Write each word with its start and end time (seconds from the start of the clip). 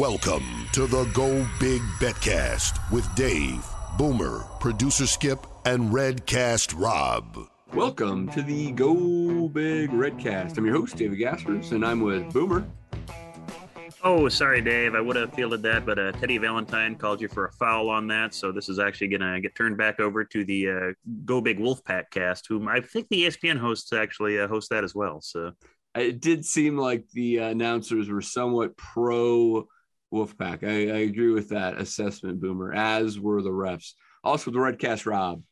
Welcome 0.00 0.66
to 0.72 0.86
the 0.86 1.04
Go 1.12 1.46
Big 1.58 1.82
Betcast 1.98 2.90
with 2.90 3.14
Dave, 3.14 3.62
Boomer, 3.98 4.46
producer 4.58 5.06
Skip, 5.06 5.46
and 5.66 5.92
Redcast 5.92 6.72
Rob. 6.80 7.46
Welcome 7.74 8.30
to 8.30 8.40
the 8.40 8.72
Go 8.72 9.46
Big 9.50 9.90
Redcast. 9.90 10.56
I'm 10.56 10.64
your 10.64 10.74
host, 10.74 10.96
David 10.96 11.18
Gaspers, 11.18 11.72
and 11.72 11.84
I'm 11.84 12.00
with 12.00 12.32
Boomer. 12.32 12.66
Oh, 14.02 14.26
sorry, 14.30 14.62
Dave. 14.62 14.94
I 14.94 15.02
would 15.02 15.16
have 15.16 15.34
fielded 15.34 15.62
that, 15.64 15.84
but 15.84 15.98
uh, 15.98 16.12
Teddy 16.12 16.38
Valentine 16.38 16.94
called 16.94 17.20
you 17.20 17.28
for 17.28 17.44
a 17.44 17.52
foul 17.52 17.90
on 17.90 18.06
that. 18.06 18.32
So 18.32 18.52
this 18.52 18.70
is 18.70 18.78
actually 18.78 19.08
going 19.08 19.34
to 19.34 19.38
get 19.42 19.54
turned 19.54 19.76
back 19.76 20.00
over 20.00 20.24
to 20.24 20.44
the 20.46 20.70
uh, 20.70 20.92
Go 21.26 21.42
Big 21.42 21.58
Wolfpack 21.58 22.04
cast, 22.10 22.46
whom 22.46 22.68
I 22.68 22.80
think 22.80 23.08
the 23.10 23.24
ESPN 23.26 23.58
hosts 23.58 23.92
actually 23.92 24.40
uh, 24.40 24.48
host 24.48 24.70
that 24.70 24.82
as 24.82 24.94
well. 24.94 25.20
So 25.20 25.52
it 25.94 26.22
did 26.22 26.46
seem 26.46 26.78
like 26.78 27.04
the 27.12 27.40
uh, 27.40 27.48
announcers 27.48 28.08
were 28.08 28.22
somewhat 28.22 28.78
pro 28.78 29.68
Wolfpack. 30.12 30.64
I, 30.64 30.94
I 30.94 31.00
agree 31.00 31.32
with 31.32 31.48
that 31.50 31.78
assessment, 31.78 32.40
Boomer, 32.40 32.72
as 32.72 33.18
were 33.18 33.42
the 33.42 33.50
refs. 33.50 33.92
Also, 34.22 34.50
the 34.50 34.58
Redcast 34.58 35.06
Rob. 35.06 35.42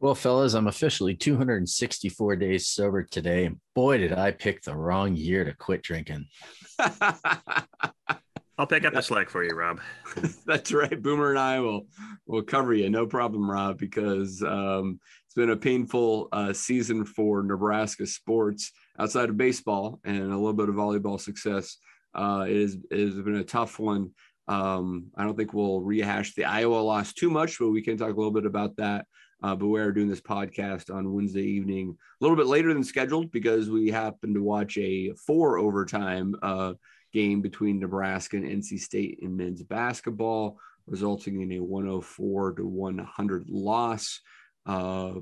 Well, 0.00 0.14
fellas, 0.14 0.54
I'm 0.54 0.66
officially 0.66 1.14
264 1.14 2.36
days 2.36 2.68
sober 2.68 3.02
today. 3.02 3.50
Boy, 3.74 3.98
did 3.98 4.12
I 4.14 4.30
pick 4.30 4.62
the 4.62 4.74
wrong 4.74 5.14
year 5.14 5.44
to 5.44 5.52
quit 5.52 5.82
drinking. 5.82 6.26
I'll 6.78 8.66
pick 8.66 8.84
up 8.84 8.94
the 8.94 9.02
slack 9.02 9.28
for 9.28 9.44
you, 9.44 9.54
Rob. 9.54 9.80
That's 10.46 10.72
right. 10.72 11.02
Boomer 11.02 11.30
and 11.30 11.38
I 11.38 11.60
will 11.60 11.86
will 12.26 12.42
cover 12.42 12.74
you. 12.74 12.88
No 12.88 13.06
problem, 13.06 13.50
Rob, 13.50 13.78
because 13.78 14.42
um, 14.42 15.00
it's 15.24 15.34
been 15.34 15.50
a 15.50 15.56
painful 15.56 16.28
uh, 16.32 16.52
season 16.52 17.04
for 17.04 17.42
Nebraska 17.42 18.06
sports 18.06 18.72
outside 18.98 19.30
of 19.30 19.36
baseball 19.36 20.00
and 20.04 20.22
a 20.22 20.36
little 20.36 20.52
bit 20.52 20.68
of 20.68 20.74
volleyball 20.74 21.20
success. 21.20 21.76
Uh, 22.14 22.44
it, 22.48 22.56
is, 22.56 22.78
it 22.90 22.98
has 22.98 23.14
been 23.14 23.36
a 23.36 23.44
tough 23.44 23.78
one. 23.78 24.10
Um, 24.48 25.10
I 25.16 25.24
don't 25.24 25.36
think 25.36 25.54
we'll 25.54 25.80
rehash 25.80 26.34
the 26.34 26.44
Iowa 26.44 26.76
loss 26.76 27.12
too 27.12 27.30
much, 27.30 27.58
but 27.58 27.70
we 27.70 27.82
can 27.82 27.96
talk 27.96 28.12
a 28.12 28.16
little 28.16 28.32
bit 28.32 28.46
about 28.46 28.76
that. 28.76 29.06
Uh, 29.42 29.54
but 29.54 29.68
we 29.68 29.80
are 29.80 29.92
doing 29.92 30.08
this 30.08 30.20
podcast 30.20 30.94
on 30.94 31.12
Wednesday 31.12 31.42
evening, 31.44 31.96
a 31.96 32.24
little 32.24 32.36
bit 32.36 32.46
later 32.46 32.74
than 32.74 32.84
scheduled 32.84 33.30
because 33.30 33.70
we 33.70 33.88
happened 33.88 34.34
to 34.34 34.42
watch 34.42 34.76
a 34.76 35.12
four 35.26 35.58
overtime 35.58 36.34
uh, 36.42 36.74
game 37.12 37.40
between 37.40 37.80
Nebraska 37.80 38.36
and 38.36 38.46
NC 38.46 38.80
State 38.80 39.20
in 39.22 39.36
men's 39.36 39.62
basketball, 39.62 40.58
resulting 40.86 41.40
in 41.40 41.52
a 41.52 41.60
104 41.60 42.54
to 42.54 42.66
100 42.66 43.48
loss. 43.48 44.20
Uh, 44.66 45.14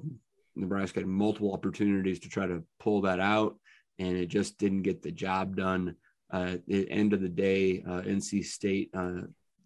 Nebraska 0.57 1.01
had 1.01 1.07
multiple 1.07 1.53
opportunities 1.53 2.21
to 2.21 2.29
try 2.29 2.47
to 2.47 2.65
pull 2.81 3.03
that 3.03 3.21
out, 3.21 3.57
and 3.99 4.17
it 4.17 4.27
just 4.27 4.59
didn't 4.59 4.83
get 4.83 5.03
the 5.03 5.13
job 5.13 5.57
done. 5.57 5.95
Uh, 6.33 6.51
at 6.55 6.67
the 6.67 6.91
end 6.91 7.13
of 7.13 7.21
the 7.21 7.29
day, 7.29 7.83
uh, 7.87 8.03
NC 8.03 8.45
State 8.45 8.91
uh, 8.95 9.23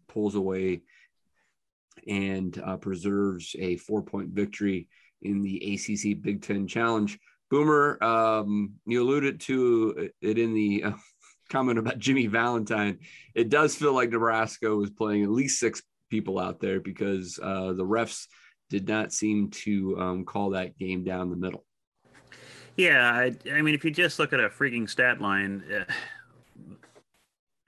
pulls 0.08 0.34
away 0.34 0.82
and 2.06 2.60
uh, 2.64 2.76
preserves 2.76 3.54
a 3.58 3.76
four 3.76 4.02
point 4.02 4.30
victory 4.30 4.88
in 5.22 5.42
the 5.42 5.74
ACC 5.74 6.20
Big 6.20 6.42
Ten 6.42 6.66
Challenge. 6.66 7.18
Boomer, 7.50 8.02
um, 8.02 8.72
you 8.86 9.02
alluded 9.02 9.40
to 9.40 10.10
it 10.20 10.38
in 10.38 10.54
the 10.54 10.84
uh, 10.84 10.92
comment 11.50 11.78
about 11.78 11.98
Jimmy 11.98 12.26
Valentine. 12.26 12.98
It 13.34 13.48
does 13.48 13.74
feel 13.74 13.92
like 13.92 14.10
Nebraska 14.10 14.74
was 14.74 14.90
playing 14.90 15.24
at 15.24 15.30
least 15.30 15.60
six 15.60 15.82
people 16.10 16.38
out 16.38 16.60
there 16.60 16.80
because 16.80 17.34
the 17.36 17.84
refs 17.84 18.26
did 18.70 18.88
not 18.88 19.12
seem 19.12 19.50
to 19.50 20.00
um, 20.00 20.24
call 20.24 20.50
that 20.50 20.78
game 20.78 21.04
down 21.04 21.28
the 21.28 21.36
middle. 21.36 21.64
Yeah, 22.76 23.12
I, 23.12 23.36
I, 23.52 23.60
mean, 23.60 23.74
if 23.74 23.84
you 23.84 23.90
just 23.90 24.18
look 24.18 24.32
at 24.32 24.40
a 24.40 24.48
freaking 24.48 24.88
stat 24.88 25.20
line, 25.20 25.62
uh, 25.70 25.84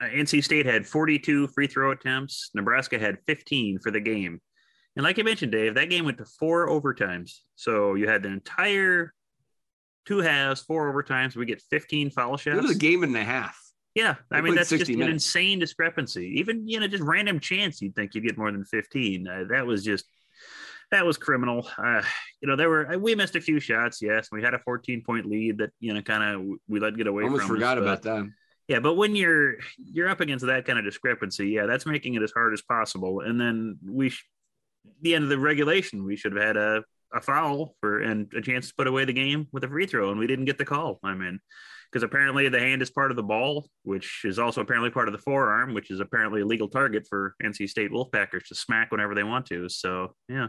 uh, 0.01 0.05
NC 0.05 0.43
State 0.43 0.65
had 0.65 0.85
42 0.85 1.47
free 1.47 1.67
throw 1.67 1.91
attempts. 1.91 2.49
Nebraska 2.53 2.99
had 2.99 3.19
15 3.27 3.79
for 3.79 3.91
the 3.91 3.99
game. 3.99 4.41
And 4.95 5.03
like 5.03 5.19
I 5.19 5.23
mentioned, 5.23 5.51
Dave, 5.51 5.75
that 5.75 5.89
game 5.89 6.05
went 6.05 6.17
to 6.19 6.25
four 6.25 6.69
overtimes. 6.69 7.39
So 7.55 7.95
you 7.95 8.07
had 8.07 8.23
the 8.23 8.29
entire 8.29 9.13
two 10.05 10.19
halves, 10.19 10.61
four 10.61 10.91
overtimes. 10.93 11.35
We 11.35 11.45
get 11.45 11.61
15 11.69 12.11
foul 12.11 12.37
shots. 12.37 12.57
It 12.57 12.61
was 12.61 12.75
a 12.75 12.79
game 12.79 13.03
and 13.03 13.15
a 13.15 13.23
half. 13.23 13.59
Yeah, 13.93 14.15
I 14.29 14.41
mean 14.41 14.55
that's 14.55 14.69
just 14.69 14.89
minutes. 14.89 15.07
an 15.07 15.13
insane 15.13 15.57
discrepancy. 15.57 16.39
Even 16.39 16.67
you 16.67 16.81
know, 16.81 16.87
just 16.87 17.01
random 17.01 17.39
chance, 17.39 17.81
you'd 17.81 17.95
think 17.95 18.13
you'd 18.13 18.25
get 18.25 18.37
more 18.37 18.51
than 18.51 18.65
15. 18.65 19.25
Uh, 19.25 19.43
that 19.51 19.65
was 19.65 19.85
just 19.85 20.03
that 20.91 21.05
was 21.05 21.15
criminal. 21.17 21.65
Uh, 21.77 22.01
you 22.41 22.49
know, 22.49 22.57
there 22.57 22.69
were 22.69 22.97
we 22.97 23.15
missed 23.15 23.37
a 23.37 23.41
few 23.41 23.61
shots. 23.61 24.01
Yes, 24.01 24.27
we 24.33 24.41
had 24.43 24.53
a 24.53 24.59
14 24.59 25.01
point 25.05 25.25
lead 25.25 25.59
that 25.59 25.71
you 25.79 25.93
know 25.93 26.01
kind 26.01 26.23
of 26.23 26.57
we 26.67 26.81
let 26.81 26.97
get 26.97 27.07
away. 27.07 27.23
Almost 27.23 27.43
from 27.43 27.55
forgot 27.55 27.77
us, 27.77 27.83
about 27.83 28.01
that. 28.01 28.29
Yeah, 28.67 28.79
but 28.79 28.95
when 28.95 29.15
you're 29.15 29.57
you're 29.77 30.09
up 30.09 30.21
against 30.21 30.45
that 30.45 30.65
kind 30.65 30.79
of 30.79 30.85
discrepancy, 30.85 31.49
yeah, 31.49 31.65
that's 31.65 31.85
making 31.85 32.15
it 32.15 32.23
as 32.23 32.31
hard 32.31 32.53
as 32.53 32.61
possible. 32.61 33.21
And 33.21 33.39
then 33.39 33.77
we, 33.85 34.09
sh- 34.09 34.25
the 35.01 35.13
end 35.13 35.23
of 35.23 35.29
the 35.29 35.37
regulation, 35.37 36.03
we 36.03 36.15
should 36.15 36.33
have 36.33 36.43
had 36.43 36.57
a 36.57 36.83
a 37.13 37.21
foul 37.21 37.75
for 37.79 37.99
and 37.99 38.31
a 38.35 38.41
chance 38.41 38.67
to 38.67 38.75
put 38.75 38.87
away 38.87 39.05
the 39.05 39.13
game 39.13 39.47
with 39.51 39.63
a 39.63 39.67
free 39.67 39.85
throw, 39.85 40.11
and 40.11 40.19
we 40.19 40.27
didn't 40.27 40.45
get 40.45 40.57
the 40.57 40.65
call. 40.65 40.99
I 41.03 41.13
mean, 41.13 41.39
because 41.91 42.03
apparently 42.03 42.49
the 42.49 42.59
hand 42.59 42.81
is 42.81 42.89
part 42.89 43.11
of 43.11 43.17
the 43.17 43.23
ball, 43.23 43.69
which 43.83 44.21
is 44.25 44.37
also 44.37 44.61
apparently 44.61 44.89
part 44.89 45.07
of 45.07 45.13
the 45.13 45.19
forearm, 45.19 45.73
which 45.73 45.91
is 45.91 45.99
apparently 45.99 46.41
a 46.41 46.45
legal 46.45 46.67
target 46.67 47.07
for 47.09 47.35
NC 47.41 47.69
State 47.69 47.91
Wolfpackers 47.91 48.47
to 48.47 48.55
smack 48.55 48.91
whenever 48.91 49.15
they 49.15 49.23
want 49.23 49.45
to. 49.47 49.69
So 49.69 50.13
yeah, 50.27 50.47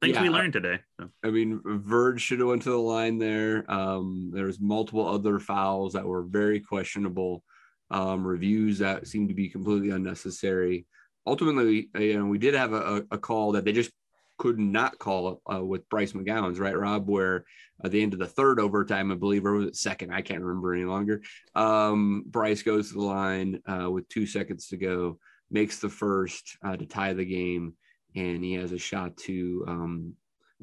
things 0.00 0.16
yeah. 0.16 0.22
we 0.22 0.30
learned 0.30 0.54
today. 0.54 0.80
So. 1.00 1.08
I 1.24 1.30
mean, 1.30 1.60
Verge 1.64 2.20
should 2.20 2.40
have 2.40 2.48
went 2.48 2.62
to 2.62 2.70
the 2.70 2.76
line 2.76 3.18
there. 3.18 3.64
Um, 3.70 4.30
there's 4.34 4.60
multiple 4.60 5.06
other 5.06 5.38
fouls 5.38 5.92
that 5.92 6.06
were 6.06 6.22
very 6.22 6.60
questionable 6.60 7.44
um, 7.90 8.26
reviews 8.26 8.78
that 8.78 9.06
seemed 9.06 9.28
to 9.28 9.34
be 9.34 9.48
completely 9.48 9.90
unnecessary. 9.90 10.86
Ultimately, 11.26 11.90
uh, 11.94 12.00
you 12.00 12.18
know, 12.18 12.26
we 12.26 12.38
did 12.38 12.54
have 12.54 12.72
a, 12.72 13.04
a 13.10 13.18
call 13.18 13.52
that 13.52 13.64
they 13.64 13.72
just 13.72 13.90
could 14.38 14.58
not 14.58 14.98
call 14.98 15.42
uh, 15.52 15.62
with 15.62 15.88
Bryce 15.88 16.12
McGowens, 16.12 16.60
right, 16.60 16.78
Rob? 16.78 17.08
Where 17.08 17.44
at 17.84 17.90
the 17.90 18.02
end 18.02 18.12
of 18.12 18.20
the 18.20 18.26
third 18.26 18.60
overtime, 18.60 19.10
I 19.10 19.16
believe, 19.16 19.44
or 19.44 19.52
was 19.54 19.66
it 19.66 19.76
second? 19.76 20.12
I 20.12 20.22
can't 20.22 20.42
remember 20.42 20.74
any 20.74 20.84
longer. 20.84 21.22
Um, 21.54 22.24
Bryce 22.26 22.62
goes 22.62 22.88
to 22.88 22.94
the 22.94 23.02
line 23.02 23.60
uh, 23.66 23.90
with 23.90 24.08
two 24.08 24.26
seconds 24.26 24.68
to 24.68 24.76
go, 24.76 25.18
makes 25.50 25.78
the 25.78 25.88
first 25.88 26.56
uh, 26.62 26.76
to 26.76 26.86
tie 26.86 27.12
the 27.12 27.24
game, 27.24 27.74
and 28.14 28.42
he 28.42 28.54
has 28.54 28.72
a 28.72 28.78
shot 28.78 29.16
to 29.18 29.64
um, 29.68 30.14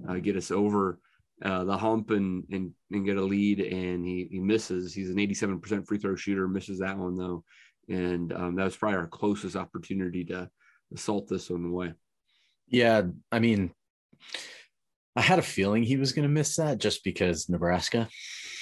uh, 0.07 0.15
get 0.15 0.37
us 0.37 0.51
over 0.51 0.99
uh, 1.43 1.63
the 1.63 1.77
hump 1.77 2.11
and, 2.11 2.43
and 2.51 2.71
and 2.91 3.05
get 3.05 3.17
a 3.17 3.21
lead, 3.21 3.59
and 3.59 4.05
he 4.05 4.27
he 4.31 4.39
misses. 4.39 4.93
He's 4.93 5.09
an 5.09 5.17
87% 5.17 5.87
free 5.87 5.97
throw 5.97 6.15
shooter, 6.15 6.47
misses 6.47 6.79
that 6.79 6.97
one 6.97 7.15
though, 7.15 7.43
and 7.89 8.31
um, 8.33 8.55
that 8.55 8.63
was 8.63 8.77
probably 8.77 8.97
our 8.97 9.07
closest 9.07 9.55
opportunity 9.55 10.23
to 10.25 10.49
assault 10.93 11.27
this 11.27 11.49
one 11.49 11.65
away. 11.65 11.93
Yeah, 12.67 13.03
I 13.31 13.39
mean, 13.39 13.71
I 15.15 15.21
had 15.21 15.39
a 15.39 15.43
feeling 15.43 15.83
he 15.83 15.97
was 15.97 16.13
going 16.13 16.23
to 16.23 16.33
miss 16.33 16.55
that 16.55 16.77
just 16.77 17.03
because 17.03 17.49
Nebraska. 17.49 18.07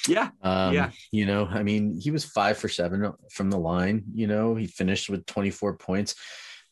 Yeah. 0.07 0.29
Um, 0.41 0.73
yeah. 0.73 0.91
You 1.11 1.25
know, 1.25 1.45
I 1.45 1.63
mean, 1.63 1.99
he 1.99 2.11
was 2.11 2.25
five 2.25 2.57
for 2.57 2.67
seven 2.67 3.11
from 3.31 3.49
the 3.49 3.57
line. 3.57 4.03
You 4.13 4.27
know, 4.27 4.55
he 4.55 4.67
finished 4.67 5.09
with 5.09 5.25
24 5.25 5.77
points 5.77 6.15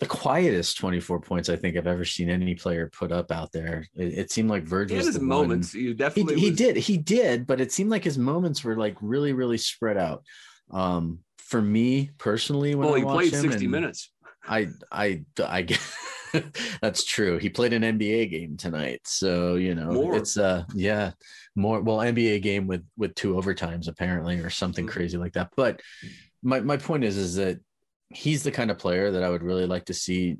the 0.02 0.08
quietest 0.08 0.80
24 0.80 1.22
points 1.22 1.48
I 1.48 1.56
think 1.56 1.78
I've 1.78 1.86
ever 1.86 2.04
seen 2.04 2.28
any 2.28 2.56
player 2.56 2.90
put 2.92 3.12
up 3.12 3.32
out 3.32 3.52
there. 3.52 3.86
It, 3.94 4.18
it 4.18 4.32
seemed 4.32 4.50
like 4.50 4.64
Virgil 4.64 4.98
was 4.98 5.06
his 5.06 5.20
moments. 5.20 5.76
One. 5.76 5.84
You 5.84 5.94
definitely 5.94 6.40
he, 6.40 6.50
he, 6.50 6.52
did, 6.52 6.76
he 6.76 6.98
did, 6.98 7.46
but 7.46 7.62
it 7.62 7.72
seemed 7.72 7.92
like 7.92 8.04
his 8.04 8.18
moments 8.18 8.64
were 8.64 8.76
like 8.76 8.98
really, 9.00 9.32
really 9.32 9.60
spread 9.60 9.98
out. 9.98 10.24
Um, 10.72 11.20
for 11.38 11.62
me 11.62 12.10
personally, 12.18 12.74
when 12.74 12.88
well, 12.88 12.96
I 12.96 13.00
he 13.26 13.30
played 13.30 13.42
60 13.42 13.68
minutes. 13.68 14.12
I, 14.44 14.70
I, 14.92 15.24
I 15.40 15.62
get 15.62 15.80
that's 16.82 17.06
true. 17.06 17.38
He 17.38 17.50
played 17.50 17.74
an 17.74 17.84
NBA 17.84 18.32
game 18.32 18.58
tonight, 18.58 19.02
so 19.04 19.54
you 19.54 19.76
know 19.76 19.92
more. 19.92 20.16
it's 20.16 20.36
uh 20.38 20.64
yeah 20.74 21.12
more 21.56 21.82
well 21.82 21.98
NBA 21.98 22.42
game 22.42 22.66
with 22.66 22.84
with 22.98 23.14
two 23.14 23.34
overtimes 23.34 23.88
apparently 23.88 24.40
or 24.40 24.50
something 24.50 24.86
mm-hmm. 24.86 24.94
crazy 24.94 25.18
like 25.18 25.34
that. 25.34 25.50
But 25.56 25.82
my 26.42 26.60
my 26.62 26.78
point 26.78 27.04
is 27.04 27.18
is 27.18 27.36
that 27.36 27.60
he's 28.14 28.44
the 28.44 28.52
kind 28.52 28.72
of 28.72 28.78
player 28.78 29.12
that 29.12 29.24
I 29.24 29.30
would 29.30 29.44
really 29.44 29.66
like 29.66 29.86
to 29.86 29.94
see 29.94 30.38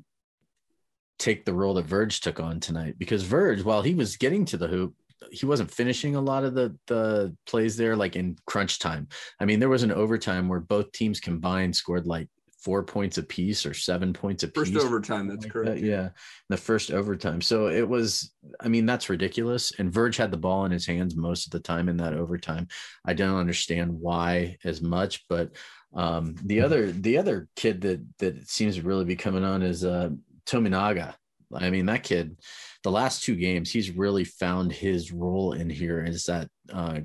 take 1.18 1.44
the 1.44 1.54
role 1.54 1.74
that 1.74 1.86
Verge 1.86 2.20
took 2.20 2.40
on 2.40 2.58
tonight 2.58 2.96
because 2.98 3.22
Verge, 3.22 3.62
while 3.62 3.82
he 3.82 3.94
was 3.94 4.16
getting 4.16 4.44
to 4.46 4.56
the 4.56 4.66
hoop, 4.66 4.94
he 5.30 5.46
wasn't 5.46 5.70
finishing 5.70 6.16
a 6.16 6.20
lot 6.20 6.44
of 6.44 6.54
the 6.54 6.76
the 6.88 7.34
plays 7.46 7.76
there 7.76 7.94
like 7.96 8.16
in 8.16 8.36
crunch 8.46 8.78
time. 8.78 9.08
I 9.40 9.44
mean, 9.44 9.60
there 9.60 9.68
was 9.68 9.84
an 9.84 9.92
overtime 9.92 10.48
where 10.48 10.60
both 10.60 10.92
teams 10.92 11.20
combined 11.20 11.76
scored 11.76 12.06
like 12.06 12.28
four 12.62 12.84
points 12.84 13.18
apiece 13.18 13.66
or 13.66 13.74
seven 13.74 14.12
points 14.12 14.44
apiece. 14.44 14.70
First 14.70 14.84
overtime, 14.84 15.28
that's 15.28 15.44
like 15.44 15.52
correct. 15.52 15.80
that. 15.80 15.86
Yeah, 15.86 16.10
the 16.48 16.56
first 16.56 16.90
overtime. 16.90 17.40
So 17.40 17.68
it 17.68 17.88
was. 17.88 18.32
I 18.60 18.68
mean, 18.68 18.86
that's 18.86 19.08
ridiculous. 19.08 19.72
And 19.78 19.92
Verge 19.92 20.16
had 20.16 20.30
the 20.30 20.36
ball 20.36 20.64
in 20.64 20.72
his 20.72 20.86
hands 20.86 21.16
most 21.16 21.46
of 21.46 21.52
the 21.52 21.60
time 21.60 21.88
in 21.88 21.96
that 21.98 22.14
overtime. 22.14 22.68
I 23.04 23.14
don't 23.14 23.38
understand 23.38 23.92
why 23.92 24.56
as 24.64 24.80
much, 24.82 25.24
but 25.28 25.50
um, 25.94 26.34
the 26.44 26.60
other 26.60 26.90
the 26.90 27.18
other 27.18 27.48
kid 27.56 27.80
that 27.82 28.04
that 28.18 28.48
seems 28.48 28.76
to 28.76 28.82
really 28.82 29.04
be 29.04 29.16
coming 29.16 29.44
on 29.44 29.62
is 29.62 29.84
uh, 29.84 30.10
Tominaga. 30.46 31.14
I 31.54 31.68
mean, 31.70 31.86
that 31.86 32.02
kid, 32.02 32.38
the 32.82 32.90
last 32.90 33.24
two 33.24 33.36
games, 33.36 33.70
he's 33.70 33.90
really 33.90 34.24
found 34.24 34.72
his 34.72 35.12
role 35.12 35.52
in 35.52 35.68
here 35.68 36.02
is 36.02 36.24
that 36.24 36.48
uh, 36.72 37.00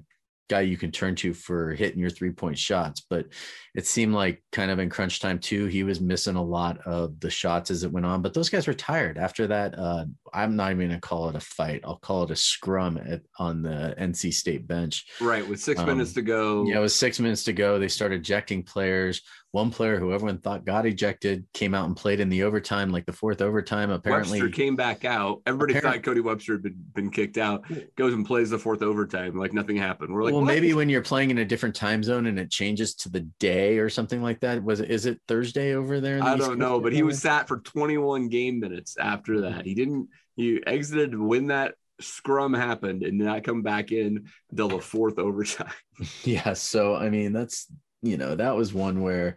guy 0.49 0.61
you 0.61 0.77
can 0.77 0.91
turn 0.91 1.15
to 1.15 1.33
for 1.33 1.73
hitting 1.73 1.99
your 1.99 2.09
three 2.09 2.31
point 2.31 2.57
shots. 2.57 3.05
But 3.09 3.27
it 3.75 3.85
seemed 3.85 4.13
like 4.13 4.44
kind 4.51 4.71
of 4.71 4.79
in 4.79 4.89
crunch 4.89 5.19
time 5.19 5.39
too, 5.39 5.65
he 5.65 5.83
was 5.83 6.01
missing 6.01 6.35
a 6.35 6.44
lot 6.44 6.79
of 6.85 7.19
the 7.19 7.29
shots 7.29 7.69
as 7.71 7.83
it 7.83 7.91
went 7.91 8.05
on. 8.05 8.21
But 8.21 8.33
those 8.33 8.49
guys 8.49 8.67
were 8.67 8.73
tired 8.73 9.17
after 9.17 9.47
that. 9.47 9.77
Uh, 9.77 10.05
I'm 10.33 10.55
not 10.55 10.71
even 10.71 10.89
gonna 10.89 10.99
call 10.99 11.29
it 11.29 11.35
a 11.35 11.39
fight. 11.39 11.81
I'll 11.83 11.97
call 11.97 12.23
it 12.23 12.31
a 12.31 12.35
scrum 12.35 12.97
at, 12.97 13.21
on 13.38 13.61
the 13.61 13.95
NC 13.99 14.33
State 14.33 14.67
bench. 14.67 15.05
Right, 15.21 15.47
with 15.47 15.59
six 15.59 15.79
Um, 15.79 15.88
minutes 15.88 16.13
to 16.13 16.21
go. 16.21 16.65
Yeah, 16.65 16.77
it 16.77 16.81
was 16.81 16.95
six 16.95 17.19
minutes 17.19 17.43
to 17.45 17.53
go. 17.53 17.79
They 17.79 17.88
started 17.88 18.21
ejecting 18.21 18.63
players. 18.63 19.21
One 19.57 19.71
player 19.71 20.00
who 20.00 20.13
everyone 20.13 20.38
thought 20.38 20.65
got 20.65 20.86
ejected 20.86 21.44
came 21.51 21.74
out 21.74 21.88
and 21.88 21.98
played 21.98 22.19
in 22.19 22.30
the 22.30 22.44
overtime, 22.44 22.92
like 22.92 23.07
the 23.07 23.12
fourth 23.12 23.42
overtime. 23.42 23.89
Apparently, 23.89 24.39
Webster 24.39 24.56
came 24.56 24.75
back 24.75 25.04
out. 25.04 25.42
Everybody 25.48 25.74
Apparent- 25.74 25.95
thought 25.95 26.04
Cody 26.04 26.21
Webster 26.21 26.54
had 26.54 26.62
been, 26.62 26.75
been 26.94 27.09
kicked 27.09 27.39
out. 27.39 27.65
Goes 27.95 28.13
and 28.13 28.24
plays 28.24 28.51
the 28.51 28.59
fourth 28.59 28.83
overtime 28.83 29.36
like 29.36 29.54
nothing 29.54 29.75
happened. 29.75 30.13
We're 30.13 30.25
like, 30.25 30.33
well, 30.33 30.44
what? 30.44 30.48
maybe 30.48 30.75
when 30.75 30.89
you're 30.89 31.01
playing 31.01 31.31
in 31.31 31.39
a 31.39 31.45
different 31.45 31.74
time 31.74 32.04
zone 32.04 32.27
and 32.27 32.38
it 32.38 32.51
changes 32.51 32.94
to 32.98 33.09
the 33.09 33.21
day 33.39 33.80
or 33.80 33.89
something 33.89 34.21
like 34.21 34.42
that. 34.42 34.63
Was 34.63 34.80
it? 34.80 34.92
Is 34.92 35.07
it 35.07 35.19
Thursday 35.27 35.74
over 35.74 36.00
there? 36.00 36.18
in 36.18 36.19
the 36.19 36.27
I 36.27 36.36
East 36.36 36.39
don't 36.42 36.50
Coast 36.50 36.60
know, 36.60 36.80
but 36.80 36.94
he 36.94 37.01
was 37.01 37.19
sat 37.19 37.48
for 37.48 37.57
21 37.57 38.30
game 38.30 38.60
minutes 38.60 38.95
after 39.00 39.33
hmm. 39.33 39.42
that. 39.42 39.65
He 39.65 39.74
didn't. 39.74 40.10
He 40.36 40.62
exited 40.68 41.18
when 41.18 41.48
that 41.48 41.74
scrum 42.00 42.53
happened 42.53 43.01
and 43.01 43.18
did 43.18 43.25
not 43.25 43.44
come 43.44 43.63
back 43.63 43.92
in 43.92 44.27
until 44.51 44.68
the 44.68 44.80
fourth 44.80 45.18
overtime. 45.18 45.71
yeah 46.24 46.53
so 46.53 46.95
i 46.95 47.10
mean 47.10 47.33
that's 47.33 47.71
you 48.01 48.17
know 48.17 48.35
that 48.35 48.55
was 48.55 48.73
one 48.73 49.01
where 49.01 49.35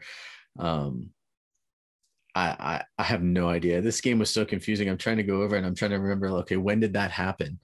um 0.59 1.11
I, 2.35 2.49
I 2.49 2.85
i 2.99 3.03
have 3.03 3.23
no 3.23 3.49
idea. 3.49 3.81
This 3.81 4.01
game 4.01 4.19
was 4.19 4.31
so 4.31 4.45
confusing. 4.45 4.89
I'm 4.89 4.99
trying 4.99 5.17
to 5.17 5.23
go 5.25 5.43
over 5.43 5.57
and 5.57 5.67
i'm 5.67 5.75
trying 5.75 5.91
to 5.93 5.99
remember 5.99 6.29
okay 6.39 6.57
when 6.57 6.81
did 6.81 6.93
that 6.95 7.11
happen? 7.11 7.59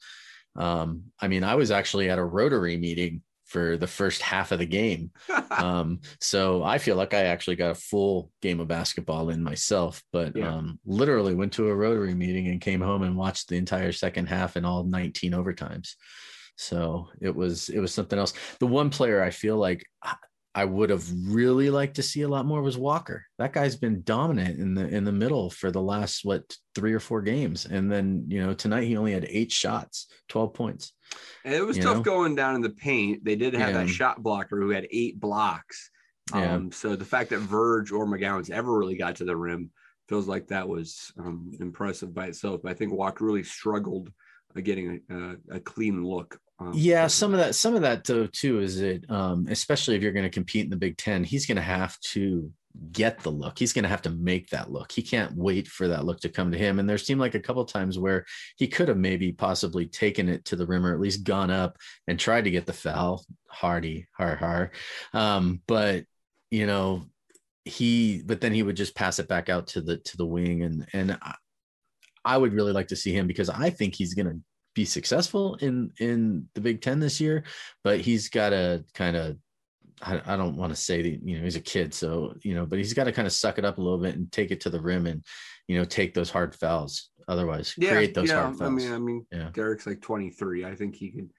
Um 0.57 1.05
i 1.21 1.29
mean 1.29 1.45
i 1.45 1.55
was 1.55 1.71
actually 1.71 2.09
at 2.11 2.19
a 2.19 2.25
rotary 2.25 2.77
meeting 2.77 3.23
for 3.45 3.77
the 3.77 3.87
first 3.87 4.23
half 4.23 4.51
of 4.53 4.59
the 4.59 4.67
game. 4.67 5.11
Um 5.51 6.01
so 6.21 6.63
i 6.65 6.77
feel 6.79 6.97
like 6.97 7.15
i 7.15 7.25
actually 7.25 7.57
got 7.57 7.71
a 7.71 7.75
full 7.91 8.31
game 8.43 8.61
of 8.61 8.69
basketball 8.69 9.31
in 9.31 9.43
myself 9.43 10.03
but 10.13 10.37
Yeah. 10.37 10.53
um 10.55 10.79
literally 10.85 11.35
went 11.35 11.53
to 11.55 11.69
a 11.69 11.75
rotary 11.75 12.15
meeting 12.15 12.49
and 12.49 12.61
came 12.61 12.81
home 12.81 13.03
and 13.03 13.17
watched 13.17 13.49
the 13.49 13.57
entire 13.57 13.93
second 13.93 14.27
half 14.27 14.57
and 14.57 14.67
all 14.67 14.85
19 14.85 15.33
overtimes. 15.33 15.95
So 16.57 17.09
it 17.21 17.35
was 17.35 17.69
it 17.69 17.79
was 17.81 17.95
something 17.95 18.19
else. 18.19 18.33
The 18.61 18.67
one 18.67 18.91
player 18.91 19.23
i 19.23 19.31
feel 19.31 19.57
like 19.57 19.85
I- 20.63 20.65
would 20.65 20.91
have 20.91 21.05
really 21.27 21.71
liked 21.71 21.97
to 21.97 22.03
see 22.03 22.23
a 22.23 22.29
lot 22.29 22.47
more 22.47 22.63
was 22.63 22.79
walker 22.79 23.25
that 23.39 23.53
guy's 23.53 23.77
been 23.77 24.03
dominant 24.03 24.59
in 24.59 24.75
the 24.75 24.87
in 24.89 25.05
the 25.05 25.13
middle 25.13 25.51
for 25.51 25.71
the 25.71 25.83
last 25.83 26.25
what 26.25 26.43
three 26.75 26.93
or 26.93 27.01
four 27.01 27.23
games 27.23 27.67
and 27.67 27.91
then 27.93 28.25
you 28.29 28.45
know 28.45 28.55
tonight 28.55 28.85
he 28.85 28.97
only 28.97 29.13
had 29.13 29.27
eight 29.29 29.53
shots 29.53 30.09
12 30.29 30.55
points 30.55 30.93
And 31.45 31.55
it 31.55 31.63
was 31.65 31.77
You 31.77 31.83
tough 31.85 31.97
know? 31.99 32.03
going 32.03 32.35
down 32.35 32.57
in 32.57 32.61
the 32.63 32.71
paint. 32.71 33.25
They 33.25 33.37
did 33.37 33.55
have 33.55 33.75
that 33.75 33.89
shot 33.89 34.23
blocker 34.23 34.61
who 34.61 34.71
had 34.71 34.89
eight 34.91 35.21
blocks. 35.21 35.91
Yeah. 36.35 36.55
Um, 36.55 36.73
so 36.73 36.97
the 36.97 37.05
fact 37.05 37.31
that 37.31 37.39
Verge 37.39 37.93
or 37.93 38.05
McGowens 38.07 38.51
ever 38.51 38.77
really 38.77 38.97
got 38.97 39.15
to 39.17 39.25
the 39.25 39.37
rim 39.37 39.71
feels 40.09 40.27
like 40.27 40.49
that 40.49 40.69
was 40.69 41.13
um, 41.19 41.53
impressive 41.61 42.13
by 42.13 42.27
itself. 42.27 42.61
But 42.63 42.73
I 42.73 42.75
think 42.75 42.93
Walker 42.93 43.25
really 43.25 43.45
struggled 43.45 44.11
uh, 44.57 44.61
getting 44.61 45.01
a, 45.09 45.15
a, 45.17 45.37
a 45.59 45.61
clean 45.61 46.05
look. 46.05 46.39
Um, 46.59 46.73
yeah 46.75 47.07
some 47.07 47.35
of 47.35 47.39
that 47.39 47.55
some 47.55 47.75
of 47.75 47.83
that 47.83 48.05
though 48.05 48.27
too 48.27 48.61
is 48.61 48.81
it 48.81 49.05
um 49.11 49.47
especially 49.51 49.95
if 49.95 50.03
you're 50.03 50.13
going 50.13 50.25
to 50.25 50.31
compete 50.31 50.65
in 50.65 50.71
the 50.71 50.77
big 50.77 50.97
10 50.97 51.23
he's 51.23 51.45
going 51.45 51.57
to 51.57 51.63
have 51.63 52.01
to 52.13 52.51
get 52.93 53.21
the 53.21 53.31
look. 53.31 53.59
He's 53.59 53.73
going 53.73 53.85
to 53.85 53.89
have 53.89 54.03
to 54.03 54.11
make 54.11 54.51
that 54.51 54.71
look. 54.71 54.93
He 54.93 55.03
can't 55.03 55.37
wait 55.37 55.69
for 55.69 55.89
that 55.89 56.05
look 56.05 56.21
to 56.21 56.29
come 56.29 56.53
to 56.53 56.59
him. 56.59 56.79
And 56.79 56.89
there 56.89 56.99
seemed 56.99 57.21
like 57.21 57.35
a 57.35 57.41
couple 57.41 57.65
times 57.65 57.99
where 57.99 58.25
he 58.57 58.69
could 58.69 58.89
have 58.89 58.97
maybe 58.97 59.33
possibly 59.33 59.87
taken 59.87 60.29
it 60.29 60.45
to 60.47 60.57
the 60.57 60.67
rim 60.67 60.85
or 60.85 60.93
at 60.93 61.01
least 61.01 61.25
gone 61.25 61.51
up 61.51 61.79
and 62.07 62.19
tried 62.19 62.45
to 62.45 62.51
get 62.51 62.67
the 62.67 62.73
foul. 62.73 63.25
Hardy 63.49 64.07
har 64.13 64.37
har. 64.37 64.71
Um 65.13 65.63
but 65.67 66.05
you 66.51 66.67
know 66.67 67.07
he 67.65 68.23
but 68.25 68.41
then 68.41 68.53
he 68.53 68.63
would 68.63 68.77
just 68.77 68.95
pass 68.95 69.19
it 69.19 69.29
back 69.29 69.49
out 69.49 69.69
to 69.69 69.81
the 69.81 69.99
to 69.99 70.17
the 70.17 70.27
wing. 70.27 70.63
And 70.63 70.87
and 70.93 71.19
I, 71.23 71.35
I 72.25 72.37
would 72.37 72.53
really 72.53 72.73
like 72.73 72.89
to 72.89 72.97
see 72.97 73.13
him 73.13 73.27
because 73.27 73.49
I 73.49 73.71
think 73.71 73.95
he's 73.95 74.15
going 74.15 74.27
to 74.27 74.41
be 74.77 74.85
successful 74.85 75.57
in 75.57 75.91
in 75.99 76.47
the 76.55 76.61
Big 76.61 76.83
Ten 76.83 77.01
this 77.01 77.21
year, 77.21 77.43
but 77.83 77.99
he's 77.99 78.29
got 78.29 78.51
to 78.51 78.85
kind 78.95 79.17
of 79.17 79.39
I, 80.03 80.21
I 80.27 80.37
don't 80.37 80.57
want 80.57 80.73
to 80.73 80.81
say 80.81 81.01
that 81.01 81.27
you 81.27 81.39
know 81.39 81.45
he's 81.45 81.57
a 81.57 81.61
kid, 81.61 81.95
so 81.95 82.35
you 82.43 82.55
know, 82.55 82.67
but 82.67 82.79
he's 82.79 82.93
got 82.93 83.05
to 83.05 83.13
kind 83.13 83.27
of 83.27 83.33
suck 83.33 83.59
it 83.59 83.65
up 83.65 83.79
a 83.79 83.81
little 83.81 83.99
bit 83.99 84.15
and 84.15 84.31
take 84.31 84.51
it 84.51 84.61
to 84.61 84.71
the 84.71 84.81
rim 84.81 85.07
and 85.07 85.25
you 85.67 85.79
know 85.79 85.85
take 85.85 86.15
those 86.15 86.31
hard 86.31 86.55
fouls. 86.55 87.09
Otherwise, 87.27 87.75
yeah, 87.79 87.91
create 87.91 88.15
those 88.15 88.29
yeah. 88.29 88.43
hard 88.43 88.59
fouls. 88.59 88.71
I 88.71 88.75
mean, 88.75 88.93
I 88.93 88.99
mean, 88.99 89.27
Yeah. 89.33 89.49
Derek's 89.53 89.87
like 89.87 90.01
23. 90.01 90.65
I 90.65 90.77
think 90.77 90.95
he 90.95 91.11
can 91.11 91.31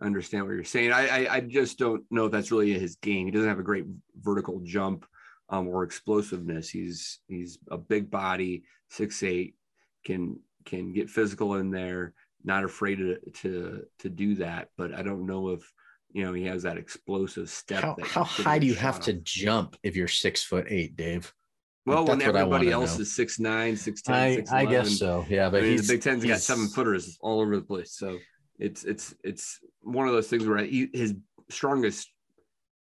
understand 0.00 0.44
what 0.44 0.54
you're 0.54 0.64
saying. 0.64 0.90
I, 0.90 1.26
I, 1.26 1.34
I 1.36 1.40
just 1.40 1.78
don't 1.78 2.02
know 2.10 2.24
if 2.24 2.32
that's 2.32 2.50
really 2.50 2.72
his 2.72 2.96
game. 2.96 3.26
He 3.26 3.30
doesn't 3.30 3.48
have 3.48 3.60
a 3.60 3.62
great 3.62 3.84
vertical 4.18 4.60
jump 4.64 5.06
um, 5.50 5.68
or 5.68 5.84
explosiveness. 5.84 6.70
He's 6.70 7.20
he's 7.28 7.58
a 7.70 7.76
big 7.76 8.10
body, 8.10 8.64
six 8.88 9.22
eight, 9.22 9.54
can 10.04 10.40
can 10.64 10.94
get 10.94 11.10
physical 11.10 11.56
in 11.56 11.70
there. 11.70 12.14
Not 12.46 12.64
afraid 12.64 12.96
to 12.96 13.18
to 13.42 13.82
to 13.98 14.08
do 14.08 14.36
that. 14.36 14.68
But 14.78 14.94
I 14.94 15.02
don't 15.02 15.26
know 15.26 15.50
if 15.50 15.70
you 16.12 16.24
know 16.24 16.32
he 16.32 16.44
has 16.44 16.62
that 16.62 16.78
explosive 16.78 17.50
step. 17.50 17.82
how 17.82 17.96
how 18.02 18.24
high 18.24 18.58
do 18.58 18.66
you 18.66 18.74
have 18.74 19.00
to 19.00 19.12
jump 19.12 19.76
if 19.82 19.96
you're 19.96 20.08
six 20.08 20.42
foot 20.42 20.66
eight, 20.70 20.96
Dave? 20.96 21.34
Well, 21.84 22.04
when 22.04 22.18
what 22.18 22.22
I 22.22 22.40
everybody 22.40 22.70
else 22.70 22.96
know. 22.96 23.02
is 23.02 23.14
six 23.14 23.38
nine, 23.38 23.76
six 23.76 24.02
ten, 24.02 24.14
I 24.14 24.34
six 24.36 24.52
I 24.52 24.64
guess 24.64 24.98
so. 24.98 25.24
Yeah, 25.28 25.50
but 25.50 25.58
I 25.58 25.62
mean, 25.62 25.72
he's 25.72 25.86
the 25.86 25.94
Big 25.94 26.02
Ten's 26.02 26.24
got 26.24 26.40
seven 26.40 26.68
footers 26.68 27.18
all 27.20 27.40
over 27.40 27.56
the 27.56 27.62
place. 27.62 27.92
So 27.92 28.18
it's 28.58 28.84
it's 28.84 29.14
it's 29.22 29.60
one 29.82 30.08
of 30.08 30.14
those 30.14 30.28
things 30.28 30.46
where 30.46 30.58
he, 30.64 30.88
his 30.92 31.14
strongest 31.48 32.10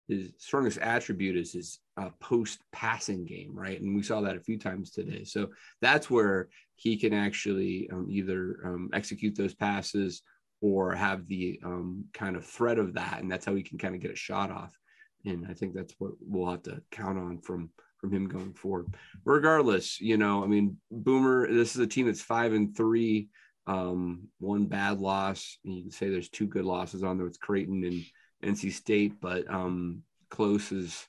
his 0.07 0.31
strongest 0.37 0.77
attribute 0.77 1.35
is 1.35 1.51
his 1.51 1.79
uh, 1.97 2.09
post 2.19 2.59
passing 2.71 3.25
game, 3.25 3.51
right? 3.53 3.79
And 3.79 3.95
we 3.95 4.03
saw 4.03 4.21
that 4.21 4.35
a 4.35 4.41
few 4.41 4.57
times 4.57 4.91
today. 4.91 5.23
So 5.23 5.49
that's 5.81 6.09
where 6.09 6.49
he 6.75 6.97
can 6.97 7.13
actually 7.13 7.89
um, 7.91 8.07
either 8.09 8.59
um, 8.65 8.89
execute 8.93 9.35
those 9.35 9.53
passes 9.53 10.21
or 10.61 10.93
have 10.93 11.27
the 11.27 11.59
um, 11.63 12.05
kind 12.13 12.35
of 12.35 12.45
threat 12.45 12.79
of 12.79 12.93
that, 12.95 13.19
and 13.21 13.31
that's 13.31 13.45
how 13.45 13.55
he 13.55 13.63
can 13.63 13.77
kind 13.77 13.95
of 13.95 14.01
get 14.01 14.11
a 14.11 14.15
shot 14.15 14.51
off. 14.51 14.77
And 15.25 15.45
I 15.49 15.53
think 15.53 15.73
that's 15.73 15.93
what 15.97 16.11
we'll 16.21 16.49
have 16.49 16.63
to 16.63 16.81
count 16.91 17.17
on 17.17 17.39
from 17.39 17.69
from 17.97 18.11
him 18.11 18.27
going 18.27 18.53
forward. 18.53 18.93
Regardless, 19.23 19.99
you 19.99 20.17
know, 20.17 20.43
I 20.43 20.47
mean, 20.47 20.77
Boomer. 20.91 21.51
This 21.51 21.75
is 21.75 21.81
a 21.81 21.87
team 21.87 22.05
that's 22.05 22.21
five 22.21 22.53
and 22.53 22.75
three, 22.75 23.29
um, 23.67 24.27
one 24.39 24.65
bad 24.65 24.99
loss. 24.99 25.57
And 25.65 25.73
you 25.75 25.81
can 25.83 25.91
say 25.91 26.09
there's 26.09 26.29
two 26.29 26.47
good 26.47 26.65
losses 26.65 27.03
on 27.03 27.17
there 27.17 27.25
with 27.25 27.39
Creighton 27.39 27.83
and 27.83 28.55
NC 28.55 28.73
State, 28.73 29.19
but 29.19 29.49
um, 29.49 30.03
close 30.29 30.71
is 30.71 31.07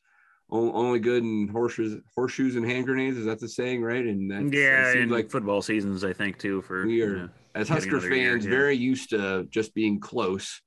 only 0.50 1.00
good 1.00 1.24
in 1.24 1.48
horseshoes, 1.48 2.00
horseshoes 2.14 2.56
and 2.56 2.64
hand 2.64 2.86
grenades. 2.86 3.16
Is 3.16 3.26
that 3.26 3.40
the 3.40 3.48
saying, 3.48 3.82
right? 3.82 4.04
And 4.04 4.30
that 4.30 4.56
yeah, 4.56 4.92
and 4.92 5.10
like 5.10 5.30
football 5.30 5.62
seasons, 5.62 6.04
I 6.04 6.12
think 6.12 6.38
too. 6.38 6.62
For 6.62 6.86
We 6.86 7.02
are- 7.02 7.08
you 7.08 7.16
know, 7.16 7.28
as 7.54 7.68
getting 7.68 7.82
Huskers 7.82 8.04
year, 8.04 8.32
fans, 8.32 8.44
yeah. 8.44 8.50
very 8.50 8.76
used 8.76 9.10
to 9.10 9.44
just 9.50 9.74
being 9.74 9.98
close. 9.98 10.60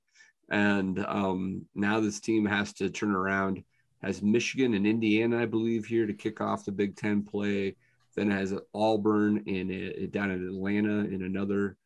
And 0.50 1.00
um, 1.06 1.66
now 1.76 2.00
this 2.00 2.20
team 2.20 2.46
has 2.46 2.74
to 2.74 2.90
turn 2.90 3.12
around. 3.12 3.64
Has 4.02 4.22
Michigan 4.22 4.74
and 4.74 4.88
Indiana, 4.88 5.42
I 5.42 5.46
believe, 5.46 5.86
here 5.86 6.08
to 6.08 6.14
kick 6.14 6.42
off 6.42 6.66
the 6.66 6.72
Big 6.72 6.96
Ten 6.96 7.24
play. 7.24 7.76
Then 8.16 8.32
has 8.32 8.54
Auburn 8.74 9.44
in 9.46 9.70
a, 9.72 10.08
down 10.08 10.32
in 10.32 10.48
Atlanta 10.48 11.00
in 11.14 11.24
another 11.24 11.78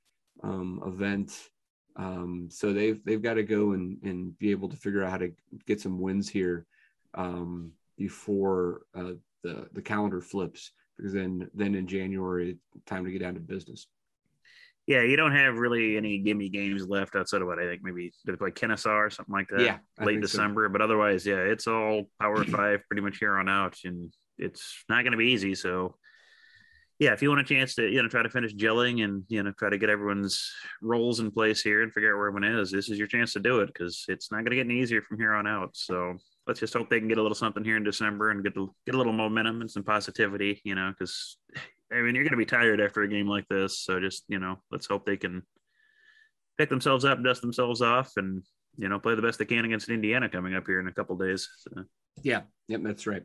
um, 0.41 0.81
event. 0.85 1.37
Um, 1.95 2.47
so 2.49 2.71
they've 2.71 3.03
they've 3.03 3.21
got 3.21 3.35
to 3.35 3.43
go 3.43 3.73
and, 3.73 3.97
and 4.03 4.37
be 4.39 4.51
able 4.51 4.69
to 4.69 4.77
figure 4.77 5.03
out 5.03 5.11
how 5.11 5.17
to 5.17 5.31
get 5.67 5.81
some 5.81 5.99
wins 5.99 6.29
here 6.29 6.65
um, 7.15 7.71
before 7.97 8.81
uh, 8.95 9.13
the 9.43 9.67
the 9.73 9.81
calendar 9.81 10.21
flips. 10.21 10.71
Because 10.97 11.13
then 11.13 11.49
then 11.53 11.75
in 11.75 11.87
January, 11.87 12.57
time 12.85 13.03
to 13.05 13.11
get 13.11 13.21
down 13.21 13.33
to 13.33 13.39
business. 13.39 13.87
yeah, 14.85 15.01
you 15.01 15.15
don't 15.15 15.31
have 15.35 15.57
really 15.57 15.95
any 15.97 16.17
gimme 16.19 16.49
games 16.49 16.87
left 16.87 17.15
outside 17.15 17.41
of 17.41 17.47
what 17.47 17.57
I 17.59 17.65
think 17.65 17.81
maybe 17.83 18.11
they 18.25 18.35
play 18.35 18.51
Kennesaw 18.51 18.97
or 18.97 19.09
something 19.09 19.33
like 19.33 19.47
that. 19.49 19.61
Yeah, 19.61 19.77
I 19.97 20.03
late 20.03 20.15
think 20.15 20.25
so. 20.25 20.37
December. 20.37 20.69
But 20.69 20.81
otherwise, 20.81 21.25
yeah, 21.25 21.37
it's 21.37 21.67
all 21.67 22.03
Power 22.19 22.43
Five 22.57 22.81
pretty 22.89 23.01
much 23.01 23.17
here 23.17 23.37
on 23.37 23.47
out, 23.47 23.77
and 23.85 24.13
it's 24.37 24.83
not 24.89 25.03
going 25.03 25.13
to 25.13 25.17
be 25.17 25.31
easy. 25.31 25.55
So, 25.55 25.95
yeah, 26.99 27.13
if 27.13 27.21
you 27.21 27.29
want 27.29 27.41
a 27.41 27.45
chance 27.45 27.75
to 27.75 27.89
you 27.89 28.03
know 28.03 28.09
try 28.09 28.23
to 28.23 28.29
finish 28.29 28.53
gelling 28.53 29.03
and 29.03 29.23
you 29.29 29.41
know 29.41 29.53
try 29.57 29.69
to 29.69 29.77
get 29.77 29.89
everyone's 29.89 30.51
roles 30.81 31.21
in 31.21 31.31
place 31.31 31.61
here 31.61 31.81
and 31.81 31.93
figure 31.93 32.13
out 32.13 32.17
where 32.17 32.27
everyone 32.27 32.59
is, 32.59 32.69
this 32.69 32.89
is 32.89 32.97
your 32.97 33.07
chance 33.07 33.33
to 33.33 33.39
do 33.39 33.61
it 33.61 33.67
because 33.67 34.05
it's 34.09 34.31
not 34.31 34.39
going 34.39 34.51
to 34.51 34.57
get 34.57 34.65
any 34.65 34.81
easier 34.81 35.01
from 35.01 35.17
here 35.17 35.33
on 35.33 35.47
out. 35.47 35.71
So, 35.73 36.17
let's 36.47 36.59
just 36.59 36.73
hope 36.73 36.89
they 36.89 36.99
can 36.99 37.07
get 37.07 37.17
a 37.17 37.21
little 37.21 37.35
something 37.35 37.63
here 37.63 37.77
in 37.77 37.83
December 37.83 38.31
and 38.31 38.43
get 38.43 38.57
a, 38.57 38.65
get 38.85 38.95
a 38.95 38.97
little 38.97 39.13
momentum 39.13 39.61
and 39.61 39.71
some 39.71 39.83
positivity, 39.83 40.61
you 40.63 40.75
know, 40.75 40.91
because 40.91 41.37
I 41.91 42.01
mean 42.01 42.15
you're 42.15 42.23
going 42.23 42.31
to 42.31 42.37
be 42.37 42.45
tired 42.45 42.81
after 42.81 43.01
a 43.01 43.07
game 43.07 43.27
like 43.27 43.47
this, 43.49 43.79
so 43.79 43.99
just 43.99 44.23
you 44.27 44.39
know, 44.39 44.57
let's 44.71 44.87
hope 44.87 45.05
they 45.05 45.17
can 45.17 45.43
pick 46.57 46.69
themselves 46.69 47.05
up, 47.05 47.23
dust 47.23 47.41
themselves 47.41 47.81
off, 47.81 48.11
and 48.17 48.43
you 48.77 48.89
know, 48.89 48.99
play 48.99 49.15
the 49.15 49.21
best 49.21 49.39
they 49.39 49.45
can 49.45 49.65
against 49.65 49.89
Indiana 49.89 50.29
coming 50.29 50.55
up 50.55 50.65
here 50.65 50.79
in 50.79 50.87
a 50.87 50.93
couple 50.93 51.15
days. 51.15 51.47
So. 51.59 51.83
Yeah, 52.21 52.41
yep, 52.67 52.81
that's 52.83 53.07
right. 53.07 53.23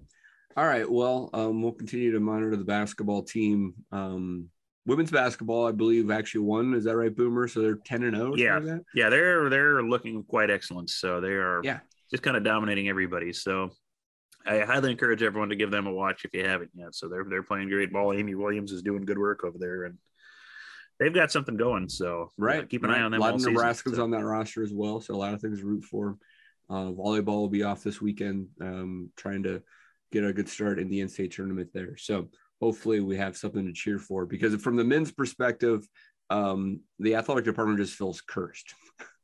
All 0.57 0.67
right, 0.67 0.91
well, 0.91 1.31
um, 1.35 1.63
we'll 1.63 1.73
continue 1.73 2.13
to 2.13 2.21
monitor 2.21 2.57
the 2.57 2.65
basketball 2.65 3.23
team. 3.23 3.75
Um, 3.93 4.49
women's 4.87 5.11
basketball, 5.11 5.67
I 5.67 5.73
believe, 5.73 6.11
actually 6.11 6.41
won. 6.41 6.75
Is 6.75 6.85
that 6.85 6.97
right, 6.97 7.15
Boomer? 7.15 7.47
So 7.47 7.61
they're 7.61 7.77
ten 7.77 8.03
and 8.03 8.17
zero. 8.17 8.33
Oh 8.33 8.37
yeah, 8.37 8.59
like 8.59 8.83
yeah, 8.95 9.09
they're 9.09 9.49
they're 9.49 9.83
looking 9.83 10.25
quite 10.25 10.51
excellent. 10.51 10.91
So 10.91 11.21
they 11.21 11.29
are. 11.29 11.61
Yeah, 11.63 11.81
just 12.11 12.23
kind 12.23 12.37
of 12.37 12.45
dominating 12.45 12.89
everybody. 12.89 13.33
So 13.33 13.71
I 14.47 14.61
highly 14.61 14.91
encourage 14.91 15.23
everyone 15.23 15.51
to 15.51 15.57
give 15.57 15.71
them 15.71 15.87
a 15.87 15.93
watch 15.93 16.25
if 16.25 16.35
you 16.35 16.45
haven't 16.45 16.71
yet. 16.75 16.95
So 16.95 17.09
they're 17.09 17.27
they're 17.29 17.43
playing 17.43 17.69
great 17.69 17.93
ball. 17.93 18.13
Amy 18.13 18.35
Williams 18.35 18.73
is 18.73 18.83
doing 18.83 19.05
good 19.05 19.19
work 19.19 19.45
over 19.45 19.59
there, 19.59 19.85
and 19.85 19.99
they've 20.99 21.15
got 21.15 21.33
something 21.33 21.57
going. 21.57 21.89
So 21.89 22.33
right, 22.39 22.61
yeah, 22.61 22.67
keep 22.67 22.85
an 22.85 22.91
right. 22.91 23.01
eye 23.01 23.05
on 23.05 23.13
them. 23.13 23.21
A 23.21 23.25
lot 23.25 23.35
of 23.35 23.43
Nebraska's 23.43 23.97
so. 23.97 24.03
on 24.03 24.11
that 24.13 24.25
roster 24.25 24.63
as 24.63 24.73
well, 24.73 25.01
so 25.01 25.15
a 25.15 25.17
lot 25.17 25.35
of 25.35 25.41
things 25.41 25.61
to 25.61 25.67
root 25.67 25.85
for. 25.85 26.17
Uh, 26.71 26.93
volleyball 26.93 27.27
will 27.27 27.49
be 27.49 27.63
off 27.63 27.83
this 27.83 28.01
weekend, 28.01 28.47
um, 28.61 29.11
trying 29.17 29.43
to 29.43 29.63
get 30.13 30.25
a 30.25 30.33
good 30.33 30.49
start 30.49 30.79
in 30.79 30.89
the 30.89 31.01
NCAA 31.01 31.31
tournament 31.31 31.71
there. 31.73 31.97
So 31.97 32.29
hopefully 32.61 33.01
we 33.01 33.17
have 33.17 33.37
something 33.37 33.65
to 33.67 33.73
cheer 33.73 33.99
for 33.99 34.27
because 34.27 34.55
from 34.57 34.77
the 34.77 34.85
men's 34.85 35.13
perspective, 35.13 35.87
um, 36.31 36.81
the 36.99 37.15
athletic 37.15 37.45
department 37.45 37.79
just 37.79 37.95
feels 37.95 38.21
cursed. 38.21 38.75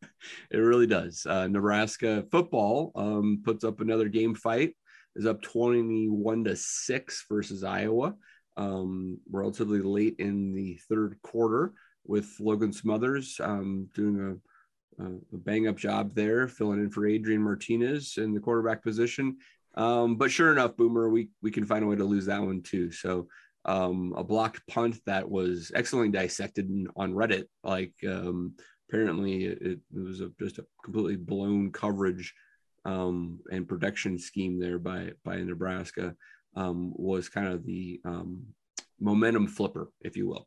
it 0.51 0.59
really 0.59 0.87
does. 0.87 1.27
Uh, 1.27 1.47
Nebraska 1.49 2.25
football 2.31 2.93
um, 2.95 3.43
puts 3.45 3.65
up 3.65 3.81
another 3.81 4.09
game 4.09 4.35
fight, 4.35 4.77
is 5.17 5.27
up 5.27 5.43
21 5.43 6.45
to 6.45 6.57
6 6.57 7.27
versus 7.29 7.65
Iowa. 7.65 8.15
Um, 8.57 9.19
relatively 9.31 9.81
late 9.81 10.17
in 10.19 10.53
the 10.53 10.79
third 10.89 11.17
quarter 11.23 11.73
with 12.07 12.37
Logan 12.39 12.73
Smothers 12.73 13.41
um, 13.43 13.89
doing 13.95 14.41
a, 15.01 15.05
a, 15.05 15.11
bang 15.33 15.67
up 15.67 15.77
job 15.77 16.15
there, 16.15 16.47
filling 16.47 16.81
in 16.81 16.91
for 16.91 17.07
Adrian 17.07 17.43
Martinez 17.43 18.15
in 18.17 18.33
the 18.33 18.41
quarterback 18.41 18.83
position. 18.83 19.39
Um, 19.77 20.17
but 20.17 20.31
sure 20.31 20.53
enough, 20.53 20.77
Boomer, 20.77 21.09
we, 21.09 21.31
we 21.43 21.51
can 21.51 21.65
find 21.65 21.85
a 21.85 21.89
way 21.89 21.97
to 21.97 22.05
lose 22.05 22.27
that 22.27 22.43
one 22.43 22.63
too. 22.63 22.93
So 22.93 23.27
um, 23.65 24.13
a 24.17 24.23
blocked 24.23 24.67
punt 24.69 24.97
that 25.07 25.29
was 25.29 25.73
excellently 25.75 26.11
dissected 26.11 26.71
on 26.97 27.15
Reddit. 27.15 27.45
Like 27.63 27.95
um, 28.07 28.55
apparently 28.89 29.45
it, 29.47 29.59
it 29.63 29.79
was 29.93 30.21
a, 30.21 30.31
just 30.39 30.59
a 30.59 30.67
completely 30.85 31.17
blown 31.17 31.73
coverage 31.73 32.35
um, 32.85 33.41
and 33.51 33.69
protection 33.69 34.19
scheme 34.19 34.59
there 34.59 34.79
by 34.79 35.13
by 35.25 35.37
Nebraska 35.37 36.15
um, 36.57 36.93
was 36.95 37.29
kind 37.29 37.49
of 37.49 37.65
the 37.65 38.01
um, 38.05 38.43
momentum 39.01 39.47
flipper, 39.47 39.91
if 40.01 40.17
you 40.17 40.29
will. 40.29 40.47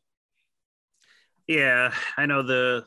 Yeah, 1.46 1.94
I 2.16 2.26
know 2.26 2.42
the 2.42 2.84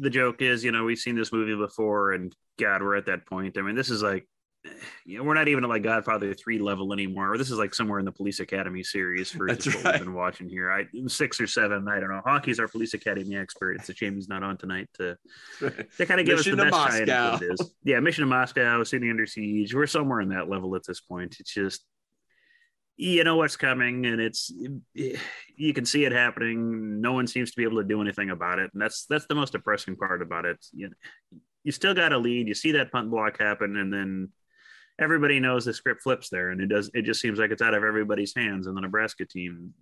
the 0.00 0.10
joke 0.10 0.40
is, 0.40 0.64
you 0.64 0.72
know, 0.72 0.84
we've 0.84 0.98
seen 0.98 1.14
this 1.14 1.32
movie 1.32 1.56
before, 1.56 2.12
and 2.12 2.34
God, 2.58 2.82
we're 2.82 2.96
at 2.96 3.06
that 3.06 3.26
point. 3.26 3.58
I 3.58 3.62
mean, 3.62 3.76
this 3.76 3.90
is 3.90 4.02
like 4.02 4.26
you 5.04 5.18
know, 5.18 5.24
we're 5.24 5.34
not 5.34 5.48
even 5.48 5.64
at 5.64 5.70
like 5.70 5.82
Godfather 5.82 6.34
three 6.34 6.58
level 6.58 6.92
anymore. 6.92 7.36
This 7.38 7.50
is 7.50 7.58
like 7.58 7.74
somewhere 7.74 7.98
in 7.98 8.04
the 8.04 8.12
Police 8.12 8.40
Academy 8.40 8.82
series 8.82 9.30
for 9.30 9.46
what 9.46 9.66
right. 9.66 9.84
we've 9.84 10.04
been 10.04 10.14
watching 10.14 10.48
here. 10.48 10.70
I 10.70 10.86
six 11.06 11.40
or 11.40 11.46
seven, 11.46 11.88
I 11.88 12.00
don't 12.00 12.10
know. 12.10 12.22
Hockey's 12.24 12.60
our 12.60 12.68
Police 12.68 12.94
Academy 12.94 13.36
expert. 13.36 13.76
It's 13.76 13.88
a 13.88 13.94
shame 13.94 14.14
he's 14.14 14.28
not 14.28 14.42
on 14.42 14.56
tonight 14.56 14.88
to 14.94 15.16
to 15.60 16.06
kind 16.06 16.20
of 16.20 16.26
give 16.26 16.38
us 16.38 16.44
the 16.44 16.56
best 16.56 16.70
Moscow. 16.70 17.36
it 17.36 17.42
is. 17.42 17.74
Yeah, 17.84 18.00
Mission 18.00 18.22
to 18.22 18.28
Moscow, 18.28 18.82
City 18.84 19.10
Under 19.10 19.26
Siege. 19.26 19.74
We're 19.74 19.86
somewhere 19.86 20.20
in 20.20 20.30
that 20.30 20.48
level 20.48 20.74
at 20.76 20.84
this 20.86 21.00
point. 21.00 21.36
It's 21.40 21.52
just 21.52 21.84
you 22.98 23.22
know 23.22 23.36
what's 23.36 23.56
coming, 23.56 24.04
and 24.06 24.20
it's 24.20 24.52
you 24.92 25.72
can 25.72 25.86
see 25.86 26.04
it 26.04 26.12
happening. 26.12 27.00
No 27.00 27.12
one 27.12 27.28
seems 27.28 27.52
to 27.52 27.56
be 27.56 27.62
able 27.62 27.80
to 27.80 27.88
do 27.88 28.02
anything 28.02 28.30
about 28.30 28.58
it, 28.58 28.70
and 28.72 28.82
that's 28.82 29.06
that's 29.06 29.26
the 29.26 29.36
most 29.36 29.52
depressing 29.52 29.94
part 29.96 30.20
about 30.20 30.44
it. 30.44 30.58
You, 30.72 30.90
you 31.62 31.70
still 31.70 31.94
got 31.94 32.12
a 32.12 32.18
lead. 32.18 32.48
You 32.48 32.54
see 32.54 32.72
that 32.72 32.90
punt 32.90 33.10
block 33.10 33.38
happen, 33.38 33.76
and 33.76 33.92
then 33.92 34.32
everybody 34.98 35.40
knows 35.40 35.64
the 35.64 35.72
script 35.72 36.02
flips 36.02 36.28
there, 36.28 36.50
and 36.50 36.60
it 36.60 36.66
does. 36.66 36.90
It 36.94 37.02
just 37.02 37.20
seems 37.20 37.38
like 37.38 37.50
it's 37.50 37.62
out 37.62 37.74
of 37.74 37.84
everybody's 37.84 38.34
hands. 38.34 38.66
And 38.66 38.76
the 38.76 38.80
Nebraska 38.80 39.24
team, 39.24 39.72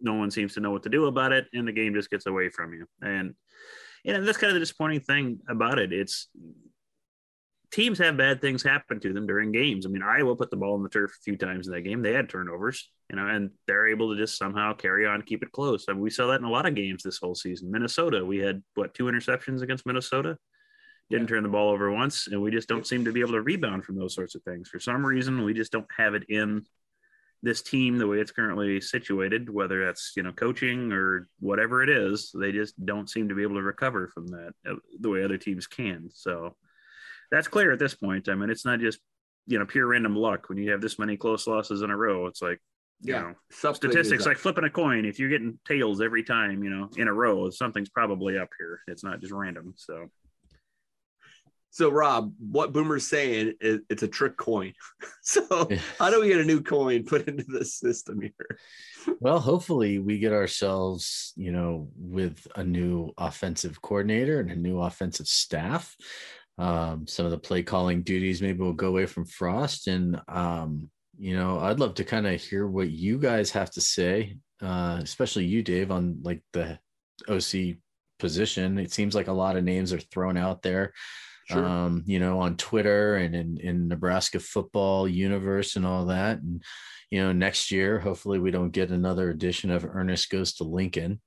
no 0.00 0.14
one 0.14 0.30
seems 0.30 0.54
to 0.54 0.60
know 0.60 0.70
what 0.70 0.82
to 0.84 0.88
do 0.88 1.06
about 1.06 1.32
it, 1.32 1.46
and 1.52 1.66
the 1.66 1.72
game 1.72 1.94
just 1.94 2.10
gets 2.10 2.26
away 2.26 2.50
from 2.50 2.72
you. 2.74 2.86
And 3.02 3.34
you 4.04 4.12
know 4.12 4.24
that's 4.24 4.38
kind 4.38 4.50
of 4.50 4.54
the 4.54 4.60
disappointing 4.60 5.00
thing 5.00 5.40
about 5.48 5.78
it. 5.78 5.92
It's 5.92 6.28
teams 7.70 7.98
have 7.98 8.16
bad 8.16 8.40
things 8.40 8.62
happen 8.62 9.00
to 9.00 9.12
them 9.12 9.26
during 9.26 9.52
games. 9.52 9.84
I 9.84 9.90
mean, 9.90 10.02
Iowa 10.02 10.36
put 10.36 10.50
the 10.50 10.56
ball 10.56 10.76
in 10.76 10.82
the 10.82 10.88
turf 10.88 11.10
a 11.10 11.22
few 11.22 11.36
times 11.36 11.66
in 11.66 11.74
that 11.74 11.82
game. 11.82 12.02
They 12.02 12.14
had 12.14 12.28
turnovers, 12.28 12.90
you 13.10 13.16
know, 13.16 13.26
and 13.26 13.50
they're 13.66 13.88
able 13.88 14.14
to 14.14 14.20
just 14.20 14.38
somehow 14.38 14.72
carry 14.74 15.06
on, 15.06 15.22
keep 15.22 15.42
it 15.42 15.52
close. 15.52 15.84
I 15.88 15.92
mean, 15.92 16.00
we 16.00 16.10
saw 16.10 16.28
that 16.28 16.40
in 16.40 16.46
a 16.46 16.50
lot 16.50 16.66
of 16.66 16.74
games 16.74 17.02
this 17.02 17.18
whole 17.18 17.34
season. 17.34 17.70
Minnesota, 17.70 18.24
we 18.24 18.38
had 18.38 18.62
what 18.74 18.94
two 18.94 19.04
interceptions 19.04 19.62
against 19.62 19.86
Minnesota 19.86 20.38
didn't 21.10 21.28
turn 21.28 21.42
the 21.42 21.48
ball 21.48 21.70
over 21.70 21.90
once, 21.90 22.28
and 22.28 22.40
we 22.40 22.50
just 22.50 22.68
don't 22.68 22.86
seem 22.86 23.04
to 23.04 23.12
be 23.12 23.20
able 23.20 23.32
to 23.32 23.42
rebound 23.42 23.84
from 23.84 23.96
those 23.96 24.14
sorts 24.14 24.34
of 24.34 24.42
things. 24.42 24.68
For 24.68 24.78
some 24.78 25.04
reason, 25.04 25.44
we 25.44 25.54
just 25.54 25.72
don't 25.72 25.86
have 25.96 26.14
it 26.14 26.24
in 26.28 26.64
this 27.42 27.62
team 27.62 27.98
the 27.98 28.06
way 28.06 28.18
it's 28.18 28.32
currently 28.32 28.80
situated, 28.80 29.48
whether 29.48 29.86
that's 29.86 30.12
you 30.16 30.22
know 30.22 30.32
coaching 30.32 30.92
or 30.92 31.28
whatever 31.40 31.82
it 31.82 31.88
is. 31.88 32.30
They 32.34 32.52
just 32.52 32.84
don't 32.84 33.08
seem 33.08 33.28
to 33.28 33.34
be 33.34 33.42
able 33.42 33.54
to 33.56 33.62
recover 33.62 34.08
from 34.08 34.26
that 34.28 34.52
uh, 34.68 34.74
the 35.00 35.08
way 35.08 35.24
other 35.24 35.38
teams 35.38 35.66
can. 35.66 36.10
So 36.12 36.56
that's 37.30 37.48
clear 37.48 37.72
at 37.72 37.78
this 37.78 37.94
point. 37.94 38.28
I 38.28 38.34
mean, 38.34 38.50
it's 38.50 38.64
not 38.64 38.80
just 38.80 38.98
you 39.46 39.58
know 39.58 39.66
pure 39.66 39.86
random 39.86 40.16
luck 40.16 40.48
when 40.48 40.58
you 40.58 40.72
have 40.72 40.80
this 40.80 40.98
many 40.98 41.16
close 41.16 41.46
losses 41.46 41.82
in 41.82 41.90
a 41.90 41.96
row. 41.96 42.26
It's 42.26 42.42
like 42.42 42.60
you 43.00 43.14
yeah, 43.14 43.20
know, 43.20 43.34
statistics 43.72 44.26
like 44.26 44.36
flipping 44.36 44.64
a 44.64 44.70
coin. 44.70 45.04
If 45.04 45.18
you're 45.20 45.28
getting 45.28 45.58
tails 45.66 46.00
every 46.00 46.24
time, 46.24 46.64
you 46.64 46.70
know, 46.70 46.90
in 46.96 47.06
a 47.06 47.12
row, 47.12 47.48
something's 47.48 47.88
probably 47.88 48.36
up 48.36 48.48
here. 48.58 48.80
It's 48.88 49.04
not 49.04 49.20
just 49.20 49.32
random. 49.32 49.74
So 49.76 50.08
so, 51.78 51.90
Rob, 51.90 52.32
what 52.40 52.72
Boomer's 52.72 53.06
saying 53.06 53.54
is 53.60 53.78
it's 53.88 54.02
a 54.02 54.08
trick 54.08 54.36
coin. 54.36 54.72
so, 55.22 55.68
how 55.96 56.10
do 56.10 56.20
we 56.20 56.26
get 56.26 56.40
a 56.40 56.44
new 56.44 56.60
coin 56.60 57.04
put 57.04 57.28
into 57.28 57.44
the 57.44 57.64
system 57.64 58.20
here? 58.20 58.58
Well, 59.20 59.38
hopefully, 59.38 60.00
we 60.00 60.18
get 60.18 60.32
ourselves, 60.32 61.32
you 61.36 61.52
know, 61.52 61.88
with 61.94 62.44
a 62.56 62.64
new 62.64 63.12
offensive 63.16 63.80
coordinator 63.80 64.40
and 64.40 64.50
a 64.50 64.56
new 64.56 64.80
offensive 64.80 65.28
staff. 65.28 65.94
Um, 66.58 67.06
some 67.06 67.26
of 67.26 67.30
the 67.30 67.38
play 67.38 67.62
calling 67.62 68.02
duties 68.02 68.42
maybe 68.42 68.58
will 68.58 68.72
go 68.72 68.88
away 68.88 69.06
from 69.06 69.24
Frost, 69.24 69.86
and 69.86 70.20
um, 70.26 70.90
you 71.16 71.36
know, 71.36 71.60
I'd 71.60 71.78
love 71.78 71.94
to 71.94 72.04
kind 72.04 72.26
of 72.26 72.40
hear 72.40 72.66
what 72.66 72.90
you 72.90 73.18
guys 73.18 73.52
have 73.52 73.70
to 73.70 73.80
say, 73.80 74.36
uh, 74.60 74.98
especially 75.00 75.44
you, 75.44 75.62
Dave, 75.62 75.92
on 75.92 76.22
like 76.24 76.42
the 76.52 76.80
OC 77.28 77.76
position. 78.18 78.78
It 78.78 78.92
seems 78.92 79.14
like 79.14 79.28
a 79.28 79.32
lot 79.32 79.56
of 79.56 79.62
names 79.62 79.92
are 79.92 80.00
thrown 80.00 80.36
out 80.36 80.62
there 80.62 80.92
sure. 81.50 81.64
um, 81.64 82.02
you 82.06 82.18
know, 82.18 82.40
on 82.40 82.56
Twitter 82.56 83.16
and 83.16 83.34
in, 83.34 83.58
in 83.58 83.88
Nebraska 83.88 84.38
football 84.40 85.08
universe 85.08 85.76
and 85.76 85.86
all 85.86 86.06
that. 86.06 86.38
And, 86.38 86.62
you 87.10 87.20
know, 87.22 87.32
next 87.32 87.70
year, 87.70 87.98
hopefully 87.98 88.38
we 88.38 88.50
don't 88.50 88.70
get 88.70 88.90
another 88.90 89.30
edition 89.30 89.70
of 89.70 89.84
Ernest 89.84 90.30
Goes 90.30 90.54
to 90.54 90.64
Lincoln, 90.64 91.20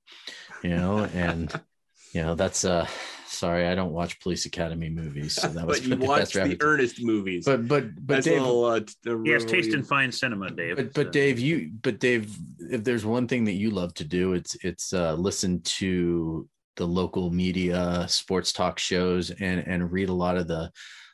you 0.62 0.70
know, 0.70 0.98
and, 1.14 1.52
you 2.12 2.22
know, 2.22 2.34
that's, 2.34 2.64
uh, 2.64 2.86
sorry, 3.26 3.66
I 3.66 3.74
don't 3.74 3.92
watch 3.92 4.20
Police 4.20 4.46
Academy 4.46 4.90
movies. 4.90 5.34
So 5.34 5.48
that 5.48 5.66
was 5.66 5.80
but 5.80 5.88
you 6.00 6.06
watch 6.06 6.32
the 6.34 6.56
Ernest 6.60 7.02
movies. 7.02 7.44
But, 7.44 7.66
but, 7.66 7.94
but 7.96 8.14
that's 8.14 8.26
Dave, 8.26 8.42
little, 8.42 8.64
uh, 8.66 8.80
yes, 9.24 9.44
taste 9.44 9.74
in 9.74 9.82
fine 9.82 10.12
cinema, 10.12 10.50
Dave. 10.50 10.76
But, 10.76 10.94
but 10.94 11.06
so. 11.06 11.10
Dave, 11.10 11.40
you, 11.40 11.72
but 11.82 11.98
Dave, 11.98 12.36
if 12.60 12.84
there's 12.84 13.04
one 13.04 13.26
thing 13.26 13.44
that 13.44 13.54
you 13.54 13.70
love 13.70 13.92
to 13.94 14.04
do, 14.04 14.34
it's, 14.34 14.56
it's, 14.62 14.92
uh, 14.92 15.14
listen 15.14 15.62
to 15.62 16.48
the 16.76 16.86
local 16.86 17.30
media, 17.30 18.06
sports 18.08 18.52
talk 18.52 18.78
shows, 18.78 19.30
and 19.30 19.66
and 19.66 19.92
read 19.92 20.08
a 20.08 20.14
lot 20.14 20.36
of 20.36 20.48
the 20.48 20.70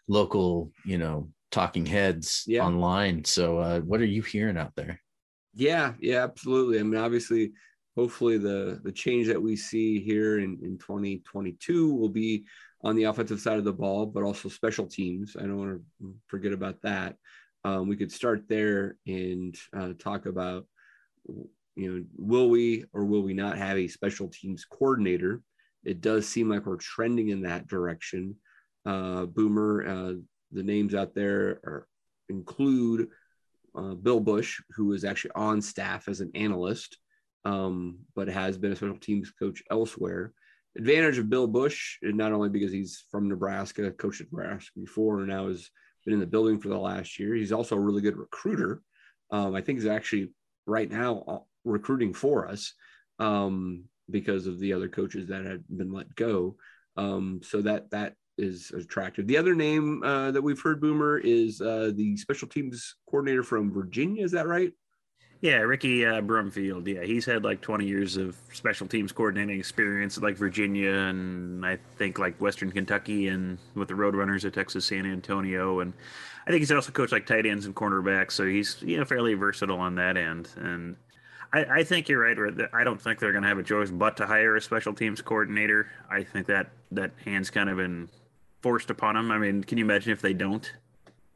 local, 0.08 0.72
you 0.84 0.98
know, 0.98 1.30
talking 1.50 1.86
heads 1.86 2.44
yeah. 2.46 2.64
online. 2.64 3.24
So, 3.24 3.58
uh, 3.58 3.80
what 3.80 4.00
are 4.00 4.06
you 4.06 4.22
hearing 4.22 4.56
out 4.56 4.72
there? 4.76 5.00
Yeah, 5.54 5.94
yeah, 6.00 6.22
absolutely. 6.24 6.78
I 6.78 6.82
mean, 6.82 7.00
obviously, 7.00 7.52
hopefully, 7.96 8.38
the 8.38 8.80
the 8.82 8.92
change 8.92 9.26
that 9.28 9.42
we 9.42 9.56
see 9.56 10.00
here 10.00 10.38
in 10.38 10.58
in 10.62 10.78
2022 10.78 11.94
will 11.94 12.08
be 12.08 12.44
on 12.82 12.94
the 12.94 13.04
offensive 13.04 13.40
side 13.40 13.58
of 13.58 13.64
the 13.64 13.72
ball, 13.72 14.06
but 14.06 14.22
also 14.22 14.48
special 14.48 14.86
teams. 14.86 15.36
I 15.36 15.42
don't 15.42 15.58
want 15.58 15.80
to 16.00 16.14
forget 16.28 16.52
about 16.52 16.80
that. 16.82 17.16
Um, 17.64 17.88
we 17.88 17.96
could 17.96 18.12
start 18.12 18.44
there 18.48 18.96
and 19.06 19.56
uh, 19.76 19.94
talk 19.98 20.26
about 20.26 20.66
you 21.78 21.92
know, 21.92 22.04
will 22.16 22.50
we 22.50 22.84
or 22.92 23.04
will 23.04 23.22
we 23.22 23.34
not 23.34 23.56
have 23.56 23.76
a 23.78 23.86
special 23.86 24.28
teams 24.28 24.64
coordinator? 24.64 25.42
It 25.84 26.00
does 26.00 26.28
seem 26.28 26.48
like 26.48 26.66
we're 26.66 26.76
trending 26.76 27.28
in 27.28 27.42
that 27.42 27.68
direction. 27.68 28.34
Uh, 28.84 29.26
Boomer, 29.26 29.86
uh, 29.86 30.14
the 30.50 30.62
names 30.62 30.94
out 30.94 31.14
there 31.14 31.60
are, 31.64 31.86
include 32.28 33.08
uh, 33.76 33.94
Bill 33.94 34.18
Busch, 34.18 34.60
who 34.70 34.92
is 34.92 35.04
actually 35.04 35.30
on 35.36 35.62
staff 35.62 36.08
as 36.08 36.20
an 36.20 36.32
analyst, 36.34 36.98
um, 37.44 37.98
but 38.16 38.28
has 38.28 38.58
been 38.58 38.72
a 38.72 38.76
special 38.76 38.98
teams 38.98 39.30
coach 39.30 39.62
elsewhere. 39.70 40.32
Advantage 40.76 41.18
of 41.18 41.30
Bill 41.30 41.46
Busch, 41.46 41.98
not 42.02 42.32
only 42.32 42.48
because 42.48 42.72
he's 42.72 43.04
from 43.10 43.28
Nebraska, 43.28 43.90
coached 43.92 44.20
Nebraska 44.20 44.72
before, 44.76 45.20
and 45.20 45.28
now 45.28 45.48
has 45.48 45.70
been 46.04 46.14
in 46.14 46.20
the 46.20 46.26
building 46.26 46.58
for 46.58 46.68
the 46.68 46.78
last 46.78 47.18
year. 47.18 47.34
He's 47.34 47.52
also 47.52 47.76
a 47.76 47.80
really 47.80 48.02
good 48.02 48.16
recruiter. 48.16 48.82
Um, 49.30 49.54
I 49.54 49.60
think 49.60 49.78
he's 49.78 49.88
actually 49.88 50.32
right 50.66 50.90
now 50.90 51.44
recruiting 51.64 52.12
for 52.14 52.48
us 52.48 52.72
um, 53.18 53.84
because 54.10 54.46
of 54.46 54.58
the 54.58 54.72
other 54.72 54.88
coaches 54.88 55.28
that 55.28 55.44
had 55.44 55.64
been 55.68 55.92
let 55.92 56.14
go. 56.14 56.56
Um, 56.96 57.40
so 57.42 57.62
that 57.62 57.90
that 57.90 58.14
is 58.38 58.70
attractive. 58.70 59.26
The 59.26 59.36
other 59.36 59.54
name 59.54 60.02
uh, 60.02 60.30
that 60.30 60.42
we've 60.42 60.60
heard, 60.60 60.80
Boomer, 60.80 61.18
is 61.18 61.60
uh, 61.60 61.90
the 61.94 62.16
special 62.16 62.48
teams 62.48 62.96
coordinator 63.08 63.42
from 63.42 63.72
Virginia. 63.72 64.24
Is 64.24 64.32
that 64.32 64.46
right? 64.46 64.72
Yeah, 65.40 65.58
Ricky 65.58 66.04
uh, 66.04 66.20
Brumfield. 66.20 66.88
Yeah, 66.88 67.04
he's 67.04 67.24
had 67.24 67.44
like 67.44 67.60
20 67.60 67.86
years 67.86 68.16
of 68.16 68.36
special 68.52 68.88
teams 68.88 69.12
coordinating 69.12 69.58
experience, 69.58 70.16
at 70.16 70.22
like 70.24 70.36
Virginia 70.36 70.92
and 70.92 71.64
I 71.64 71.78
think 71.96 72.18
like 72.18 72.40
Western 72.40 72.72
Kentucky 72.72 73.28
and 73.28 73.58
with 73.76 73.86
the 73.86 73.94
Roadrunners 73.94 74.44
at 74.44 74.54
Texas 74.54 74.84
San 74.86 75.06
Antonio. 75.06 75.78
And 75.78 75.92
I 76.46 76.50
think 76.50 76.60
he's 76.60 76.72
also 76.72 76.90
coached 76.90 77.12
like 77.12 77.26
tight 77.26 77.46
ends 77.46 77.66
and 77.66 77.74
cornerbacks, 77.74 78.32
so 78.32 78.46
he's 78.46 78.82
you 78.82 78.96
know 78.96 79.04
fairly 79.04 79.34
versatile 79.34 79.78
on 79.78 79.94
that 79.94 80.16
end. 80.16 80.48
And 80.56 80.96
I, 81.52 81.64
I 81.64 81.84
think 81.84 82.08
you're 82.08 82.20
right. 82.20 82.68
I 82.72 82.84
don't 82.84 83.00
think 83.00 83.18
they're 83.18 83.32
going 83.32 83.42
to 83.42 83.48
have 83.48 83.58
a 83.58 83.62
choice 83.62 83.90
but 83.90 84.16
to 84.18 84.26
hire 84.26 84.56
a 84.56 84.60
special 84.60 84.92
teams 84.92 85.22
coordinator. 85.22 85.90
I 86.10 86.22
think 86.22 86.46
that 86.48 86.70
that 86.92 87.12
hand's 87.24 87.50
kind 87.50 87.70
of 87.70 87.76
been 87.76 88.08
forced 88.62 88.90
upon 88.90 89.14
them. 89.14 89.30
I 89.30 89.38
mean, 89.38 89.64
can 89.64 89.78
you 89.78 89.84
imagine 89.84 90.12
if 90.12 90.20
they 90.20 90.34
don't? 90.34 90.70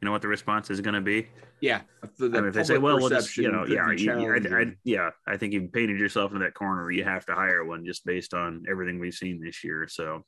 You 0.01 0.05
know 0.05 0.11
what 0.11 0.21
the 0.21 0.27
response 0.27 0.69
is 0.69 0.81
going 0.81 0.95
to 0.95 1.01
be? 1.01 1.29
Yeah. 1.61 1.81
The, 2.17 2.27
the 2.27 2.37
I 2.37 2.41
mean, 2.41 2.49
if 2.49 2.55
they 2.55 2.63
say, 2.63 2.77
well, 2.77 2.97
we'll 2.97 3.09
just, 3.09 3.37
you 3.37 3.49
know, 3.49 3.65
yeah, 3.65 3.89
you, 3.91 4.33
I, 4.33 4.61
I, 4.61 4.75
yeah, 4.83 5.11
I 5.25 5.37
think 5.37 5.53
you've 5.53 5.71
painted 5.71 5.97
yourself 5.97 6.33
in 6.33 6.39
that 6.39 6.53
corner. 6.53 6.91
You 6.91 7.05
have 7.05 7.25
to 7.27 7.33
hire 7.33 7.63
one 7.63 7.85
just 7.85 8.05
based 8.05 8.33
on 8.33 8.65
everything 8.69 8.99
we've 8.99 9.13
seen 9.13 9.39
this 9.41 9.63
year. 9.63 9.87
So, 9.87 10.25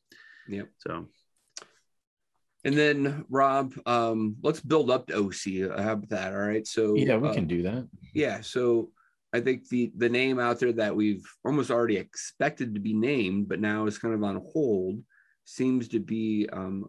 yeah. 0.47 0.63
So, 0.77 1.07
and 2.63 2.75
then 2.75 3.25
Rob, 3.29 3.73
um, 3.85 4.37
let's 4.41 4.61
build 4.61 4.89
up 4.89 5.07
to 5.07 5.15
OC. 5.15 5.77
How 5.77 5.91
about 5.91 6.09
that? 6.09 6.33
All 6.33 6.39
right. 6.39 6.65
So 6.65 6.95
yeah, 6.95 7.17
we 7.17 7.27
uh, 7.27 7.33
can 7.33 7.47
do 7.47 7.63
that. 7.63 7.87
Yeah. 8.13 8.41
So 8.41 8.89
I 9.35 9.41
think 9.41 9.67
the 9.67 9.91
the 9.97 10.09
name 10.09 10.39
out 10.39 10.59
there 10.59 10.71
that 10.73 10.95
we've 10.95 11.25
almost 11.43 11.69
already 11.69 11.97
expected 11.97 12.73
to 12.73 12.79
be 12.79 12.93
named, 12.93 13.49
but 13.49 13.59
now 13.59 13.85
is 13.85 13.97
kind 13.97 14.13
of 14.13 14.23
on 14.23 14.41
hold, 14.53 15.03
seems 15.43 15.89
to 15.89 15.99
be 15.99 16.47
um, 16.53 16.85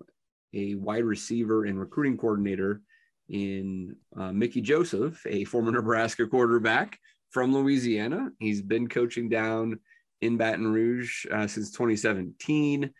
a 0.54 0.76
wide 0.76 1.04
receiver 1.04 1.64
and 1.64 1.78
recruiting 1.78 2.16
coordinator 2.16 2.82
in 3.28 3.96
uh, 4.16 4.30
Mickey 4.30 4.60
Joseph, 4.60 5.20
a 5.26 5.44
former 5.44 5.72
Nebraska 5.72 6.26
quarterback 6.26 6.98
from 7.30 7.52
Louisiana. 7.52 8.30
He's 8.38 8.62
been 8.62 8.88
coaching 8.88 9.28
down 9.28 9.80
in 10.20 10.36
Baton 10.36 10.72
Rouge 10.72 11.26
uh, 11.30 11.48
since 11.48 11.72
2017. 11.72 12.90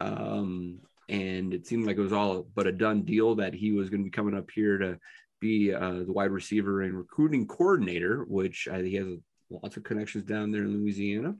Um, 0.00 0.80
and 1.10 1.52
it 1.52 1.66
seemed 1.66 1.86
like 1.86 1.98
it 1.98 2.02
was 2.02 2.12
all 2.12 2.46
but 2.54 2.66
a 2.66 2.72
done 2.72 3.02
deal 3.02 3.34
that 3.34 3.52
he 3.52 3.72
was 3.72 3.90
going 3.90 4.00
to 4.00 4.10
be 4.10 4.10
coming 4.10 4.36
up 4.36 4.50
here 4.50 4.78
to 4.78 4.98
be 5.44 5.74
uh, 5.74 6.04
the 6.06 6.12
wide 6.12 6.30
receiver 6.30 6.82
and 6.82 6.96
recruiting 6.96 7.46
coordinator, 7.46 8.24
which 8.24 8.66
uh, 8.66 8.78
he 8.78 8.94
has 8.94 9.06
lots 9.50 9.76
of 9.76 9.84
connections 9.84 10.24
down 10.24 10.50
there 10.50 10.62
in 10.62 10.80
Louisiana. 10.80 11.34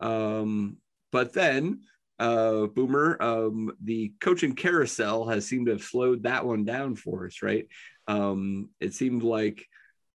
Um, 0.00 0.76
but 1.10 1.32
then 1.32 1.80
uh, 2.18 2.66
Boomer, 2.66 3.16
um, 3.22 3.72
the 3.82 4.12
coaching 4.20 4.54
carousel 4.54 5.26
has 5.28 5.46
seemed 5.46 5.66
to 5.66 5.72
have 5.72 5.82
slowed 5.82 6.24
that 6.24 6.44
one 6.44 6.64
down 6.64 6.94
for 6.94 7.26
us, 7.26 7.40
right? 7.42 7.66
Um, 8.06 8.68
it 8.80 8.92
seemed 8.92 9.22
like 9.22 9.64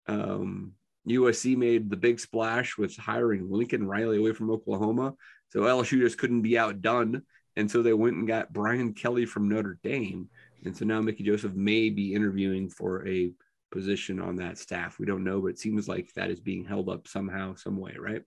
um, 0.07 0.73
USC 1.07 1.55
made 1.55 1.89
the 1.89 1.95
big 1.95 2.19
splash 2.19 2.77
with 2.77 2.97
hiring 2.97 3.50
Lincoln 3.50 3.88
Riley 3.88 4.17
away 4.17 4.33
from 4.33 4.51
Oklahoma. 4.51 5.13
So 5.51 5.61
LSU 5.61 6.00
just 6.00 6.17
couldn't 6.17 6.41
be 6.41 6.57
outdone. 6.57 7.21
And 7.55 7.71
so 7.71 7.81
they 7.81 7.93
went 7.93 8.17
and 8.17 8.27
got 8.27 8.51
Brian 8.51 8.93
Kelly 8.93 9.25
from 9.25 9.47
Notre 9.47 9.79
Dame. 9.83 10.29
And 10.65 10.75
so 10.75 10.85
now 10.85 11.01
Mickey 11.01 11.23
Joseph 11.23 11.53
may 11.53 11.89
be 11.89 12.13
interviewing 12.13 12.69
for 12.69 13.07
a 13.07 13.31
position 13.71 14.19
on 14.19 14.35
that 14.35 14.57
staff. 14.57 14.99
We 14.99 15.05
don't 15.05 15.23
know, 15.23 15.41
but 15.41 15.47
it 15.47 15.59
seems 15.59 15.87
like 15.87 16.13
that 16.13 16.29
is 16.29 16.39
being 16.39 16.65
held 16.65 16.89
up 16.89 17.07
somehow, 17.07 17.55
some 17.55 17.77
way, 17.77 17.95
right? 17.97 18.21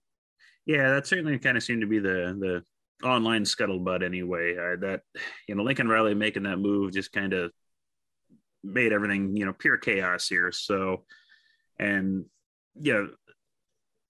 Yeah, 0.65 0.89
that 0.91 1.07
certainly 1.07 1.37
kind 1.39 1.57
of 1.57 1.63
seemed 1.63 1.81
to 1.81 1.87
be 1.87 1.99
the 1.99 2.35
the 2.39 3.07
online 3.07 3.43
scuttlebutt 3.43 4.03
anyway. 4.03 4.55
Uh, 4.57 4.77
that 4.81 5.01
you 5.47 5.55
know 5.55 5.63
Lincoln 5.63 5.87
Riley 5.87 6.15
making 6.15 6.43
that 6.43 6.59
move 6.59 6.93
just 6.93 7.11
kind 7.11 7.33
of 7.33 7.51
made 8.63 8.91
everything 8.91 9.37
you 9.37 9.45
know 9.45 9.53
pure 9.53 9.77
chaos 9.77 10.27
here. 10.27 10.51
So, 10.51 11.05
and 11.77 12.25
you 12.81 12.93
know, 12.93 13.09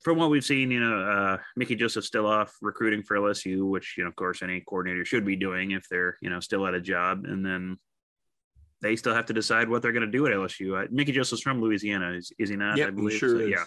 from 0.02 0.18
what 0.18 0.30
we've 0.30 0.46
seen, 0.46 0.72
you 0.72 0.80
know, 0.80 1.00
uh, 1.02 1.38
Mickey 1.58 1.76
Joseph's 1.76 2.08
still 2.08 2.26
off 2.26 2.56
recruiting 2.62 3.04
for 3.04 3.18
LSU, 3.18 3.70
which 3.70 3.96
you 3.98 4.04
know, 4.04 4.10
of 4.10 4.16
course, 4.16 4.42
any 4.42 4.62
coordinator 4.62 5.04
should 5.04 5.26
be 5.26 5.36
doing 5.36 5.72
if 5.72 5.88
they're 5.90 6.18
you 6.22 6.30
know 6.30 6.40
still 6.40 6.66
at 6.66 6.74
a 6.74 6.82
job, 6.82 7.26
and 7.26 7.46
then 7.46 7.78
they 8.86 8.96
still 8.96 9.16
have 9.16 9.26
to 9.26 9.34
decide 9.34 9.68
what 9.68 9.82
they're 9.82 9.92
going 9.92 10.06
to 10.06 10.12
do 10.12 10.28
at 10.28 10.34
LSU. 10.34 10.84
Uh, 10.84 10.88
Mickey 10.92 11.12
Joseph's 11.12 11.42
from 11.42 11.60
Louisiana, 11.60 12.12
is, 12.12 12.32
is 12.38 12.50
he 12.50 12.56
not? 12.56 12.78
Yeah, 12.78 12.88
I 12.88 12.92
believe. 12.92 13.18
Sure 13.18 13.40
so, 13.40 13.46
yeah. 13.46 13.66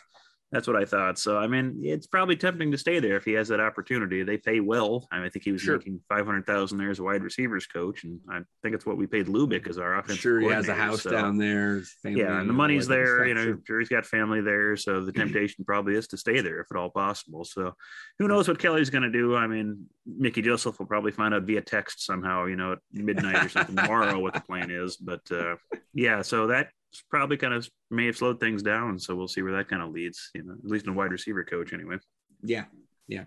That's 0.50 0.66
what 0.66 0.76
I 0.76 0.86
thought. 0.86 1.18
So 1.18 1.36
I 1.36 1.46
mean, 1.46 1.80
it's 1.82 2.06
probably 2.06 2.34
tempting 2.34 2.70
to 2.72 2.78
stay 2.78 3.00
there 3.00 3.16
if 3.16 3.24
he 3.24 3.32
has 3.32 3.48
that 3.48 3.60
opportunity. 3.60 4.22
They 4.22 4.38
pay 4.38 4.60
well. 4.60 5.06
I, 5.12 5.16
mean, 5.16 5.26
I 5.26 5.28
think 5.28 5.44
he 5.44 5.52
was 5.52 5.60
sure. 5.60 5.76
making 5.76 6.00
five 6.08 6.24
hundred 6.24 6.46
thousand 6.46 6.78
there 6.78 6.90
as 6.90 7.00
a 7.00 7.02
wide 7.02 7.22
receivers 7.22 7.66
coach, 7.66 8.04
and 8.04 8.18
I 8.30 8.40
think 8.62 8.74
it's 8.74 8.86
what 8.86 8.96
we 8.96 9.06
paid 9.06 9.26
Lubick 9.26 9.68
as 9.68 9.76
our 9.76 9.98
offensive. 9.98 10.22
Sure, 10.22 10.40
he 10.40 10.48
has 10.48 10.68
a 10.68 10.74
house 10.74 11.02
so, 11.02 11.10
down 11.10 11.36
there. 11.36 11.82
yeah, 12.04 12.40
and 12.40 12.48
the 12.48 12.54
money's 12.54 12.88
there. 12.88 13.26
You 13.26 13.34
know, 13.34 13.44
sure. 13.44 13.60
sure. 13.66 13.78
he's 13.80 13.90
got 13.90 14.06
family 14.06 14.40
there, 14.40 14.74
so 14.76 15.04
the 15.04 15.12
temptation 15.12 15.66
probably 15.66 15.94
is 15.94 16.08
to 16.08 16.16
stay 16.16 16.40
there 16.40 16.60
if 16.60 16.68
at 16.70 16.78
all 16.78 16.90
possible. 16.90 17.44
So 17.44 17.74
who 18.18 18.26
knows 18.26 18.48
what 18.48 18.58
Kelly's 18.58 18.90
going 18.90 19.02
to 19.02 19.10
do? 19.10 19.36
I 19.36 19.46
mean, 19.46 19.86
Mickey 20.06 20.40
Joseph 20.40 20.78
will 20.78 20.86
probably 20.86 21.12
find 21.12 21.34
out 21.34 21.42
via 21.42 21.60
text 21.60 22.06
somehow, 22.06 22.46
you 22.46 22.56
know, 22.56 22.72
at 22.72 22.78
midnight 22.92 23.44
or 23.44 23.48
something 23.50 23.76
tomorrow 23.76 24.18
what 24.18 24.32
the 24.32 24.40
plan 24.40 24.70
is. 24.70 24.96
But 24.96 25.20
uh, 25.30 25.56
yeah, 25.92 26.22
so 26.22 26.46
that 26.46 26.70
probably 27.10 27.36
kind 27.36 27.54
of 27.54 27.68
may 27.90 28.06
have 28.06 28.16
slowed 28.16 28.40
things 28.40 28.62
down. 28.62 28.98
So 28.98 29.14
we'll 29.14 29.28
see 29.28 29.42
where 29.42 29.56
that 29.56 29.68
kind 29.68 29.82
of 29.82 29.90
leads, 29.90 30.30
you 30.34 30.42
know, 30.42 30.52
at 30.52 30.70
least 30.70 30.86
in 30.86 30.92
a 30.92 30.96
wide 30.96 31.12
receiver 31.12 31.44
coach 31.44 31.72
anyway. 31.72 31.96
Yeah. 32.42 32.64
Yeah. 33.06 33.24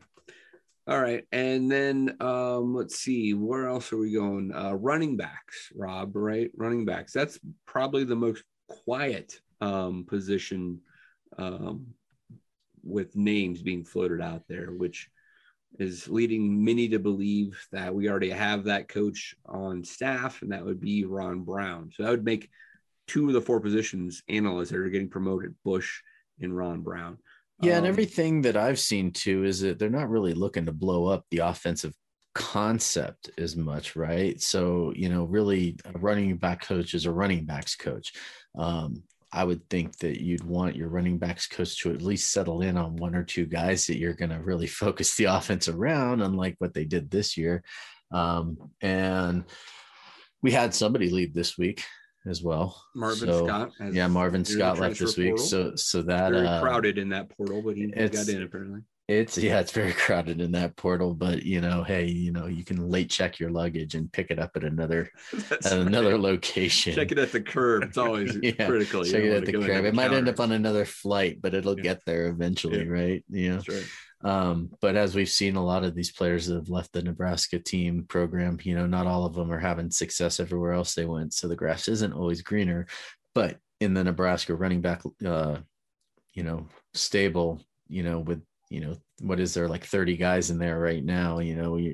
All 0.88 1.00
right. 1.00 1.24
And 1.32 1.72
then 1.72 2.18
um, 2.20 2.74
let's 2.74 3.00
see, 3.00 3.34
where 3.34 3.68
else 3.68 3.94
are 3.94 3.98
we 3.98 4.14
going? 4.14 4.52
Uh, 4.54 4.74
running 4.74 5.16
backs, 5.16 5.72
Rob, 5.76 6.16
right? 6.16 6.50
Running 6.56 6.86
backs. 6.86 7.14
That's 7.14 7.40
probably 7.66 8.04
the 8.04 8.16
most 8.16 8.44
quiet 8.68 9.40
um, 9.62 10.06
position 10.08 10.82
um, 11.38 11.88
with 12.84 13.16
names 13.16 13.62
being 13.62 13.86
floated 13.86 14.22
out 14.22 14.44
there, 14.50 14.72
which 14.72 15.10
is 15.80 16.10
leading 16.10 16.66
many 16.66 16.90
to 16.90 17.00
believe 17.00 17.64
that 17.72 17.94
we 17.94 18.10
already 18.10 18.32
have 18.32 18.66
that 18.66 18.90
coach 18.90 19.36
on 19.46 19.84
staff, 19.84 20.42
and 20.42 20.52
that 20.52 20.66
would 20.66 20.82
be 20.82 21.06
Ron 21.06 21.42
Brown. 21.42 21.92
So 21.94 22.04
that 22.04 22.10
would 22.10 22.26
make 22.26 22.50
two 23.12 23.28
of 23.28 23.34
the 23.34 23.42
four 23.42 23.60
positions 23.60 24.24
analysts 24.30 24.70
that 24.70 24.80
are 24.80 24.90
getting 24.90 25.10
promoted, 25.10 25.54
Busch 25.66 26.02
and 26.40 26.56
Ron 26.56 26.82
Brown. 26.82 27.18
Yeah, 27.62 27.74
um, 27.74 27.80
and 27.80 27.88
everything 27.88 28.42
that 28.44 28.56
I've 28.56 28.80
seen 28.80 29.12
too 29.12 29.44
is 29.44 29.60
that 29.62 29.78
they're 29.78 29.90
not 29.90 30.10
really 30.10 30.34
looking 30.34 30.66
to 30.66 30.72
blow 30.72 31.08
up 31.08 31.26
the 31.30 31.40
offensive 31.40 31.94
concept 32.34 33.30
as 33.38 33.58
much, 33.58 33.96
right? 33.96 34.42
So, 34.42 34.94
you 34.96 35.10
know, 35.10 35.26
really 35.26 35.78
a 35.86 35.98
running 36.00 36.38
back 36.38 36.66
coach 36.66 36.94
is 36.94 37.06
a 37.06 37.12
running 37.12 37.46
backs 37.46 37.76
coach. 37.76 38.14
Um, 38.58 39.04
I 39.34 39.44
would 39.44 39.70
think 39.70 39.98
that 40.00 40.22
you'd 40.22 40.44
want 40.44 40.76
your 40.76 40.90
running 40.90 41.18
backs 41.18 41.48
coach 41.48 41.82
to 41.82 41.94
at 41.94 42.02
least 42.02 42.32
settle 42.32 42.62
in 42.62 42.78
on 42.78 42.96
one 42.96 43.16
or 43.16 43.24
two 43.24 43.46
guys 43.46 43.88
that 43.88 43.98
you're 43.98 44.14
going 44.14 44.32
to 44.32 44.40
really 44.40 44.68
focus 44.84 45.16
the 45.16 45.26
offense 45.26 45.68
around, 45.68 46.22
unlike 46.22 46.56
what 46.60 46.74
they 46.74 46.86
did 46.86 47.12
this 47.12 47.36
year. 47.36 47.64
Um, 48.12 48.58
and 48.82 49.44
we 50.42 50.52
had 50.52 50.74
somebody 50.74 51.10
leave 51.10 51.34
this 51.34 51.58
week 51.58 51.84
as 52.26 52.44
well. 52.44 52.84
Marvin 52.96 53.30
so, 53.30 53.46
Scott. 53.46 53.72
Yeah, 53.92 54.08
Marvin 54.08 54.46
Scott 54.46 54.80
left 54.80 55.00
this 55.00 55.18
week. 55.18 55.32
Portal. 55.32 55.46
So 55.46 55.76
so 55.76 56.02
that 56.04 56.32
very 56.32 56.48
uh, 56.48 56.62
crowded 56.62 56.98
in 56.98 57.10
that 57.10 57.30
portal, 57.36 57.62
but 57.62 57.76
he 57.76 57.88
got 57.88 58.28
in 58.28 58.44
apparently. 58.44 58.82
It's 59.08 59.38
yeah, 59.38 59.60
it's 59.60 59.72
very 59.72 59.92
crowded 60.06 60.40
in 60.40 60.52
that 60.54 60.76
portal, 60.78 61.14
but 61.14 61.44
you 61.44 61.60
know, 61.60 61.84
hey, 61.84 62.06
you 62.06 62.32
know, 62.32 62.48
you 62.48 62.64
can 62.64 62.90
late 62.90 63.10
check 63.10 63.40
your 63.40 63.50
luggage 63.50 63.96
and 63.96 64.12
pick 64.12 64.32
it 64.32 64.40
up 64.40 64.52
at 64.56 64.64
another 64.64 65.10
at 65.52 65.66
right. 65.66 65.74
another 65.74 66.18
location. 66.18 66.94
Check 66.94 67.12
it 67.12 67.20
at 67.20 67.32
the 67.32 67.42
curb. 67.42 67.84
It's 67.84 67.98
always 67.98 68.38
yeah, 68.44 68.52
critical. 68.66 69.04
Check 69.04 69.24
it 69.24 69.34
at 69.34 69.46
the 69.46 69.54
curb. 69.54 69.86
It 69.86 69.94
might 69.94 70.14
end 70.14 70.30
up 70.30 70.40
on 70.40 70.52
another 70.52 70.86
flight, 70.86 71.42
but 71.42 71.54
it'll 71.54 71.78
yeah. 71.78 71.84
get 71.84 72.06
there 72.06 72.28
eventually, 72.28 72.86
yeah. 72.86 72.92
right? 72.92 73.26
You 73.30 73.52
know. 73.52 73.62
Right. 73.68 73.88
Um, 74.24 74.70
but 74.82 74.96
as 74.96 75.16
we've 75.16 75.30
seen, 75.30 75.56
a 75.56 75.66
lot 75.66 75.84
of 75.84 75.96
these 75.96 76.12
players 76.12 76.48
that 76.48 76.56
have 76.56 76.70
left 76.70 76.94
the 76.94 77.02
Nebraska 77.02 77.60
team 77.60 78.06
program, 78.08 78.60
you 78.64 78.76
know, 78.76 78.86
not 78.86 79.08
all 79.08 79.26
of 79.26 79.34
them 79.34 79.52
are 79.52 79.60
having 79.60 79.92
success 79.92 80.40
everywhere 80.40 80.74
else 80.74 80.94
they 80.94 81.06
went. 81.06 81.34
So 81.34 81.48
the 81.48 81.56
grass 81.56 81.88
isn't 81.88 82.14
always 82.14 82.42
greener. 82.42 82.88
But 83.34 83.58
in 83.80 83.94
the 83.94 84.04
Nebraska 84.04 84.56
running 84.56 84.82
back, 84.82 85.02
uh, 85.26 85.58
you 86.34 86.44
know, 86.44 86.68
stable, 86.94 87.62
you 87.88 88.04
know, 88.04 88.20
with 88.20 88.42
you 88.72 88.80
know 88.80 88.96
what 89.20 89.42
is 89.42 89.54
there 89.54 89.68
like 89.68 89.84
30 89.84 90.16
guys 90.16 90.50
in 90.50 90.58
there 90.58 90.80
right 90.80 91.04
now 91.04 91.40
you 91.40 91.58
know 91.58 91.76
you, 91.76 91.94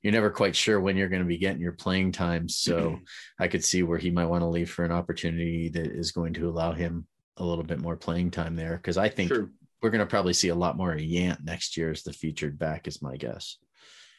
you're 0.00 0.12
never 0.12 0.30
quite 0.30 0.56
sure 0.56 0.80
when 0.80 0.96
you're 0.96 1.10
going 1.10 1.20
to 1.20 1.28
be 1.28 1.36
getting 1.36 1.60
your 1.60 1.72
playing 1.72 2.10
time 2.12 2.48
so 2.48 2.98
i 3.38 3.46
could 3.46 3.62
see 3.62 3.82
where 3.82 3.98
he 3.98 4.10
might 4.10 4.24
want 4.24 4.40
to 4.40 4.46
leave 4.46 4.70
for 4.70 4.86
an 4.86 4.90
opportunity 4.90 5.68
that 5.68 5.86
is 5.86 6.12
going 6.12 6.32
to 6.32 6.48
allow 6.48 6.72
him 6.72 7.06
a 7.36 7.44
little 7.44 7.62
bit 7.62 7.78
more 7.78 7.94
playing 7.94 8.30
time 8.30 8.56
there 8.56 8.76
because 8.76 8.96
i 8.96 9.06
think 9.06 9.28
sure 9.28 9.50
we're 9.84 9.90
going 9.90 10.00
to 10.00 10.06
probably 10.06 10.32
see 10.32 10.48
a 10.48 10.54
lot 10.54 10.78
more 10.78 10.94
Yant 10.94 11.44
next 11.44 11.76
year 11.76 11.90
as 11.90 12.02
the 12.02 12.12
featured 12.14 12.58
back, 12.58 12.88
is 12.88 13.02
my 13.02 13.18
guess. 13.18 13.58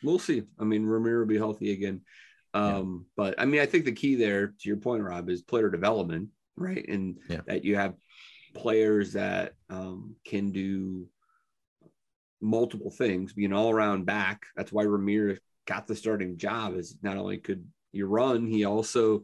We'll 0.04 0.20
see. 0.20 0.44
I 0.60 0.64
mean, 0.64 0.86
Romero 0.86 1.22
will 1.22 1.26
be 1.26 1.40
healthy 1.40 1.72
again. 1.72 2.02
Um, 2.54 3.08
but 3.18 3.34
I 3.40 3.46
mean, 3.46 3.62
I 3.62 3.66
think 3.66 3.86
the 3.86 3.92
key 3.92 4.14
there, 4.14 4.50
to 4.50 4.70
your 4.70 4.78
point, 4.78 5.02
Rob, 5.02 5.28
is 5.28 5.42
player 5.42 5.72
development, 5.72 6.30
right? 6.56 6.88
And 6.88 7.18
Yeah. 7.28 7.42
that 7.48 7.66
you 7.66 7.78
have 7.78 7.96
players 8.54 9.14
that 9.14 9.54
um, 9.72 10.16
can 10.24 10.52
do 10.52 11.08
multiple 12.42 12.92
things, 12.92 13.34
be 13.34 13.46
an 13.46 13.54
all-around 13.54 14.06
back. 14.06 14.46
That's 14.56 14.72
why 14.72 14.84
Ramirez 14.84 15.40
got 15.66 15.88
the 15.88 15.96
starting 15.96 16.38
job. 16.38 16.76
Is 16.76 16.96
not 17.02 17.18
only 17.18 17.40
could 17.40 17.66
you 17.96 18.06
run, 18.08 18.48
he 18.48 18.66
also 18.66 19.24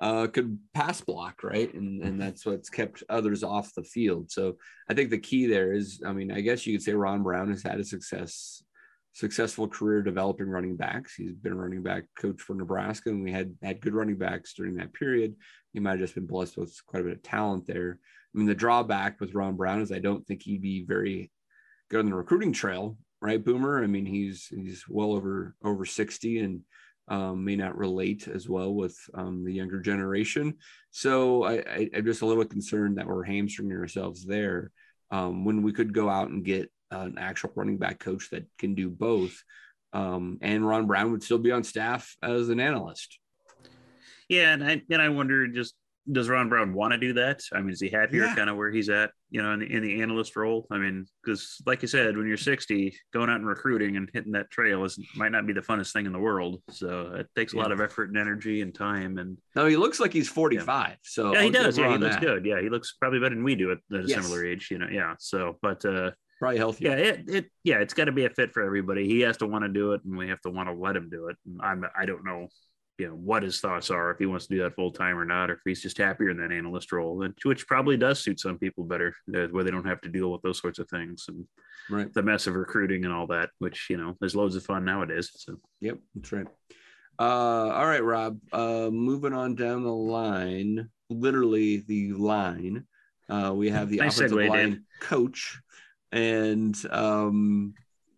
uh, 0.00 0.26
could 0.26 0.58
pass 0.74 1.00
block, 1.00 1.42
right? 1.42 1.72
And 1.74 2.02
and 2.02 2.20
that's 2.20 2.46
what's 2.46 2.70
kept 2.70 3.02
others 3.08 3.42
off 3.42 3.74
the 3.74 3.82
field. 3.82 4.30
So 4.30 4.56
I 4.88 4.94
think 4.94 5.10
the 5.10 5.18
key 5.18 5.46
there 5.46 5.72
is, 5.72 6.02
I 6.06 6.12
mean, 6.12 6.30
I 6.30 6.40
guess 6.40 6.66
you 6.66 6.74
could 6.74 6.82
say 6.82 6.92
Ron 6.92 7.22
Brown 7.22 7.50
has 7.50 7.62
had 7.62 7.80
a 7.80 7.84
success 7.84 8.62
successful 9.14 9.68
career 9.68 10.02
developing 10.02 10.48
running 10.48 10.76
backs. 10.76 11.14
He's 11.14 11.32
been 11.32 11.52
a 11.52 11.56
running 11.56 11.82
back 11.82 12.04
coach 12.18 12.40
for 12.40 12.54
Nebraska, 12.54 13.10
and 13.10 13.22
we 13.22 13.30
had 13.30 13.54
had 13.62 13.80
good 13.80 13.94
running 13.94 14.16
backs 14.16 14.54
during 14.54 14.76
that 14.76 14.94
period. 14.94 15.34
He 15.72 15.80
might 15.80 15.92
have 15.92 16.00
just 16.00 16.14
been 16.14 16.26
blessed 16.26 16.56
with 16.56 16.74
quite 16.86 17.00
a 17.00 17.04
bit 17.04 17.16
of 17.16 17.22
talent 17.22 17.66
there. 17.66 17.98
I 18.34 18.38
mean, 18.38 18.46
the 18.46 18.54
drawback 18.54 19.20
with 19.20 19.34
Ron 19.34 19.56
Brown 19.56 19.82
is 19.82 19.92
I 19.92 19.98
don't 19.98 20.26
think 20.26 20.42
he'd 20.42 20.62
be 20.62 20.84
very 20.84 21.30
good 21.90 22.00
on 22.00 22.06
the 22.06 22.14
recruiting 22.14 22.52
trail, 22.52 22.96
right, 23.20 23.42
Boomer? 23.42 23.82
I 23.82 23.86
mean, 23.86 24.06
he's 24.06 24.46
he's 24.46 24.84
well 24.88 25.12
over 25.12 25.54
over 25.62 25.84
sixty 25.84 26.38
and 26.38 26.62
um, 27.08 27.44
may 27.44 27.56
not 27.56 27.76
relate 27.76 28.28
as 28.28 28.48
well 28.48 28.72
with 28.72 28.96
um, 29.14 29.44
the 29.44 29.52
younger 29.52 29.80
generation. 29.80 30.54
So 30.90 31.44
I, 31.44 31.90
I'm 31.94 32.04
just 32.04 32.22
a 32.22 32.26
little 32.26 32.44
concerned 32.44 32.98
that 32.98 33.06
we're 33.06 33.24
hamstringing 33.24 33.76
ourselves 33.76 34.24
there 34.24 34.70
um, 35.10 35.44
when 35.44 35.62
we 35.62 35.72
could 35.72 35.92
go 35.92 36.08
out 36.08 36.30
and 36.30 36.44
get 36.44 36.70
an 36.90 37.16
actual 37.18 37.52
running 37.54 37.78
back 37.78 37.98
coach 37.98 38.30
that 38.30 38.46
can 38.58 38.74
do 38.74 38.88
both. 38.88 39.42
Um, 39.92 40.38
and 40.40 40.66
Ron 40.66 40.86
Brown 40.86 41.12
would 41.12 41.22
still 41.22 41.38
be 41.38 41.52
on 41.52 41.64
staff 41.64 42.16
as 42.22 42.48
an 42.48 42.60
analyst. 42.60 43.18
Yeah, 44.28 44.54
and 44.54 44.64
I 44.64 44.82
and 44.90 45.02
I 45.02 45.10
wonder 45.10 45.46
just 45.46 45.74
does 46.10 46.28
Ron 46.28 46.48
Brown 46.48 46.72
want 46.74 46.92
to 46.92 46.98
do 46.98 47.12
that? 47.12 47.42
I 47.52 47.60
mean, 47.60 47.70
is 47.70 47.80
he 47.80 47.88
happier 47.88 48.24
Yeah. 48.24 48.34
kind 48.34 48.50
of 48.50 48.56
where 48.56 48.70
he's 48.72 48.88
at, 48.88 49.12
you 49.30 49.40
know, 49.40 49.52
in 49.52 49.60
the, 49.60 49.66
in 49.72 49.82
the 49.82 50.02
analyst 50.02 50.34
role? 50.34 50.66
I 50.70 50.78
mean, 50.78 51.06
because 51.22 51.56
like 51.64 51.82
you 51.82 51.88
said, 51.88 52.16
when 52.16 52.26
you're 52.26 52.36
60, 52.36 52.96
going 53.12 53.30
out 53.30 53.36
and 53.36 53.46
recruiting 53.46 53.96
and 53.96 54.10
hitting 54.12 54.32
that 54.32 54.50
trail 54.50 54.84
is 54.84 54.98
might 55.14 55.30
not 55.32 55.46
be 55.46 55.52
the 55.52 55.60
funnest 55.60 55.92
thing 55.92 56.06
in 56.06 56.12
the 56.12 56.18
world. 56.18 56.60
So 56.70 57.12
it 57.14 57.28
takes 57.36 57.52
a 57.52 57.56
lot 57.56 57.70
of 57.70 57.80
effort 57.80 58.08
and 58.08 58.18
energy 58.18 58.62
and 58.62 58.74
time. 58.74 59.18
And 59.18 59.38
Now 59.54 59.66
he 59.66 59.76
looks 59.76 60.00
like 60.00 60.12
he's 60.12 60.28
45. 60.28 60.96
So 61.02 61.32
yeah, 61.34 61.42
he 61.42 61.50
does. 61.50 61.78
Yeah, 61.78 61.92
he 61.92 61.98
looks 61.98 62.16
that. 62.16 62.20
good. 62.20 62.44
Yeah, 62.44 62.60
he 62.60 62.68
looks 62.68 62.94
probably 63.00 63.20
better 63.20 63.34
than 63.34 63.44
we 63.44 63.54
do 63.54 63.70
at 63.70 63.78
at 63.92 64.04
a 64.04 64.08
Yes. 64.08 64.22
similar 64.24 64.44
age. 64.44 64.68
You 64.70 64.78
know, 64.78 64.88
yeah. 64.90 65.14
So, 65.20 65.58
but 65.62 65.84
uh, 65.84 66.10
Probably 66.40 66.58
healthy. 66.58 66.86
yeah, 66.86 66.94
it, 66.94 67.24
it 67.28 67.50
yeah, 67.62 67.76
it's 67.78 67.94
got 67.94 68.06
to 68.06 68.12
be 68.12 68.24
a 68.24 68.30
fit 68.30 68.52
for 68.52 68.64
everybody. 68.64 69.06
He 69.06 69.20
has 69.20 69.36
to 69.36 69.46
want 69.46 69.62
to 69.64 69.68
do 69.68 69.92
it, 69.92 70.00
and 70.04 70.16
we 70.18 70.28
have 70.30 70.40
to 70.40 70.50
want 70.50 70.68
to 70.68 70.74
let 70.74 70.96
him 70.96 71.08
do 71.08 71.28
it. 71.28 71.36
And 71.46 71.60
I'm 71.62 71.84
I 71.96 72.04
don't 72.04 72.24
know, 72.24 72.48
you 73.02 73.08
know, 73.08 73.14
what 73.14 73.42
his 73.42 73.58
thoughts 73.58 73.90
are 73.90 74.12
if 74.12 74.18
he 74.18 74.26
wants 74.26 74.46
to 74.46 74.54
do 74.54 74.62
that 74.62 74.76
full 74.76 74.92
time 74.92 75.18
or 75.18 75.24
not, 75.24 75.50
or 75.50 75.54
if 75.54 75.60
he's 75.64 75.82
just 75.82 75.98
happier 75.98 76.30
in 76.30 76.36
that 76.36 76.52
analyst 76.52 76.92
role, 76.92 77.22
and 77.24 77.34
which 77.42 77.66
probably 77.66 77.96
does 77.96 78.20
suit 78.22 78.38
some 78.38 78.58
people 78.58 78.84
better, 78.84 79.12
uh, 79.36 79.48
where 79.50 79.64
they 79.64 79.72
don't 79.72 79.86
have 79.86 80.00
to 80.02 80.08
deal 80.08 80.30
with 80.30 80.40
those 80.42 80.60
sorts 80.60 80.78
of 80.78 80.88
things 80.88 81.24
and 81.28 81.44
Right. 81.90 82.14
the 82.14 82.22
mess 82.22 82.46
of 82.46 82.54
recruiting 82.54 83.04
and 83.04 83.12
all 83.12 83.26
that. 83.26 83.50
Which 83.58 83.90
you 83.90 83.96
know, 83.96 84.16
there's 84.20 84.36
loads 84.36 84.54
of 84.54 84.62
fun 84.64 84.84
nowadays. 84.84 85.32
So 85.34 85.58
Yep, 85.80 85.98
that's 86.14 86.30
right. 86.30 86.46
Uh, 87.18 87.22
all 87.76 87.86
right, 87.86 88.04
Rob. 88.04 88.38
Uh, 88.52 88.88
moving 88.92 89.32
on 89.32 89.56
down 89.56 89.82
the 89.82 89.92
line, 89.92 90.88
literally 91.10 91.78
the 91.78 92.12
line. 92.12 92.84
Uh, 93.28 93.52
we 93.52 93.68
have 93.70 93.90
the 93.90 93.96
Nice 94.04 94.16
offensive 94.18 94.38
segue, 94.38 94.48
line 94.48 94.70
Dan. 94.70 94.84
coach 95.00 95.60
and 96.12 96.76
um, 96.90 97.74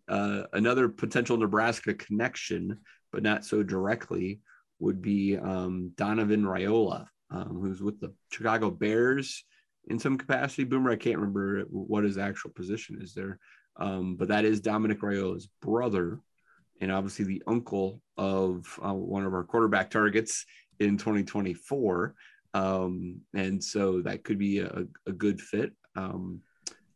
uh, 0.07 0.43
another 0.53 0.89
potential 0.89 1.37
Nebraska 1.37 1.95
connection, 1.95 2.77
but 3.11 3.23
not 3.23 3.43
so 3.45 3.63
directly, 3.63 4.41
would 4.79 5.01
be 5.01 5.37
um, 5.37 5.91
Donovan 5.95 6.43
Raiola, 6.43 7.07
um, 7.31 7.59
who's 7.61 7.81
with 7.81 7.99
the 7.99 8.13
Chicago 8.31 8.69
Bears 8.69 9.43
in 9.87 9.99
some 9.99 10.17
capacity. 10.17 10.63
Boomer, 10.63 10.91
I 10.91 10.95
can't 10.95 11.17
remember 11.17 11.61
what 11.69 12.03
his 12.03 12.17
actual 12.17 12.51
position 12.51 12.99
is 13.01 13.13
there, 13.13 13.39
um, 13.77 14.15
but 14.15 14.27
that 14.29 14.45
is 14.45 14.61
Dominic 14.61 15.01
Raiola's 15.01 15.47
brother 15.61 16.19
and 16.81 16.91
obviously 16.91 17.25
the 17.25 17.43
uncle 17.47 18.01
of 18.17 18.79
uh, 18.83 18.93
one 18.93 19.25
of 19.25 19.33
our 19.33 19.43
quarterback 19.43 19.89
targets 19.89 20.45
in 20.79 20.97
2024. 20.97 22.15
Um, 22.53 23.21
and 23.33 23.63
so 23.63 24.01
that 24.01 24.23
could 24.23 24.37
be 24.37 24.59
a, 24.59 24.85
a 25.05 25.11
good 25.11 25.41
fit. 25.41 25.71
Um, 25.95 26.41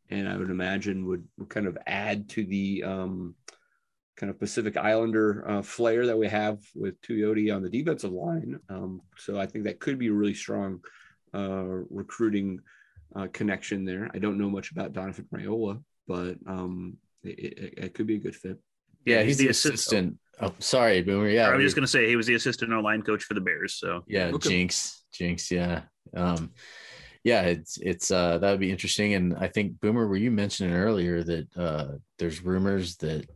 and 0.10 0.28
I 0.28 0.38
would 0.38 0.50
imagine 0.50 1.06
would, 1.06 1.28
would 1.38 1.50
kind 1.50 1.68
of 1.68 1.78
add 1.86 2.30
to 2.30 2.46
the 2.46 2.84
um, 2.84 3.36
kind 4.20 4.30
of 4.30 4.38
Pacific 4.38 4.76
Islander 4.76 5.50
uh, 5.50 5.62
flair 5.62 6.06
that 6.06 6.18
we 6.18 6.28
have 6.28 6.60
with 6.76 7.02
Tuioti 7.02 7.56
on 7.56 7.64
the 7.64 7.70
defensive 7.70 8.12
line. 8.12 8.60
Um, 8.70 9.02
so 9.18 9.40
I 9.40 9.46
think 9.46 9.64
that 9.64 9.80
could 9.80 9.98
be 9.98 10.08
a 10.08 10.14
really 10.14 10.34
strong 10.34 10.82
uh, 11.34 11.64
recruiting 11.90 12.60
uh, 13.16 13.28
connection 13.32 13.86
there. 13.86 14.12
I 14.14 14.20
don't 14.20 14.38
know 14.38 14.50
much 14.50 14.72
about 14.72 14.92
Donovan 14.94 15.28
Raiola, 15.34 15.82
but 16.06 16.36
um, 16.46 16.98
it, 17.24 17.40
it, 17.40 17.74
it 17.78 17.94
could 17.94 18.08
be 18.08 18.16
a 18.16 18.20
good 18.20 18.36
fit. 18.36 18.60
Yeah, 19.06 19.24
he's, 19.24 19.38
the 19.38 19.48
assist- 19.48 19.74
assistant. 19.76 20.20
Oh, 20.42 20.54
sorry, 20.60 21.02
Boomer. 21.02 21.30
Yeah, 21.30 21.50
I 21.50 21.56
was 21.56 21.64
just 21.64 21.76
going 21.76 21.86
to 21.86 21.92
say 21.92 22.08
he 22.08 22.16
was 22.18 22.28
the 22.28 22.36
assistant 22.36 22.74
O 22.74 22.82
line 22.82 23.02
coach 23.02 23.24
for 23.24 23.34
the 23.34 23.42
Bears. 23.42 23.76
So 23.76 24.04
yeah 24.08 24.28
Okay. 24.28 24.50
jinx 24.50 25.04
jinx 25.12 25.50
yeah 25.50 25.82
um 26.16 26.52
yeah 27.24 27.42
it's 27.42 27.78
it's 27.82 28.12
uh 28.12 28.38
that 28.38 28.52
would 28.52 28.60
be 28.60 28.72
interesting 28.72 29.16
and 29.16 29.36
i 29.38 29.48
think 29.48 29.80
boomer 29.82 30.08
were 30.08 30.16
you 30.16 30.32
mentioning 30.32 30.74
earlier 30.74 31.24
that 31.24 31.58
uh 31.58 31.88
there's 32.20 32.44
rumors 32.44 32.96
that 32.98 33.28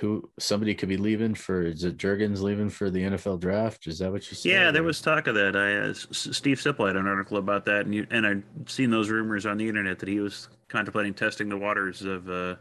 who 0.00 0.28
somebody 0.38 0.74
could 0.74 0.88
be 0.88 0.96
leaving 0.96 1.34
for 1.34 1.62
is 1.62 1.84
it 1.84 1.96
Jurgens 1.96 2.40
leaving 2.40 2.68
for 2.68 2.90
the 2.90 3.00
NFL 3.02 3.40
draft? 3.40 3.86
Is 3.86 3.98
that 4.00 4.12
what 4.12 4.28
you 4.30 4.36
said? 4.36 4.50
Yeah, 4.50 4.70
there 4.70 4.82
was 4.82 5.00
talk 5.00 5.26
of 5.26 5.34
that. 5.36 5.56
I 5.56 5.76
uh, 5.86 5.90
S- 5.90 6.06
S- 6.10 6.36
Steve 6.36 6.58
Sipple 6.58 6.86
had 6.86 6.96
an 6.96 7.06
article 7.06 7.38
about 7.38 7.64
that, 7.66 7.86
and 7.86 7.94
you, 7.94 8.06
and 8.10 8.26
I'd 8.26 8.42
seen 8.66 8.90
those 8.90 9.08
rumors 9.10 9.46
on 9.46 9.56
the 9.58 9.68
internet 9.68 9.98
that 10.00 10.08
he 10.08 10.20
was 10.20 10.48
contemplating 10.68 11.14
testing 11.14 11.48
the 11.48 11.56
waters 11.56 12.02
of 12.02 12.28
uh, 12.28 12.56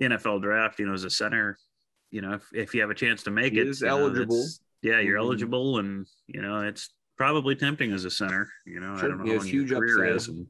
NFL 0.00 0.42
draft. 0.42 0.78
You 0.78 0.86
know, 0.86 0.94
as 0.94 1.04
a 1.04 1.10
center, 1.10 1.58
you 2.10 2.20
know, 2.22 2.34
if, 2.34 2.48
if 2.52 2.74
you 2.74 2.80
have 2.80 2.90
a 2.90 2.94
chance 2.94 3.22
to 3.24 3.30
make 3.30 3.52
He 3.52 3.60
it, 3.60 3.68
is 3.68 3.80
you 3.80 3.86
know, 3.88 3.98
eligible. 3.98 4.36
that's- 4.36 4.60
yeah, 4.82 4.98
you're 4.98 5.18
Mhm. 5.18 5.22
eligible, 5.24 5.78
and 5.78 6.06
you 6.26 6.42
know, 6.42 6.60
it's 6.62 6.92
probably 7.16 7.54
tempting 7.54 7.92
as 7.92 8.04
a 8.04 8.10
center. 8.10 8.48
You 8.66 8.80
know, 8.80 8.96
Sure, 8.96 9.04
I 9.06 9.08
don't 9.08 9.18
know 9.18 9.24
he 9.24 9.30
how 9.30 9.36
has 9.38 9.44
long 9.52 9.54
your 9.54 9.78
career 9.78 10.04
upside. 10.06 10.16
is, 10.16 10.28
and, 10.28 10.46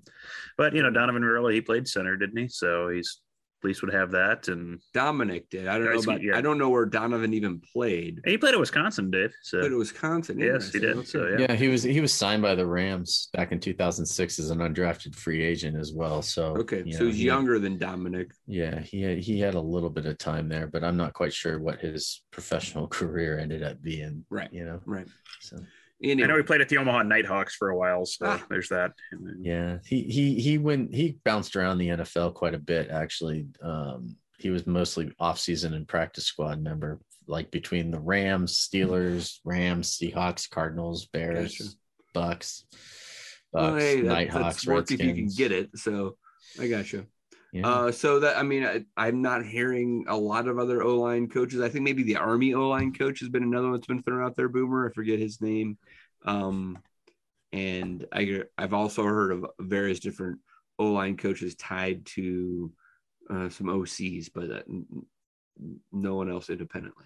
but 0.56 0.74
you 0.74 0.82
know, 0.82 0.90
Donovan 0.90 1.22
Raiola, 1.22 1.52
he 1.52 1.60
played 1.60 1.86
center, 1.86 2.16
didn't 2.16 2.38
he? 2.38 2.48
So 2.48 2.88
he's 2.88 3.20
at 3.20 3.31
least 3.64 3.82
would 3.82 3.92
have 3.94 4.10
that, 4.12 4.48
and, 4.48 4.80
Dominic 4.92 5.48
did. 5.50 5.66
I 5.68 5.78
don't 5.78 5.86
know 5.94 6.00
see, 6.00 6.10
about. 6.10 6.22
yeah. 6.22 6.36
I 6.36 6.40
don't 6.40 6.58
know 6.58 6.68
where 6.70 6.84
Donovan 6.86 7.32
even 7.34 7.60
played. 7.72 8.20
and 8.24 8.30
he 8.30 8.38
played 8.38 8.54
at 8.54 8.60
Wisconsin, 8.60 9.10
Dave. 9.10 9.32
So 9.42 9.60
But 9.60 9.72
at 9.72 9.78
Wisconsin. 9.78 10.38
Yes, 10.38 10.70
he 10.72 10.78
interesting. 10.78 10.80
did. 11.02 11.08
So, 11.08 11.28
yeah. 11.38 11.46
yeah, 11.48 11.54
he 11.54 11.68
was 11.68 11.82
he 11.82 12.00
was 12.00 12.12
signed 12.12 12.42
by 12.42 12.54
the 12.54 12.66
Rams 12.66 13.28
back 13.32 13.52
in 13.52 13.60
2006 13.60 14.38
as 14.38 14.50
an 14.50 14.58
undrafted 14.58 15.14
free 15.14 15.42
agent 15.42 15.76
as 15.76 15.92
well. 15.92 16.22
So 16.22 16.56
Okay, 16.58 16.82
you 16.84 16.92
so 16.92 17.00
know, 17.00 17.06
he's 17.06 17.16
he- 17.18 17.24
younger 17.24 17.58
than 17.58 17.78
Dominic. 17.78 18.32
Yeah, 18.46 18.80
he 18.80 19.02
had, 19.02 19.18
he 19.18 19.40
had 19.40 19.54
a 19.54 19.60
little 19.60 19.90
bit 19.90 20.06
of 20.06 20.18
time 20.18 20.48
there, 20.48 20.66
but 20.66 20.84
I'm 20.84 20.96
not 20.96 21.12
quite 21.12 21.32
sure 21.32 21.58
what 21.58 21.80
his 21.80 22.22
professional 22.30 22.86
career 22.98 23.38
ended 23.38 23.62
up 23.62 23.80
being. 23.82 24.24
Right. 24.30 24.52
You 24.52 24.64
know, 24.64 24.80
Right. 24.86 25.06
so 25.40 25.56
Anyway, 26.02 26.24
I 26.24 26.26
know 26.26 26.36
he 26.36 26.42
played 26.42 26.60
at 26.60 26.68
the 26.68 26.78
Omaha 26.78 27.04
Nighthawks 27.04 27.54
for 27.54 27.70
a 27.70 27.76
while, 27.78 28.04
so 28.04 28.26
Ah. 28.26 28.44
there's 28.50 28.68
that. 28.70 28.92
Then- 29.12 29.40
yeah, 29.42 29.78
he 29.86 30.02
he 30.02 30.40
he 30.40 30.58
went 30.58 30.94
he 30.94 31.18
bounced 31.24 31.54
around 31.56 31.78
the 31.78 31.88
NFL 31.90 32.34
quite 32.34 32.54
a 32.54 32.58
bit 32.58 32.90
actually. 32.90 33.46
Um, 33.62 34.16
he 34.38 34.50
was 34.50 34.66
mostly 34.66 35.12
off 35.20 35.38
season 35.38 35.74
and 35.74 35.86
practice 35.86 36.24
squad 36.26 36.60
member, 36.60 37.00
like 37.28 37.50
between 37.52 37.90
the 37.92 38.00
Rams, 38.00 38.58
Steelers, 38.58 39.38
Rams, 39.44 39.96
Seahawks, 39.96 40.50
Cardinals, 40.50 41.06
Bears, 41.06 41.56
Gotcha. 41.56 41.70
Bucks, 42.14 42.64
well, 43.52 43.70
Bucks, 43.72 43.82
hey, 43.84 44.00
that, 44.00 44.08
Nighthawks, 44.08 44.42
that's 44.56 44.66
work 44.66 44.90
if 44.90 45.00
you 45.00 45.14
can 45.14 45.28
get 45.28 45.52
it. 45.52 45.70
So 45.76 46.16
I 46.60 46.66
got 46.66 46.92
you. 46.92 47.06
Yeah. 47.52 47.68
Uh, 47.68 47.92
so 47.92 48.20
that 48.20 48.38
I 48.38 48.42
mean, 48.42 48.64
I, 48.64 48.84
I'm 48.96 49.20
not 49.20 49.44
hearing 49.44 50.06
a 50.08 50.16
lot 50.16 50.48
of 50.48 50.58
other 50.58 50.82
O 50.82 50.96
line 50.98 51.28
coaches. 51.28 51.60
I 51.60 51.68
think 51.68 51.84
maybe 51.84 52.02
the 52.02 52.16
Army 52.16 52.54
O 52.54 52.68
line 52.68 52.94
coach 52.94 53.20
has 53.20 53.28
been 53.28 53.42
another 53.42 53.68
one 53.68 53.74
that's 53.74 53.86
been 53.86 54.02
thrown 54.02 54.24
out 54.24 54.36
there. 54.36 54.48
Boomer, 54.48 54.88
I 54.88 54.92
forget 54.92 55.18
his 55.18 55.40
name. 55.40 55.76
Um, 56.24 56.78
and 57.52 58.06
I 58.10 58.44
I've 58.56 58.72
also 58.72 59.04
heard 59.04 59.32
of 59.32 59.46
various 59.60 60.00
different 60.00 60.38
O 60.78 60.86
line 60.86 61.18
coaches 61.18 61.54
tied 61.54 62.06
to 62.06 62.72
uh, 63.28 63.48
some 63.50 63.66
OCs, 63.66 64.30
but 64.34 64.50
uh, 64.50 64.62
n- 64.68 64.86
n- 65.60 65.80
no 65.92 66.14
one 66.14 66.30
else 66.30 66.48
independently. 66.48 67.04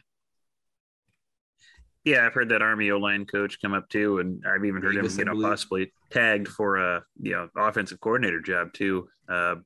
Yeah, 2.04 2.24
I've 2.24 2.34
heard 2.34 2.50
that 2.50 2.62
Army 2.62 2.92
O 2.92 2.98
line 2.98 3.26
coach 3.26 3.60
come 3.60 3.74
up 3.74 3.88
too, 3.88 4.20
and 4.20 4.44
I've 4.46 4.64
even 4.64 4.80
heard 4.80 4.94
Vegas, 4.94 5.18
I 5.18 5.22
him, 5.22 5.28
you 5.28 5.42
know, 5.42 5.48
possibly 5.48 5.92
tagged 6.10 6.46
for 6.46 6.76
a 6.76 7.04
you 7.20 7.32
know 7.32 7.48
offensive 7.56 7.98
coordinator 7.98 8.40
job 8.40 8.72
too. 8.72 9.08
Uh, 9.28 9.56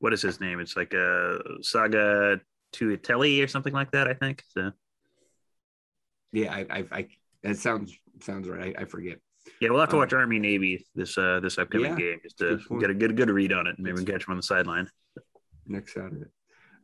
what 0.00 0.12
is 0.12 0.22
his 0.22 0.40
name? 0.40 0.60
It's 0.60 0.76
like 0.76 0.94
a 0.94 1.38
Saga 1.62 2.40
Tuitele 2.72 3.42
or 3.44 3.48
something 3.48 3.72
like 3.72 3.90
that. 3.92 4.08
I 4.08 4.14
think. 4.14 4.42
So 4.48 4.72
Yeah, 6.32 6.54
I, 6.54 6.66
I, 6.70 6.84
I 6.92 7.08
that 7.42 7.56
sounds 7.56 7.96
sounds 8.20 8.48
right. 8.48 8.74
I, 8.78 8.82
I 8.82 8.84
forget. 8.84 9.18
yeah, 9.60 9.70
we'll 9.70 9.80
have 9.80 9.88
to 9.90 9.96
Um, 9.96 10.00
watch 10.00 10.12
Army 10.12 10.38
Navy 10.38 10.86
this 10.94 11.16
uh 11.16 11.40
this 11.40 11.58
upcoming 11.58 11.92
yeah, 11.92 11.96
game 11.96 12.18
just 12.22 12.38
to 12.38 12.58
good 12.68 12.80
get 12.80 12.90
a 12.90 12.94
good 12.94 13.16
good 13.16 13.30
read 13.30 13.52
on 13.52 13.66
it. 13.66 13.76
and 13.76 13.84
Maybe 13.84 13.94
we 13.98 14.04
can 14.04 14.14
catch 14.14 14.26
him 14.26 14.32
on 14.32 14.36
the 14.36 14.42
sideline. 14.42 14.88
next 15.66 15.94
Saturday. 15.94 16.30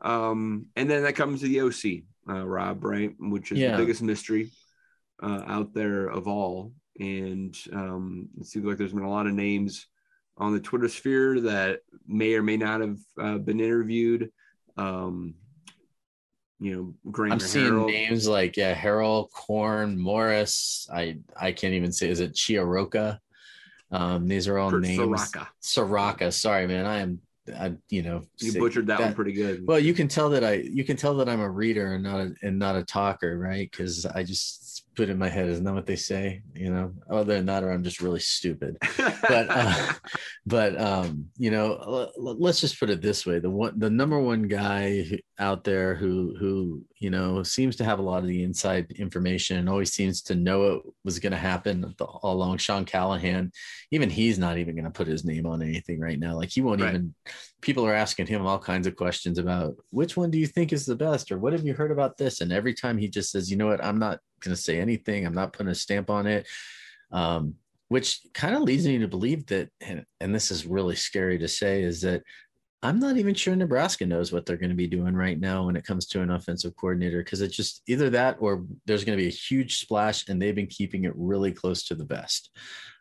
Um, 0.01 0.67
and 0.77 0.91
then 0.91 1.03
that 1.05 1.15
comes 1.17 1.41
to 1.41 1.49
the 1.49 1.61
OC, 1.63 2.05
uh, 2.29 2.45
Rob, 2.47 2.85
right? 2.85 3.15
Which 3.19 3.53
is 3.53 3.59
Yeah. 3.59 3.73
the 3.73 3.79
biggest 3.83 4.03
mystery. 4.03 4.51
uh, 5.23 5.43
out 5.47 5.73
there 5.73 6.07
of 6.09 6.27
all. 6.27 6.73
And 7.01 7.57
um, 7.73 8.29
it 8.41 8.47
seems 8.47 8.65
like 8.67 8.77
there's 8.77 8.93
been 8.93 9.05
a 9.05 9.11
lot 9.11 9.27
of 9.29 9.33
names 9.33 9.87
on 10.37 10.53
the 10.53 10.61
Twitter 10.61 10.89
sphere 10.89 11.41
that 11.41 11.81
may 12.07 12.35
or 12.35 12.43
may 12.43 12.57
not 12.57 12.81
have 12.81 12.99
uh, 13.19 13.39
been 13.39 13.61
interviewed. 13.61 14.31
Um, 14.77 15.35
you 16.61 16.95
know, 17.05 17.25
I'm 17.31 17.41
seeing 17.41 17.67
Harold. 17.67 17.91
names 17.91 18.27
like 18.27 18.57
yeah, 18.57 18.73
Harold, 18.73 19.31
Corn, 19.33 19.99
Morris. 19.99 20.89
I 20.93 21.19
I 21.39 21.53
can't 21.53 21.75
even 21.75 21.93
say 21.93 22.09
is 22.09 22.21
it 22.21 22.35
Chiaroka? 22.35 23.19
Um, 23.91 24.27
these 24.27 24.49
are 24.49 24.59
all 24.59 24.71
Kurt 24.71 24.83
names. 24.83 24.99
Soraka. 24.99 25.47
Soraka. 25.63 26.33
Sorry, 26.33 26.67
man. 26.67 26.87
I 26.87 26.99
am. 27.01 27.21
I 27.55 27.75
you 27.91 28.03
know 28.03 28.23
You 28.39 28.59
butchered 28.59 28.87
that, 28.87 29.01
one 29.01 29.15
pretty 29.15 29.33
good. 29.33 29.67
Well, 29.67 29.79
you 29.79 29.93
can 29.93 30.09
tell 30.09 30.31
that 30.31 30.43
I 30.43 30.55
you 30.55 30.85
can 30.85 30.97
tell 30.97 31.15
that 31.17 31.29
I'm 31.29 31.41
a 31.41 31.51
reader 31.51 31.93
and 31.93 32.03
not 32.03 32.21
a 32.21 32.35
and 32.43 32.59
not 32.59 32.77
a 32.77 32.85
talker, 32.85 33.39
right? 33.39 33.71
Because 33.71 34.07
I 34.07 34.23
just 34.23 34.74
put 34.95 35.09
in 35.09 35.19
my 35.19 35.29
head, 35.29 35.49
isn't 35.49 35.65
that 35.65 35.75
what 35.75 35.87
they 35.87 35.97
say? 35.97 36.43
You 36.55 36.71
know, 36.71 36.93
other 37.11 37.35
than 37.35 37.47
that, 37.47 37.63
or 37.65 37.71
I'm 37.71 37.83
just 37.85 38.01
really 38.01 38.21
stupid. 38.21 38.77
But 39.27 39.47
uh, 39.49 39.93
but 40.45 40.79
um, 40.79 41.27
you 41.39 41.51
know, 41.51 42.11
let's 42.19 42.61
just 42.61 42.79
put 42.79 42.91
it 42.91 43.01
this 43.01 43.25
way: 43.25 43.39
the 43.39 43.49
one, 43.49 43.79
the 43.79 43.89
number 43.89 44.21
one 44.21 44.43
guy 44.43 45.19
out 45.39 45.65
there 45.65 45.95
who 45.95 46.37
who 46.39 46.83
you 46.99 47.09
know 47.09 47.43
seems 47.43 47.77
to 47.77 47.85
have 47.85 47.99
a 48.01 48.03
lot 48.03 48.19
of 48.23 48.27
the 48.29 48.43
inside 48.43 48.93
information 48.97 49.57
and 49.57 49.69
always 49.69 49.95
seems 49.95 50.21
to 50.23 50.35
know 50.35 50.65
it 50.75 50.83
was 51.05 51.19
going 51.19 51.33
to 51.33 51.39
happen 51.39 51.95
the- 51.97 52.05
all 52.05 52.35
along. 52.35 52.59
Sean 52.59 52.85
Callahan, 52.85 53.51
even 53.91 54.11
he's 54.11 54.39
not 54.39 54.59
even 54.59 54.75
going 54.75 54.85
to 54.85 54.91
put 54.91 55.07
his 55.07 55.25
name 55.25 55.47
on 55.47 55.63
anything 55.63 55.99
right 55.99 56.19
now. 56.19 56.37
Like 56.37 56.51
he 56.51 56.61
won't 56.61 56.83
Right. 56.83 56.91
even. 56.91 57.15
People 57.63 57.87
are 57.87 57.95
asking 57.95 58.27
him 58.27 58.45
all 58.45 58.59
kinds 58.59 58.87
of 58.87 58.95
questions 58.95 59.39
about 59.39 59.75
which 59.89 60.19
one 60.19 60.31
do 60.31 60.37
you 60.39 60.47
think 60.47 60.71
is 60.71 60.85
the 60.85 60.95
best, 60.97 61.33
or 61.33 61.39
what 61.39 61.55
have 61.55 61.65
you 61.65 61.73
heard 61.73 61.91
about 61.93 62.19
this? 62.19 62.43
And 62.43 62.53
every 62.53 62.75
time 62.75 62.99
he 62.99 63.09
just 63.09 63.31
says, 63.33 63.51
you 63.51 63.57
know 63.57 63.69
what, 63.69 63.83
I'm 63.83 63.99
not 63.99 64.19
going 64.45 64.55
to 64.55 64.61
say 64.61 64.79
anything. 64.79 65.27
I'm 65.27 65.35
not 65.35 65.53
putting 65.53 65.73
a 65.73 65.75
stamp 65.75 66.11
on 66.11 66.27
it. 66.27 66.47
Um, 67.11 67.55
which 67.89 68.21
kind 68.33 68.57
of 68.57 68.63
leads 68.63 68.87
me 68.87 68.99
to 68.99 69.09
believe 69.09 69.47
that, 69.47 69.69
and, 69.81 70.05
and 70.21 70.35
this 70.35 70.51
is 70.51 70.67
really 70.67 70.97
scary 70.97 71.39
to 71.39 71.49
say, 71.49 71.83
is 71.83 72.01
that 72.01 72.23
I'm 72.85 72.99
not 72.99 73.17
even 73.17 73.35
sure 73.35 73.57
Nebraska 73.57 74.05
knows 74.05 74.31
what 74.31 74.45
they're 74.45 74.59
going 74.59 74.71
to 74.71 74.77
be 74.77 74.87
doing 74.87 75.15
right 75.15 75.41
now 75.41 75.65
when 75.65 75.75
it 75.75 75.87
comes 75.87 76.07
to 76.09 76.21
an 76.21 76.31
offensive 76.31 76.77
coordinator 76.77 77.23
because 77.25 77.41
it's 77.41 77.57
just 77.57 77.83
either 77.87 78.11
that 78.11 78.37
or 78.41 78.67
there's 78.85 79.05
going 79.05 79.17
to 79.17 79.23
be 79.23 79.29
a 79.29 79.33
huge 79.33 79.79
splash 79.79 80.29
and 80.29 80.41
they've 80.41 80.55
been 80.55 80.67
keeping 80.67 81.05
it 81.05 81.15
really 81.17 81.51
close 81.51 81.85
to 81.85 81.95
the 81.95 82.05
best. 82.05 82.51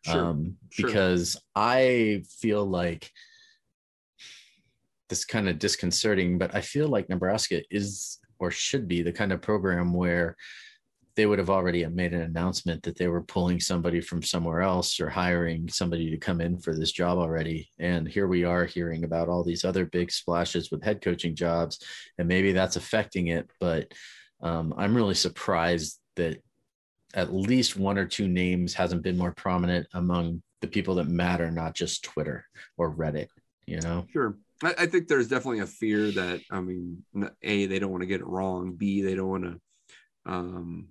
Sure, 0.05 0.25
um, 0.25 0.55
sure. 0.69 0.87
Because 0.87 1.35
I 1.53 2.23
feel 2.39 2.63
like 2.63 3.11
this 5.09 5.25
kind 5.25 5.49
of 5.49 5.59
disconcerting, 5.59 6.37
but 6.37 6.55
I 6.55 6.61
feel 6.61 6.87
like 6.87 7.09
Nebraska 7.09 7.61
is 7.69 8.19
or 8.39 8.51
should 8.51 8.87
be 8.87 9.01
the 9.01 9.11
kind 9.11 9.33
of 9.33 9.41
program 9.41 9.93
where 9.93 10.37
they 11.15 11.25
would 11.25 11.39
have 11.39 11.49
already 11.49 11.85
made 11.85 12.13
an 12.13 12.21
announcement 12.21 12.81
that 12.83 12.97
they 12.97 13.07
were 13.07 13.21
pulling 13.21 13.59
somebody 13.59 14.01
from 14.01 14.23
somewhere 14.23 14.61
else 14.61 14.99
or 14.99 15.09
hiring 15.09 15.69
somebody 15.69 16.09
to 16.09 16.17
come 16.17 16.41
in 16.41 16.57
for 16.57 16.73
this 16.73 16.91
job 16.91 17.17
already. 17.19 17.69
And 17.79 18.07
here 18.07 18.27
we 18.27 18.43
are 18.45 18.65
hearing 18.65 19.03
about 19.03 19.29
all 19.29 19.43
these 19.43 19.63
other 19.63 19.85
big 19.85 20.11
splashes 20.11 20.71
with 20.71 20.83
head 20.83 21.01
coaching 21.01 21.35
jobs, 21.35 21.79
and 22.17 22.27
maybe 22.27 22.51
that's 22.51 22.77
affecting 22.77 23.27
it. 23.27 23.49
But 23.59 23.93
um, 24.41 24.73
I'm 24.75 24.95
really 24.95 25.13
surprised 25.13 25.99
that 26.15 26.41
at 27.13 27.33
least 27.33 27.77
one 27.77 27.97
or 27.97 28.05
two 28.05 28.27
names 28.27 28.73
hasn't 28.73 29.03
been 29.03 29.17
more 29.17 29.33
prominent 29.33 29.87
among 29.93 30.41
the 30.61 30.67
people 30.67 30.95
that 30.95 31.07
matter, 31.07 31.51
not 31.51 31.75
just 31.75 32.03
Twitter 32.03 32.45
or 32.77 32.93
Reddit. 32.93 33.27
You 33.65 33.79
know, 33.81 34.05
Sure. 34.11 34.35
I, 34.63 34.85
think 34.85 35.07
there's 35.07 35.27
definitely 35.27 35.59
a 35.59 35.67
fear 35.67 36.09
that, 36.11 36.41
I 36.49 36.61
mean, 36.61 37.03
a 37.41 37.65
they 37.65 37.79
don't 37.79 37.91
want 37.91 38.01
to 38.01 38.07
get 38.07 38.21
it 38.21 38.27
wrong. 38.27 38.73
B, 38.73 39.01
they 39.01 39.15
don't 39.15 39.29
want 39.29 39.43
to, 39.43 39.59
um, 40.25 40.87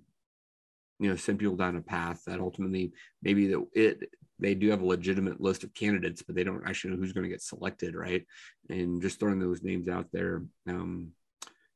you 0.99 1.09
know, 1.09 1.15
send 1.15 1.39
people 1.39 1.55
down 1.55 1.75
a 1.75 1.81
path 1.81 2.21
that 2.25 2.39
ultimately 2.39 2.93
maybe 3.21 3.47
that 3.47 3.65
it, 3.73 4.09
they 4.39 4.55
do 4.55 4.69
have 4.69 4.81
a 4.81 4.85
legitimate 4.85 5.41
list 5.41 5.63
of 5.63 5.73
candidates, 5.73 6.21
but 6.21 6.35
they 6.35 6.43
don't 6.43 6.67
actually 6.67 6.91
know 6.91 6.97
who's 6.97 7.13
going 7.13 7.23
to 7.23 7.29
get 7.29 7.41
selected. 7.41 7.95
Right. 7.95 8.25
And 8.69 9.01
just 9.01 9.19
throwing 9.19 9.39
those 9.39 9.63
names 9.63 9.87
out 9.87 10.07
there, 10.11 10.43
um, 10.67 11.09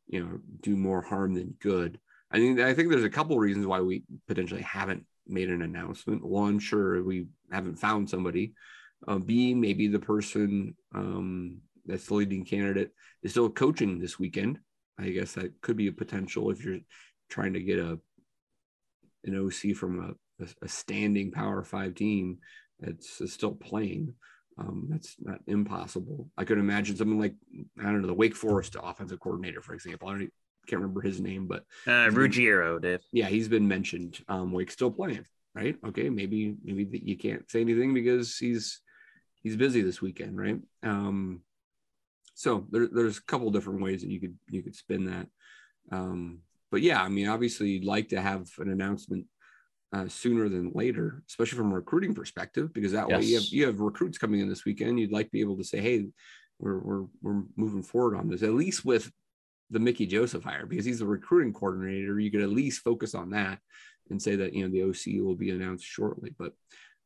you 0.07 0.23
know, 0.23 0.39
do 0.61 0.75
more 0.75 1.01
harm 1.01 1.33
than 1.33 1.55
good. 1.59 1.99
I 2.31 2.37
think, 2.37 2.59
I 2.59 2.73
think 2.73 2.89
there's 2.89 3.03
a 3.03 3.09
couple 3.09 3.37
reasons 3.39 3.65
why 3.65 3.79
we 3.79 4.03
potentially 4.27 4.61
haven't 4.61 5.05
made 5.27 5.49
an 5.49 5.61
announcement. 5.61 6.25
One, 6.25 6.59
sure, 6.59 7.01
we 7.03 7.27
haven't 7.51 7.77
found 7.77 8.09
somebody 8.09 8.53
uh, 9.07 9.19
B, 9.19 9.53
maybe 9.53 9.87
the 9.87 9.99
person 9.99 10.75
um, 10.95 11.57
that's 11.85 12.07
the 12.07 12.15
leading 12.15 12.45
candidate 12.45 12.91
is 13.21 13.31
still 13.31 13.49
coaching 13.49 13.99
this 13.99 14.17
weekend. 14.17 14.59
I 14.99 15.09
guess 15.09 15.33
that 15.33 15.61
could 15.61 15.77
be 15.77 15.87
a 15.87 15.91
potential 15.91 16.49
if 16.49 16.63
you're 16.63 16.79
trying 17.29 17.53
to 17.53 17.61
get 17.61 17.79
a 17.79 17.99
an 19.27 19.37
OC 19.37 19.75
from 19.75 20.17
a, 20.41 20.45
a, 20.61 20.67
standing 20.67 21.31
Power 21.31 21.63
Five 21.63 21.95
team 21.95 22.39
that's 22.79 23.21
still 23.31 23.55
playing. 23.55 24.13
Um, 24.59 24.87
that's 24.89 25.15
not 25.19 25.39
impossible. 25.45 26.29
I 26.37 26.43
could 26.43 26.57
imagine 26.57 26.95
something 26.95 27.19
like 27.19 27.35
I 27.79 27.83
don't 27.83 28.01
know 28.01 28.07
the 28.07 28.13
Wake 28.13 28.35
Forest 28.35 28.75
offensive 28.81 29.19
coordinator, 29.19 29.61
for 29.61 29.73
example. 29.73 30.09
I 30.09 30.13
don't, 30.13 30.33
can't 30.67 30.81
remember 30.81 31.01
his 31.01 31.19
name, 31.21 31.47
but 31.47 31.63
Uh, 31.87 32.09
Ruggiero, 32.11 32.79
Dave. 32.79 32.99
yeah, 33.11 33.27
he's 33.27 33.47
been 33.47 33.67
mentioned. 33.67 34.19
Um, 34.27 34.51
Wake's 34.51 34.73
still 34.73 34.91
playing, 34.91 35.25
right? 35.55 35.75
Okay, 35.85 36.09
maybe 36.09 36.55
maybe 36.63 36.83
that 36.85 37.03
you 37.03 37.17
can't 37.17 37.49
say 37.49 37.61
anything 37.61 37.93
because 37.93 38.37
he's 38.37 38.81
he's 39.41 39.55
busy 39.55 39.81
this 39.81 40.01
weekend, 40.01 40.37
right? 40.37 40.59
Um, 40.83 41.41
so 42.33 42.67
there, 42.69 42.87
there's 42.87 43.17
a 43.17 43.23
couple 43.23 43.49
different 43.49 43.81
ways 43.81 44.01
that 44.01 44.09
you 44.09 44.19
could 44.19 44.37
you 44.49 44.61
could 44.61 44.75
spin 44.75 45.05
that. 45.05 45.27
Um, 45.91 46.39
but 46.77 46.83
yeah, 46.83 47.01
I 47.01 47.09
mean, 47.09 47.27
obviously, 47.27 47.71
you'd 47.71 47.85
like 47.85 48.09
to 48.09 48.21
have 48.21 48.51
an 48.59 48.69
announcement 48.69 49.25
uh, 49.91 50.07
sooner 50.07 50.47
than 50.47 50.73
later, 50.75 51.23
especially 51.27 51.57
from 51.57 51.71
a 51.71 51.75
recruiting 51.75 52.13
perspective, 52.13 52.71
because 52.71 52.91
that 52.91 53.07
way 53.07 53.23
you 53.23 53.33
have 53.33 53.45
you 53.45 53.65
have 53.65 53.79
recruits 53.79 54.19
coming 54.19 54.41
in 54.41 54.47
this 54.47 54.63
weekend. 54.63 54.99
You'd 54.99 55.11
like 55.11 55.25
to 55.25 55.31
be 55.31 55.41
able 55.41 55.57
to 55.57 55.63
say, 55.63 55.81
hey, 55.81 56.05
we're 56.59 56.77
we're 56.77 57.05
we're 57.23 57.41
moving 57.55 57.81
forward 57.81 58.15
on 58.15 58.29
this, 58.29 58.43
at 58.43 58.53
least 58.53 58.85
with 58.85 59.11
the 59.71 59.79
Mickey 59.79 60.05
Joseph 60.05 60.43
hire, 60.43 60.67
because 60.67 60.85
he's 60.85 60.99
the 60.99 61.07
recruiting 61.07 61.51
coordinator. 61.51 62.19
You 62.19 62.29
could 62.29 62.43
at 62.43 62.49
least 62.49 62.83
focus 62.83 63.15
on 63.15 63.31
that 63.31 63.57
and 64.11 64.21
say 64.21 64.35
that 64.35 64.53
you 64.53 64.63
know 64.63 64.71
the 64.71 64.83
OC 64.83 65.25
will 65.25 65.35
be 65.35 65.49
announced 65.49 65.83
shortly. 65.83 66.35
But 66.37 66.53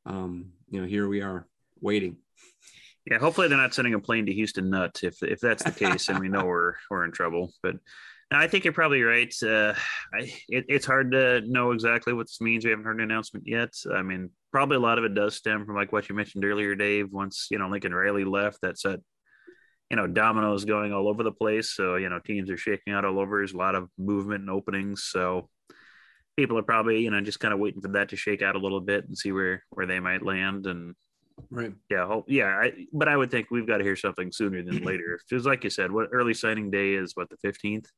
um, 0.06 0.48
you 0.70 0.82
know, 0.82 0.86
here 0.86 1.08
we 1.08 1.22
are 1.22 1.48
waiting. 1.80 2.18
Yeah, 3.10 3.20
hopefully 3.20 3.48
they're 3.48 3.58
not 3.58 3.74
sending 3.74 3.94
a 3.94 4.00
plane 4.02 4.26
to 4.26 4.34
Houston 4.34 4.70
Nuts. 4.70 5.02
If 5.02 5.24
if 5.24 5.40
that's 5.40 5.64
the 5.64 5.72
case, 5.72 6.08
then 6.08 6.20
we 6.20 6.28
know 6.28 6.44
we're 6.44 6.74
we're 6.90 7.06
in 7.06 7.14
trouble. 7.14 7.54
But 7.64 7.78
I 8.34 8.48
think 8.48 8.64
you're 8.64 8.74
probably 8.74 9.02
right. 9.02 9.34
Uh, 9.44 9.74
I, 10.14 10.34
it, 10.48 10.66
it's 10.70 10.86
hard 10.86 11.12
to 11.12 11.42
know 11.42 11.72
exactly 11.72 12.14
what 12.14 12.28
this 12.28 12.40
means. 12.40 12.64
We 12.64 12.72
haven't 12.72 12.86
heard 12.86 12.98
an 12.98 13.04
announcement 13.04 13.46
yet. 13.48 13.74
I 13.94 14.02
mean, 14.02 14.30
probably 14.52 14.78
a 14.78 14.82
lot 14.82 14.98
of 14.98 15.04
it 15.04 15.14
does 15.14 15.36
stem 15.36 15.66
from 15.66 15.76
like 15.76 15.92
what 15.92 16.08
you 16.08 16.16
mentioned 16.16 16.46
earlier, 16.46 16.76
Dave. 16.76 17.12
Once 17.12 17.48
you 17.52 17.60
know 17.60 17.68
Lincoln 17.68 17.94
Riley 17.94 18.24
left, 18.24 18.62
that 18.62 18.80
set 18.80 19.00
you 19.90 19.98
know 19.98 20.08
dominoes 20.08 20.64
going 20.64 20.94
all 20.94 21.10
over 21.10 21.24
the 21.24 21.32
place. 21.32 21.72
So 21.76 21.96
you 21.96 22.10
know 22.10 22.20
teams 22.20 22.50
are 22.50 22.58
shaking 22.58 22.94
out 22.94 23.04
all 23.04 23.20
over. 23.20 23.40
There's 23.40 23.54
a 23.54 23.58
lot 23.58 23.76
of 23.76 23.90
movement 23.98 24.42
and 24.42 24.50
openings. 24.50 25.04
So 25.04 25.50
people 26.38 26.58
are 26.58 26.64
probably 26.64 27.02
you 27.02 27.12
know 27.12 27.20
just 27.22 27.42
kind 27.42 27.54
of 27.54 27.60
waiting 27.60 27.82
for 27.82 27.90
that 27.90 28.10
to 28.10 28.16
shake 28.16 28.42
out 28.42 28.56
a 28.56 28.60
little 28.60 28.82
bit 28.82 29.06
and 29.06 29.18
see 29.18 29.34
where 29.34 29.64
where 29.72 29.86
they 29.86 30.00
might 30.00 30.24
land 30.24 30.68
and 30.68 30.96
Right. 31.50 31.74
yeah, 31.90 32.06
hope, 32.06 32.26
yeah. 32.28 32.48
I, 32.48 32.86
but 32.94 33.08
I 33.08 33.18
would 33.18 33.32
think 33.32 33.48
we've 33.50 33.66
got 33.66 33.78
to 33.78 33.84
hear 33.84 33.96
something 33.96 34.32
sooner 34.32 34.62
than 34.64 34.84
later. 34.86 35.20
Just 35.30 35.46
like 35.46 35.64
you 35.64 35.70
said, 35.70 35.92
what 35.92 36.10
early 36.12 36.34
signing 36.34 36.70
day 36.70 36.94
is 36.94 37.16
what 37.16 37.30
the 37.30 37.38
fifteenth. 37.38 37.90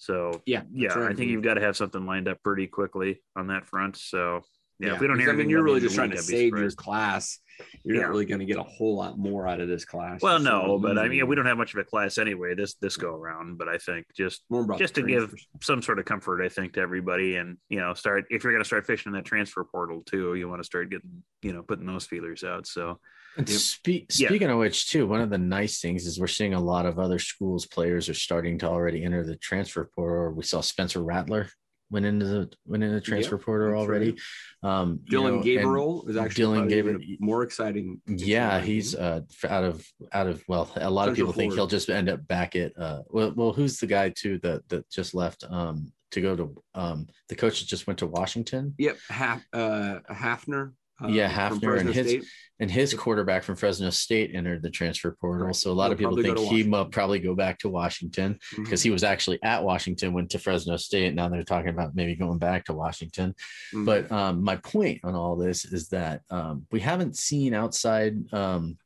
So 0.00 0.40
Yeah. 0.46 0.62
yeah, 0.72 0.94
I 1.06 1.14
think 1.14 1.30
you've 1.30 1.42
got 1.42 1.54
to 1.54 1.60
have 1.60 1.76
something 1.76 2.06
lined 2.06 2.26
up 2.26 2.42
pretty 2.42 2.66
quickly 2.66 3.22
on 3.36 3.48
that 3.48 3.66
front. 3.66 3.96
So 3.96 4.40
yeah, 4.78 4.94
if 4.94 5.00
we 5.00 5.06
don't 5.06 5.18
hear, 5.18 5.28
I 5.30 5.34
mean, 5.34 5.50
you're 5.50 5.62
really 5.62 5.80
just 5.80 5.94
trying 5.94 6.10
to 6.10 6.16
save 6.22 6.56
your 6.56 6.70
class. 6.70 7.38
You're 7.84 7.96
Yeah. 7.96 8.02
not 8.04 8.10
really 8.10 8.24
going 8.24 8.38
to 8.38 8.46
get 8.46 8.56
a 8.56 8.62
whole 8.62 8.96
lot 8.96 9.18
more 9.18 9.46
out 9.46 9.60
of 9.60 9.68
this 9.68 9.84
class. 9.84 10.22
Well, 10.22 10.38
no, 10.40 10.78
but 10.78 10.96
I 10.96 11.06
mean, 11.08 11.26
we 11.26 11.36
don't 11.36 11.44
have 11.44 11.58
much 11.58 11.74
of 11.74 11.80
a 11.80 11.84
class 11.84 12.16
anyway 12.16 12.54
this 12.54 12.76
this 12.76 12.96
go 12.96 13.14
around. 13.14 13.58
But 13.58 13.68
I 13.68 13.76
think 13.76 14.06
just 14.16 14.42
just 14.78 14.94
to 14.94 15.02
give 15.02 15.34
some 15.60 15.82
sort 15.82 15.98
of 15.98 16.06
comfort, 16.06 16.42
I 16.42 16.48
think, 16.48 16.72
to 16.74 16.80
everybody, 16.80 17.36
and 17.36 17.58
you 17.68 17.78
know, 17.78 17.92
start 17.92 18.24
if 18.30 18.42
you're 18.42 18.54
going 18.54 18.62
to 18.64 18.66
start 18.66 18.86
fishing 18.86 19.10
in 19.12 19.16
that 19.18 19.26
transfer 19.26 19.62
portal 19.64 20.02
too, 20.06 20.34
you 20.34 20.48
want 20.48 20.60
to 20.60 20.64
start 20.64 20.88
getting 20.88 21.22
you 21.42 21.52
know 21.52 21.62
putting 21.62 21.84
those 21.84 22.06
feelers 22.06 22.42
out. 22.42 22.66
So 22.66 22.98
And 23.36 23.48
Yep. 23.48 23.58
speak, 23.58 24.06
Yeah. 24.18 24.28
speaking 24.28 24.50
of 24.50 24.58
which, 24.58 24.90
too, 24.90 25.06
one 25.06 25.20
of 25.20 25.30
the 25.30 25.38
nice 25.38 25.80
things 25.80 26.06
is 26.06 26.18
we're 26.18 26.26
seeing 26.26 26.54
a 26.54 26.60
lot 26.60 26.84
of 26.86 26.98
other 26.98 27.18
schools 27.18 27.66
players 27.66 28.08
are 28.08 28.14
starting 28.14 28.58
to 28.58 28.66
already 28.68 29.04
enter 29.04 29.24
the 29.24 29.36
transfer 29.36 29.88
portal. 29.94 30.34
We 30.34 30.42
saw 30.42 30.60
Spencer 30.60 31.02
Rattler 31.02 31.48
went 31.92 32.06
into 32.06 32.24
the 32.24 32.48
went 32.66 32.84
into 32.84 32.94
the 32.94 33.00
transfer 33.00 33.36
portal 33.38 33.70
that's 33.70 33.80
already. 33.80 34.16
Um, 34.62 35.00
you 35.04 35.10
Dillon 35.10 35.36
know, 35.38 35.42
Gabriel 35.42 36.06
is 36.08 36.16
actually 36.16 36.42
Dillon 36.42 36.68
Gabriel- 36.68 37.00
more 37.18 37.42
exciting. 37.42 38.00
Yeah, 38.06 38.60
he's 38.60 38.94
uh 38.94 39.22
out 39.48 39.64
of 39.64 39.84
out 40.12 40.26
of 40.28 40.42
well, 40.46 40.70
a 40.76 40.88
lot 40.90 41.08
of 41.08 41.16
Central 41.16 41.32
people 41.32 41.32
think 41.40 41.54
he'll 41.54 41.66
just 41.66 41.88
end 41.90 42.08
up 42.08 42.26
back 42.28 42.54
at 42.56 42.76
uh 42.78 43.02
well, 43.10 43.32
well 43.34 43.52
who's 43.52 43.78
the 43.78 43.86
guy 43.88 44.10
too 44.10 44.38
that 44.42 44.68
that 44.68 44.88
just 44.90 45.14
left 45.14 45.42
um 45.48 45.92
to 46.12 46.20
go 46.20 46.36
to 46.36 46.54
um 46.74 47.06
the 47.28 47.34
coach 47.36 47.60
that 47.60 47.66
just 47.66 47.86
went 47.88 47.98
to 48.00 48.06
Washington. 48.06 48.74
Yep, 48.78 48.98
half 49.08 49.44
uh 49.52 49.98
Haener. 50.10 50.72
Uh, 51.02 51.08
yeah, 51.08 51.48
from 51.48 51.60
Haener 51.60 51.80
and 51.80 51.94
his 51.94 52.06
State. 52.08 52.24
and 52.58 52.70
his 52.70 52.92
quarterback 52.94 53.42
from 53.42 53.56
Fresno 53.56 53.90
State 53.90 54.32
entered 54.34 54.62
the 54.62 54.70
transfer 54.70 55.16
portal. 55.20 55.46
Right. 55.46 55.56
So 55.56 55.70
a 55.70 55.72
lot 55.72 55.86
He'll 55.86 55.92
of 55.92 55.98
people 55.98 56.22
think 56.22 56.38
he 56.38 56.62
will 56.62 56.84
probably 56.86 57.18
go 57.18 57.34
back 57.34 57.58
to 57.60 57.68
Washington 57.68 58.38
because 58.56 58.82
he 58.82 58.90
was 58.90 59.02
actually 59.02 59.38
at 59.42 59.64
Washington, 59.64 60.12
went 60.12 60.30
to 60.30 60.38
Fresno 60.38 60.76
State. 60.76 61.14
Now 61.14 61.28
they're 61.28 61.42
talking 61.42 61.70
about 61.70 61.94
maybe 61.94 62.14
going 62.14 62.38
back 62.38 62.66
to 62.66 62.74
Washington. 62.74 63.34
Mhm. 63.74 63.86
But 63.86 64.12
um, 64.12 64.42
my 64.42 64.56
point 64.56 65.00
on 65.04 65.14
all 65.14 65.36
this 65.36 65.64
is 65.64 65.88
that 65.88 66.22
um, 66.30 66.66
we 66.70 66.80
haven't 66.80 67.16
seen 67.16 67.54
outside, 67.54 68.16
um, 68.32 68.76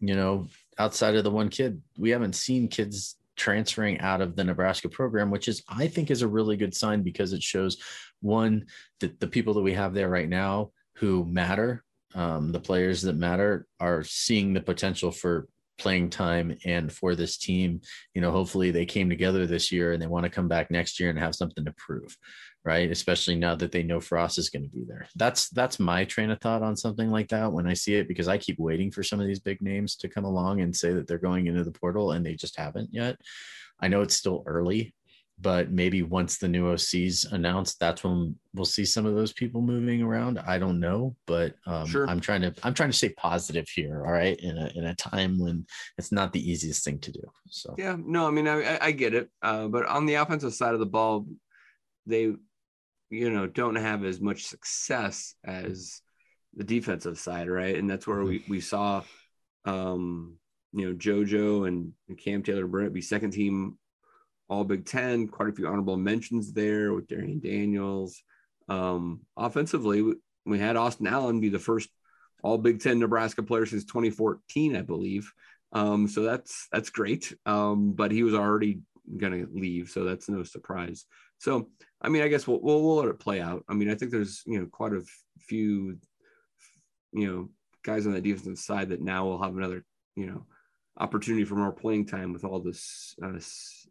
you 0.00 0.14
know, 0.14 0.48
outside 0.78 1.14
of 1.14 1.22
the 1.22 1.30
one 1.30 1.48
kid, 1.48 1.80
we 1.96 2.10
haven't 2.10 2.34
seen 2.34 2.66
kids 2.66 3.16
transferring 3.36 3.98
out 4.00 4.20
of 4.20 4.36
the 4.36 4.44
Nebraska 4.44 4.88
program, 4.88 5.30
which 5.30 5.48
is, 5.48 5.62
I 5.68 5.86
think, 5.86 6.10
is 6.10 6.22
a 6.22 6.28
really 6.28 6.56
good 6.56 6.74
sign 6.74 7.02
because 7.02 7.32
it 7.32 7.42
shows 7.42 7.78
one 8.20 8.66
that 9.00 9.20
the 9.20 9.26
people 9.26 9.54
that 9.54 9.62
we 9.62 9.72
have 9.74 9.94
there 9.94 10.08
right 10.08 10.28
now 10.28 10.70
who 11.02 11.26
matter, 11.26 11.82
um, 12.14 12.52
the 12.52 12.60
players 12.60 13.02
that 13.02 13.16
matter, 13.16 13.66
are 13.80 14.04
seeing 14.04 14.54
the 14.54 14.60
potential 14.60 15.10
for 15.10 15.48
playing 15.78 16.08
time 16.10 16.56
and 16.64 16.92
for 16.92 17.16
this 17.16 17.36
team. 17.36 17.80
You 18.14 18.20
know 18.20 18.30
hopefully 18.30 18.70
they 18.70 18.86
came 18.86 19.10
together 19.10 19.44
this 19.44 19.72
year 19.72 19.92
and 19.92 20.00
they 20.00 20.06
want 20.06 20.24
to 20.24 20.30
come 20.30 20.46
back 20.46 20.70
next 20.70 21.00
year 21.00 21.10
and 21.10 21.18
have 21.18 21.34
something 21.34 21.64
to 21.64 21.74
prove 21.76 22.16
right? 22.64 22.92
Especially 22.92 23.34
now 23.34 23.56
that 23.56 23.72
they 23.72 23.82
know 23.82 23.98
frost 23.98 24.38
is 24.38 24.48
going 24.48 24.62
to 24.62 24.68
be 24.68 24.84
there. 24.86 25.08
That's 25.16 25.48
that's 25.50 25.80
my 25.80 26.04
train 26.04 26.30
of 26.30 26.40
thought 26.40 26.62
on 26.62 26.76
something 26.76 27.10
like 27.10 27.28
that 27.30 27.52
when 27.52 27.66
i 27.66 27.74
see 27.74 27.96
it 27.96 28.06
because 28.06 28.28
i 28.28 28.38
keep 28.38 28.56
waiting 28.60 28.92
for 28.92 29.02
some 29.02 29.18
of 29.18 29.26
these 29.26 29.40
big 29.40 29.60
names 29.60 29.96
to 29.96 30.08
come 30.08 30.24
along 30.24 30.60
and 30.60 30.76
say 30.76 30.92
that 30.92 31.08
they're 31.08 31.18
going 31.18 31.48
into 31.48 31.64
the 31.64 31.72
portal 31.72 32.12
and 32.12 32.24
they 32.24 32.34
just 32.34 32.56
haven't 32.56 32.90
yet. 32.92 33.16
I 33.80 33.88
know 33.88 34.02
it's 34.02 34.14
still 34.14 34.44
early 34.46 34.94
but 35.42 35.70
maybe 35.72 36.02
once 36.02 36.38
the 36.38 36.46
new 36.48 36.68
OC's 36.70 37.24
announced, 37.32 37.80
that's 37.80 38.04
when 38.04 38.36
we'll 38.54 38.64
see 38.64 38.84
some 38.84 39.04
of 39.04 39.14
those 39.16 39.32
people 39.32 39.60
moving 39.60 40.00
around. 40.00 40.38
I 40.38 40.56
don't 40.58 40.78
know, 40.78 41.16
but 41.26 41.56
um, 41.66 41.86
Sure. 41.86 42.08
I'm 42.08 42.20
trying 42.20 42.42
to 42.42 42.54
I'm 42.62 42.74
trying 42.74 42.90
to 42.90 42.96
stay 42.96 43.08
positive 43.10 43.68
here. 43.68 44.04
All 44.06 44.12
right, 44.12 44.38
in 44.38 44.56
a 44.56 44.70
in 44.76 44.84
a 44.86 44.94
time 44.94 45.38
when 45.38 45.66
it's 45.98 46.12
not 46.12 46.32
the 46.32 46.50
easiest 46.50 46.84
thing 46.84 47.00
to 47.00 47.12
do. 47.12 47.22
So 47.48 47.74
Yeah, 47.76 47.96
no, 47.98 48.26
I 48.26 48.30
mean, 48.30 48.46
I, 48.48 48.78
I- 48.80 48.92
get 48.92 49.14
it. 49.14 49.28
Uh, 49.42 49.66
but 49.68 49.84
on 49.86 50.06
the 50.06 50.14
offensive 50.14 50.54
side 50.54 50.74
of 50.74 50.80
the 50.80 50.86
ball, 50.86 51.26
they, 52.06 52.32
you 53.10 53.30
know, 53.30 53.46
don't 53.46 53.74
have 53.74 54.04
as 54.04 54.20
much 54.20 54.44
success 54.44 55.34
as 55.44 56.00
the 56.54 56.64
defensive 56.64 57.18
side, 57.18 57.48
right? 57.48 57.76
And 57.76 57.90
that's 57.90 58.06
where 58.06 58.22
we, 58.22 58.44
we 58.48 58.60
saw, 58.60 59.02
um, 59.64 60.36
you 60.72 60.86
know, 60.88 60.94
JoJo 60.94 61.66
and 61.66 61.92
Cam 62.18 62.42
Taylor 62.42 62.66
Britt 62.66 62.92
be 62.92 63.00
second 63.00 63.32
team 63.32 63.78
All 64.52 64.64
Big 64.64 64.84
Ten, 64.84 65.28
quite 65.28 65.48
a 65.48 65.52
few 65.52 65.66
honorable 65.66 65.96
mentions 65.96 66.52
there 66.52 66.92
with 66.92 67.06
Damion 67.08 67.42
Daniels. 67.42 68.22
Um, 68.68 69.22
offensively, 69.34 70.04
we, 70.44 70.58
had 70.58 70.76
Austin 70.76 71.06
Allen 71.06 71.40
be 71.40 71.48
the 71.48 71.58
first 71.58 71.88
All 72.42 72.58
Big 72.58 72.78
Ten 72.78 72.98
Nebraska 72.98 73.42
player 73.42 73.64
since 73.64 73.86
2014, 73.86 74.76
I 74.76 74.82
believe. 74.82 75.32
Um, 75.72 76.06
so 76.06 76.22
that's 76.22 76.68
that's 76.70 76.90
great. 76.90 77.34
Um, 77.46 77.92
but 77.94 78.10
he 78.10 78.22
was 78.22 78.34
already 78.34 78.80
going 79.16 79.32
to 79.32 79.50
leave, 79.58 79.88
so 79.88 80.04
that's 80.04 80.28
no 80.28 80.42
surprise. 80.42 81.06
So 81.38 81.70
I 82.02 82.10
mean, 82.10 82.20
I 82.20 82.28
guess 82.28 82.46
we'll, 82.46 82.60
we'll 82.60 82.82
we'll 82.82 82.96
let 82.96 83.08
it 83.08 83.18
play 83.18 83.40
out. 83.40 83.64
I 83.70 83.74
mean, 83.74 83.88
I 83.88 83.94
think 83.94 84.10
there's 84.10 84.42
you 84.44 84.60
know 84.60 84.66
quite 84.66 84.92
a 84.92 85.00
few 85.38 85.96
you 87.14 87.26
know 87.26 87.48
guys 87.82 88.06
on 88.06 88.12
the 88.12 88.20
defensive 88.20 88.58
side 88.58 88.90
that 88.90 89.00
now 89.00 89.24
will 89.24 89.42
have 89.42 89.56
another 89.56 89.82
you 90.14 90.26
know 90.26 90.44
opportunity 90.98 91.44
for 91.44 91.54
more 91.54 91.72
playing 91.72 92.06
time 92.06 92.32
with 92.32 92.44
all 92.44 92.60
this 92.60 93.14
uh, 93.22 93.38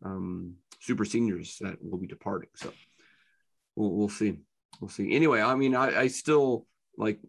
um, 0.03 0.55
super 0.79 1.05
seniors 1.05 1.57
that 1.61 1.77
will 1.83 1.97
be 1.97 2.07
departing. 2.07 2.49
So 2.55 2.71
we'll 3.75 3.91
we'll 3.91 4.09
see, 4.09 4.37
we'll 4.79 4.89
see. 4.89 5.13
Anyway, 5.15 5.41
I 5.41 5.55
mean, 5.55 5.75
I, 5.75 6.01
I 6.01 6.07
still 6.07 6.65
like 6.97 7.19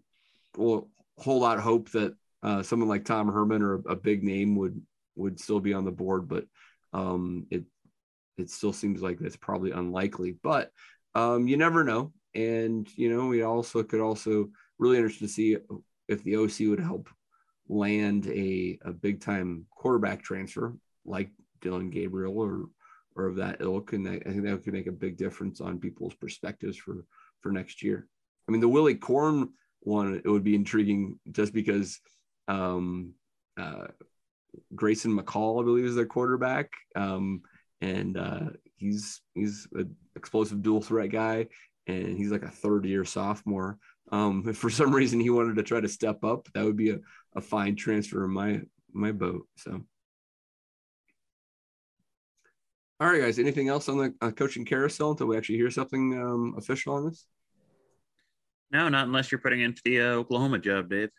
will 0.56 0.88
hold 1.18 1.44
out 1.44 1.60
hope 1.60 1.90
that 1.92 2.14
uh, 2.42 2.62
someone 2.62 2.88
like 2.88 3.04
Tom 3.04 3.32
Herman 3.32 3.62
or 3.62 3.74
a, 3.74 3.92
a 3.92 3.96
big 3.96 4.22
name 4.22 4.56
would 4.56 4.80
would 5.16 5.40
still 5.40 5.60
be 5.60 5.74
on 5.74 5.84
the 5.84 5.92
board, 5.92 6.28
but 6.28 6.44
um, 6.92 7.46
it 7.50 7.64
it 8.38 8.50
still 8.50 8.72
seems 8.72 9.02
like 9.02 9.18
that's 9.18 9.36
probably 9.36 9.70
unlikely. 9.70 10.36
But 10.42 10.70
um, 11.14 11.46
you 11.46 11.56
never 11.56 11.84
know, 11.84 12.12
and 12.34 12.88
you 12.96 13.14
know 13.14 13.26
we 13.26 13.42
also 13.42 13.82
could 13.82 14.00
also 14.00 14.50
really 14.78 14.96
interested 14.96 15.26
to 15.26 15.32
see 15.32 15.56
if 16.08 16.24
the 16.24 16.36
OC 16.36 16.68
would 16.68 16.80
help 16.80 17.08
land 17.72 18.26
a, 18.26 18.78
a 18.84 18.92
big 18.92 19.20
time 19.20 19.66
quarterback 19.74 20.22
transfer 20.22 20.74
like 21.04 21.30
Dillon 21.60 21.90
Gabriel 21.90 22.38
or 22.38 22.66
or 23.14 23.26
of 23.26 23.36
that 23.36 23.60
ilk, 23.60 23.92
and 23.92 24.08
I 24.08 24.18
think 24.18 24.42
that 24.44 24.64
could 24.64 24.72
make 24.72 24.86
a 24.86 24.92
big 24.92 25.18
difference 25.18 25.60
on 25.60 25.78
people's 25.78 26.14
perspectives 26.14 26.76
for 26.76 27.04
for 27.40 27.52
next 27.52 27.82
year. 27.82 28.08
I 28.48 28.52
mean, 28.52 28.60
the 28.60 28.68
Willy 28.68 28.94
Korn 28.94 29.50
one 29.80 30.20
it 30.24 30.28
would 30.28 30.44
be 30.44 30.54
intriguing 30.54 31.18
just 31.30 31.52
because 31.52 32.00
um, 32.48 33.14
uh, 33.58 33.88
Grayson 34.74 35.16
McCall, 35.16 35.60
I 35.60 35.64
believe, 35.64 35.84
is 35.84 35.94
their 35.94 36.06
quarterback, 36.06 36.70
um, 36.96 37.42
and 37.80 38.16
uh, 38.16 38.50
he's 38.76 39.20
he's 39.34 39.66
an 39.74 39.94
explosive 40.16 40.62
dual 40.62 40.80
threat 40.80 41.10
guy, 41.10 41.48
and 41.86 42.16
he's 42.16 42.30
like 42.30 42.44
a 42.44 42.50
third 42.50 42.84
year 42.84 43.04
sophomore. 43.04 43.78
Um, 44.12 44.44
if 44.46 44.58
for 44.58 44.70
some 44.70 44.94
reason 44.94 45.18
he 45.18 45.30
wanted 45.30 45.56
to 45.56 45.62
try 45.62 45.80
to 45.80 45.88
step 45.88 46.22
up, 46.22 46.46
that 46.54 46.64
would 46.64 46.76
be 46.76 46.90
a, 46.90 46.98
a 47.34 47.40
fine 47.40 47.74
transfer 47.74 48.24
in 48.24 48.30
my 48.30 48.60
my 48.92 49.10
boat. 49.10 49.48
So. 49.56 49.82
All 53.00 53.08
right, 53.08 53.22
guys. 53.22 53.38
Anything 53.40 53.68
else 53.68 53.88
on 53.88 53.98
the 53.98 54.14
uh, 54.20 54.30
coaching 54.30 54.64
carousel 54.64 55.10
until 55.10 55.26
we 55.26 55.36
actually 55.36 55.56
hear 55.56 55.70
something 55.72 56.16
um, 56.22 56.54
official 56.56 56.94
on 56.94 57.06
this? 57.06 57.26
No, 58.70 58.88
not 58.88 59.06
unless 59.06 59.32
you're 59.32 59.40
putting 59.40 59.60
into 59.60 59.82
the 59.84 60.00
uh, 60.00 60.04
Oklahoma 60.04 60.58
job, 60.58 60.88
Dave. 60.88 61.10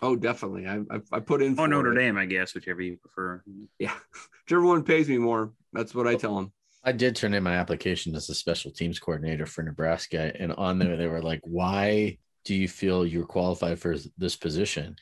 Oh, 0.00 0.14
definitely. 0.14 0.66
I 0.66 0.76
I, 0.90 1.00
I 1.12 1.20
put 1.20 1.42
in. 1.42 1.54
Oh, 1.54 1.64
for 1.64 1.68
Notre 1.68 1.92
it. 1.92 1.96
Dame, 1.96 2.18
I 2.18 2.26
guess, 2.26 2.54
whichever 2.54 2.82
you 2.82 2.98
prefer. 2.98 3.42
Yeah, 3.78 3.94
whichever 4.46 4.64
one 4.64 4.84
pays 4.84 5.08
me 5.08 5.18
more. 5.18 5.52
That's 5.72 5.94
what 5.94 6.06
I 6.06 6.14
tell 6.14 6.36
them. 6.36 6.52
I 6.84 6.92
did 6.92 7.16
turn 7.16 7.32
in 7.32 7.42
my 7.42 7.54
application 7.54 8.14
as 8.14 8.28
a 8.28 8.34
special 8.34 8.70
teams 8.70 8.98
coordinator 8.98 9.46
for 9.46 9.62
Nebraska, 9.62 10.30
and 10.38 10.52
on 10.52 10.78
there 10.78 10.96
they 10.98 11.06
were 11.06 11.22
like, 11.22 11.40
"Why 11.42 12.18
do 12.44 12.54
you 12.54 12.68
feel 12.68 13.06
you're 13.06 13.26
qualified 13.26 13.78
for 13.78 13.96
this 14.18 14.36
position?" 14.36 14.96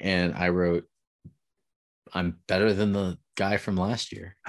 And 0.00 0.34
I 0.34 0.48
wrote, 0.48 0.84
"I'm 2.12 2.38
better 2.46 2.72
than 2.72 2.92
the 2.92 3.18
guy 3.36 3.56
from 3.56 3.76
last 3.76 4.12
year." 4.12 4.36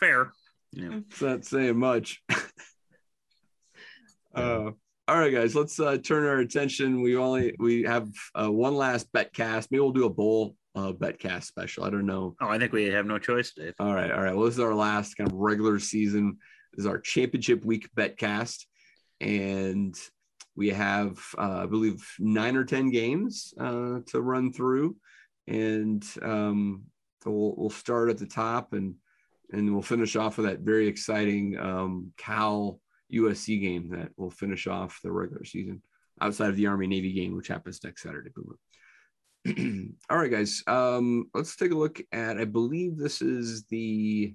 Fair. 0.00 0.32
Yeah. 0.72 1.00
it's 1.08 1.22
not 1.22 1.44
saying 1.44 1.78
much. 1.78 2.20
uh, 4.34 4.70
all 5.06 5.18
right, 5.18 5.32
guys. 5.32 5.54
Let's 5.54 5.78
uh, 5.78 5.98
turn 5.98 6.26
our 6.26 6.38
attention. 6.38 7.02
We 7.02 7.16
only 7.16 7.54
we 7.58 7.82
have 7.82 8.08
uh, 8.34 8.50
one 8.50 8.74
last 8.74 9.12
bet 9.12 9.32
cast. 9.32 9.70
Maybe 9.70 9.80
we'll 9.80 9.92
do 9.92 10.06
a 10.06 10.10
bowl 10.10 10.56
uh, 10.74 10.92
bet 10.92 11.18
cast 11.18 11.48
special. 11.48 11.84
I 11.84 11.90
don't 11.90 12.06
know. 12.06 12.34
Oh, 12.40 12.48
I 12.48 12.58
think 12.58 12.72
we 12.72 12.86
have 12.86 13.06
no 13.06 13.18
choice, 13.18 13.52
Dave. 13.52 13.74
All 13.78 13.94
right, 13.94 14.10
all 14.10 14.22
right. 14.22 14.34
Well, 14.34 14.46
this 14.46 14.54
is 14.54 14.60
our 14.60 14.74
last 14.74 15.16
kind 15.16 15.30
of 15.30 15.36
regular 15.36 15.78
season. 15.78 16.38
This 16.72 16.84
is 16.84 16.86
our 16.86 16.98
championship 16.98 17.64
week 17.64 17.88
bet 17.94 18.16
cast, 18.16 18.66
and 19.20 19.94
we 20.56 20.68
have, 20.70 21.18
uh, 21.36 21.62
I 21.62 21.66
believe, 21.66 22.06
nine 22.18 22.56
or 22.56 22.64
ten 22.64 22.90
games 22.90 23.54
uh, 23.58 24.00
to 24.06 24.20
run 24.20 24.52
through, 24.52 24.96
and 25.46 26.04
um, 26.22 26.84
so 27.22 27.30
we'll 27.30 27.54
we'll 27.56 27.70
start 27.70 28.10
at 28.10 28.18
the 28.18 28.26
top 28.26 28.72
and 28.72 28.94
and 29.52 29.72
we'll 29.72 29.82
finish 29.82 30.16
off 30.16 30.36
with 30.36 30.46
that 30.46 30.60
very 30.60 30.88
exciting 30.88 31.58
um, 31.58 32.12
Cal 32.16 32.80
USC 33.12 33.60
game 33.60 33.90
that 33.90 34.10
will 34.16 34.30
finish 34.30 34.66
off 34.66 35.00
the 35.02 35.12
regular 35.12 35.44
season 35.44 35.82
outside 36.20 36.50
of 36.50 36.56
the 36.56 36.66
Army 36.66 36.86
Navy 36.86 37.12
game, 37.12 37.36
which 37.36 37.48
happens 37.48 37.82
next 37.84 38.02
Saturday. 38.02 38.30
All 40.10 40.18
right, 40.18 40.30
guys. 40.30 40.62
Um, 40.66 41.30
let's 41.34 41.56
take 41.56 41.72
a 41.72 41.76
look 41.76 42.00
at. 42.12 42.38
I 42.38 42.44
believe 42.44 42.96
this 42.96 43.22
is 43.22 43.64
the. 43.64 44.34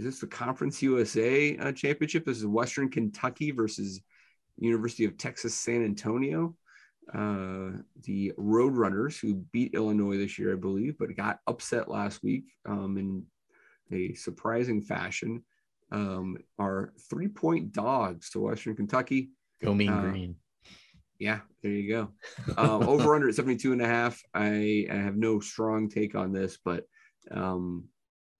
Is 0.00 0.06
this 0.06 0.20
the 0.20 0.26
Conference 0.28 0.80
USA 0.80 1.58
uh, 1.58 1.72
championship? 1.72 2.24
This 2.24 2.38
is 2.38 2.46
Western 2.46 2.88
Kentucky 2.88 3.50
versus 3.50 4.00
University 4.56 5.04
of 5.04 5.18
Texas 5.18 5.54
San 5.54 5.84
Antonio. 5.84 6.56
Uh, 7.12 7.82
the 8.04 8.32
Roadrunners, 8.38 9.20
who 9.20 9.44
beat 9.52 9.74
Illinois 9.74 10.16
this 10.16 10.38
year, 10.38 10.54
I 10.54 10.56
believe, 10.56 10.96
but 10.98 11.14
got 11.14 11.40
upset 11.46 11.90
last 11.90 12.22
week 12.22 12.44
um, 12.64 12.96
in 12.96 13.26
a 13.92 14.14
surprising 14.14 14.80
fashion, 14.80 15.44
um, 15.92 16.38
are 16.58 16.94
three 17.10 17.28
point 17.28 17.70
dogs 17.72 18.30
to 18.30 18.40
Western 18.40 18.74
Kentucky. 18.74 19.32
Go 19.62 19.74
mean 19.74 19.90
Uh, 19.90 20.00
green. 20.00 20.36
Yeah, 21.18 21.40
there 21.62 21.72
you 21.72 21.90
go. 21.90 22.08
Um, 22.56 22.82
over 22.88 23.14
under 23.14 23.28
at 23.28 23.34
72 23.34 23.70
and 23.70 23.82
a 23.82 23.86
half. 23.86 24.22
I, 24.32 24.86
I 24.90 24.94
have 24.94 25.16
no 25.16 25.40
strong 25.40 25.90
take 25.90 26.14
on 26.14 26.32
this, 26.32 26.56
but 26.64 26.84
um, 27.30 27.84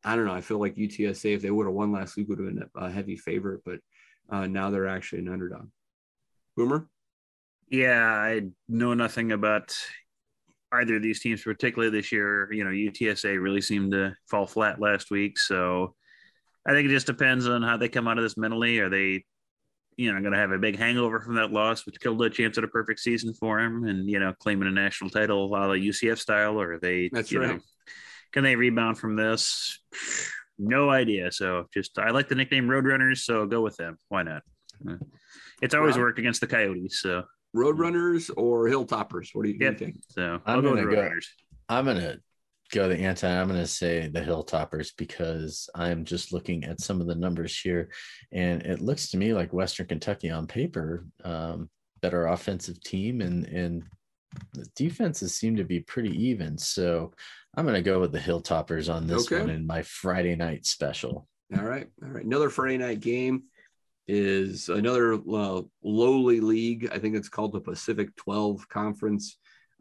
I 0.05 0.17
don't 0.17 0.25
know. 0.25 0.35
I 0.35 0.41
feel 0.41 0.59
like 0.59 0.77
UTSA, 0.77 1.35
if 1.35 1.43
they 1.43 1.51
would 1.51 1.67
have 1.67 1.75
won 1.75 1.93
last 1.93 2.17
week, 2.17 2.29
would 2.29 2.39
have 2.39 2.49
been 2.49 2.65
a 2.75 2.91
heavy 2.91 3.17
favorite, 3.17 3.61
but 3.65 3.81
uh, 4.31 4.47
now 4.47 4.71
they're 4.71 4.89
actually 4.89 5.21
an 5.21 5.29
underdog. 5.29 5.69
Boomer? 6.57 6.89
Yeah, 7.69 8.03
I 8.03 8.49
know 8.69 8.95
nothing 8.95 9.33
about 9.33 9.77
either 10.73 10.97
of 10.97 11.03
these 11.03 11.21
teams, 11.21 11.43
particularly 11.43 11.91
this 11.91 12.13
year. 12.13 12.51
You 12.53 12.65
know, 12.65 12.71
UTSA 12.71 13.41
really 13.41 13.61
seemed 13.61 13.93
to 13.93 14.15
fall 14.29 14.47
flat 14.47 14.81
last 14.81 15.11
week. 15.11 15.39
So 15.39 15.95
I 16.67 16.73
think 16.73 16.87
it 16.89 16.93
just 16.93 17.07
depends 17.07 17.47
on 17.47 17.63
how 17.63 17.77
they 17.77 17.89
come 17.89 18.09
out 18.09 18.19
of 18.19 18.25
this 18.25 18.37
mentally. 18.37 18.79
Are 18.79 18.89
they 18.89 19.25
you 20.01 20.11
know, 20.11 20.19
going 20.19 20.33
to 20.33 20.39
have 20.39 20.51
a 20.51 20.59
big 20.59 20.79
hangover 20.79 21.21
from 21.21 21.35
that 21.35 21.53
loss, 21.53 21.85
which 21.85 22.01
killed 22.01 22.23
a 22.23 22.31
chance 22.31 22.57
at 22.57 22.65
a 22.65 22.69
perfect 22.69 23.01
season 23.01 23.35
for 23.35 23.61
him, 23.61 23.85
and 23.85 24.09
you 24.09 24.19
know, 24.19 24.33
claiming 24.41 24.67
a 24.67 24.71
national 24.71 25.11
title, 25.11 25.45
a 25.45 25.49
la 25.49 25.69
UCF 25.75 26.19
style, 26.19 26.59
or 26.59 26.73
are 26.73 26.79
they, 26.79 27.11
That's 27.13 27.31
you 27.31 27.41
right. 27.41 27.57
know, 27.57 27.61
can 28.33 28.45
they 28.45 28.57
rebound 28.57 28.99
from 28.99 29.17
this? 29.17 29.79
No 30.59 30.91
idea. 30.91 31.33
So 31.33 31.67
just 31.73 31.99
I 31.99 32.11
like 32.11 32.29
the 32.29 32.35
nickname 32.35 32.67
Roadrunners, 32.69 33.19
so 33.19 33.47
go 33.47 33.61
with 33.63 33.77
them. 33.77 33.99
Why 34.09 34.23
not? 34.23 34.43
Uh, 34.89 34.97
It's 35.63 35.75
always 35.75 35.97
Rob? 35.97 36.05
worked 36.07 36.19
against 36.19 36.41
the 36.41 36.47
Coyotes, 36.47 37.01
so 37.01 37.25
Roadrunners 37.57 38.31
or 38.37 38.67
Hilltoppers? 38.67 39.31
What 39.33 39.45
do 39.45 39.51
you, 39.51 39.55
what 39.59 39.65
Yep. 39.65 39.79
do 39.79 39.85
you 39.85 39.93
think? 39.93 39.97
so 40.09 40.23
I'm 40.23 40.41
I'll 40.47 40.63
go 40.63 40.73
with 40.73 40.85
gonna 40.85 40.95
go- 40.95 41.03
Roadrunners. 41.03 41.27
I'm 41.69 41.85
gonna 41.85 42.19
go 42.73 42.89
the 42.89 42.97
anti. 42.99 43.29
I'm 43.29 43.49
gonna 43.49 43.67
say 43.67 44.09
the 44.09 44.21
Hilltoppers 44.21 44.93
because 44.97 45.69
I'm 45.75 46.05
just 46.05 46.33
looking 46.33 46.65
at 46.65 46.81
some 46.81 47.01
of 47.01 47.07
the 47.07 47.15
numbers 47.15 47.59
here, 47.59 47.91
and 48.33 48.63
it 48.63 48.81
looks 48.81 49.11
to 49.11 49.17
me 49.17 49.33
like 49.35 49.53
Western 49.53 49.87
Kentucky 49.87 50.31
on 50.31 50.47
paper, 50.47 51.07
um, 51.25 51.69
better 52.01 52.27
offensive 52.27 52.81
team, 52.83 53.21
and 53.23 53.47
and 53.47 53.83
the 54.55 54.67
defenses 54.77 55.35
seem 55.35 55.57
to 55.57 55.65
be 55.65 55.81
pretty 55.81 56.11
even. 56.29 56.57
So 56.59 57.13
I'm 57.57 57.67
gonna 57.67 57.83
go 57.83 58.01
with 58.01 58.13
the 58.13 58.19
Hilltoppers 58.19 58.93
on 58.93 59.07
this 59.07 59.27
Okay. 59.31 59.41
one 59.41 59.51
in 59.51 59.67
my 59.67 59.83
Friday 59.83 60.37
night 60.37 60.67
special. 60.67 61.27
All 61.57 61.65
right. 61.65 61.89
All 62.03 62.11
right. 62.11 62.25
Another 62.25 62.49
Friday 62.51 62.79
night 62.79 63.01
game 63.01 63.45
is 64.07 64.69
another 64.69 65.15
uh, 65.15 65.63
lowly 65.83 66.41
league. 66.41 66.89
I 66.93 66.99
think 66.99 67.15
it's 67.17 67.29
called 67.29 67.53
the 67.53 67.61
Pacific 67.61 68.15
12 68.17 68.69
Conference. 68.69 69.37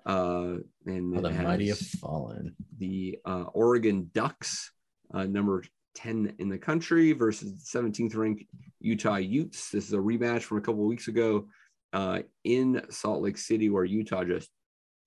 Uh, 0.05 0.57
and 0.85 1.15
Oh, 1.17 1.21
the 1.21 1.29
mighty 1.31 1.67
have 1.69 1.77
fallen. 1.77 2.55
the 2.77 3.19
uh, 3.25 3.43
Oregon 3.53 4.09
Ducks, 4.13 4.71
uh, 5.13 5.25
number 5.25 5.63
10 5.95 6.35
in 6.39 6.49
the 6.49 6.57
country, 6.57 7.11
versus 7.11 7.69
17th 7.71 8.15
ranked 8.15 8.43
Utah 8.79 9.17
Utes. 9.17 9.69
This 9.69 9.85
is 9.87 9.93
a 9.93 9.97
rematch 9.97 10.43
from 10.43 10.57
a 10.57 10.61
couple 10.61 10.81
of 10.81 10.87
weeks 10.87 11.07
ago 11.07 11.47
uh, 11.93 12.19
in 12.43 12.83
Salt 12.89 13.21
Lake 13.21 13.37
City, 13.37 13.69
where 13.69 13.85
Utah 13.85 14.23
just 14.23 14.49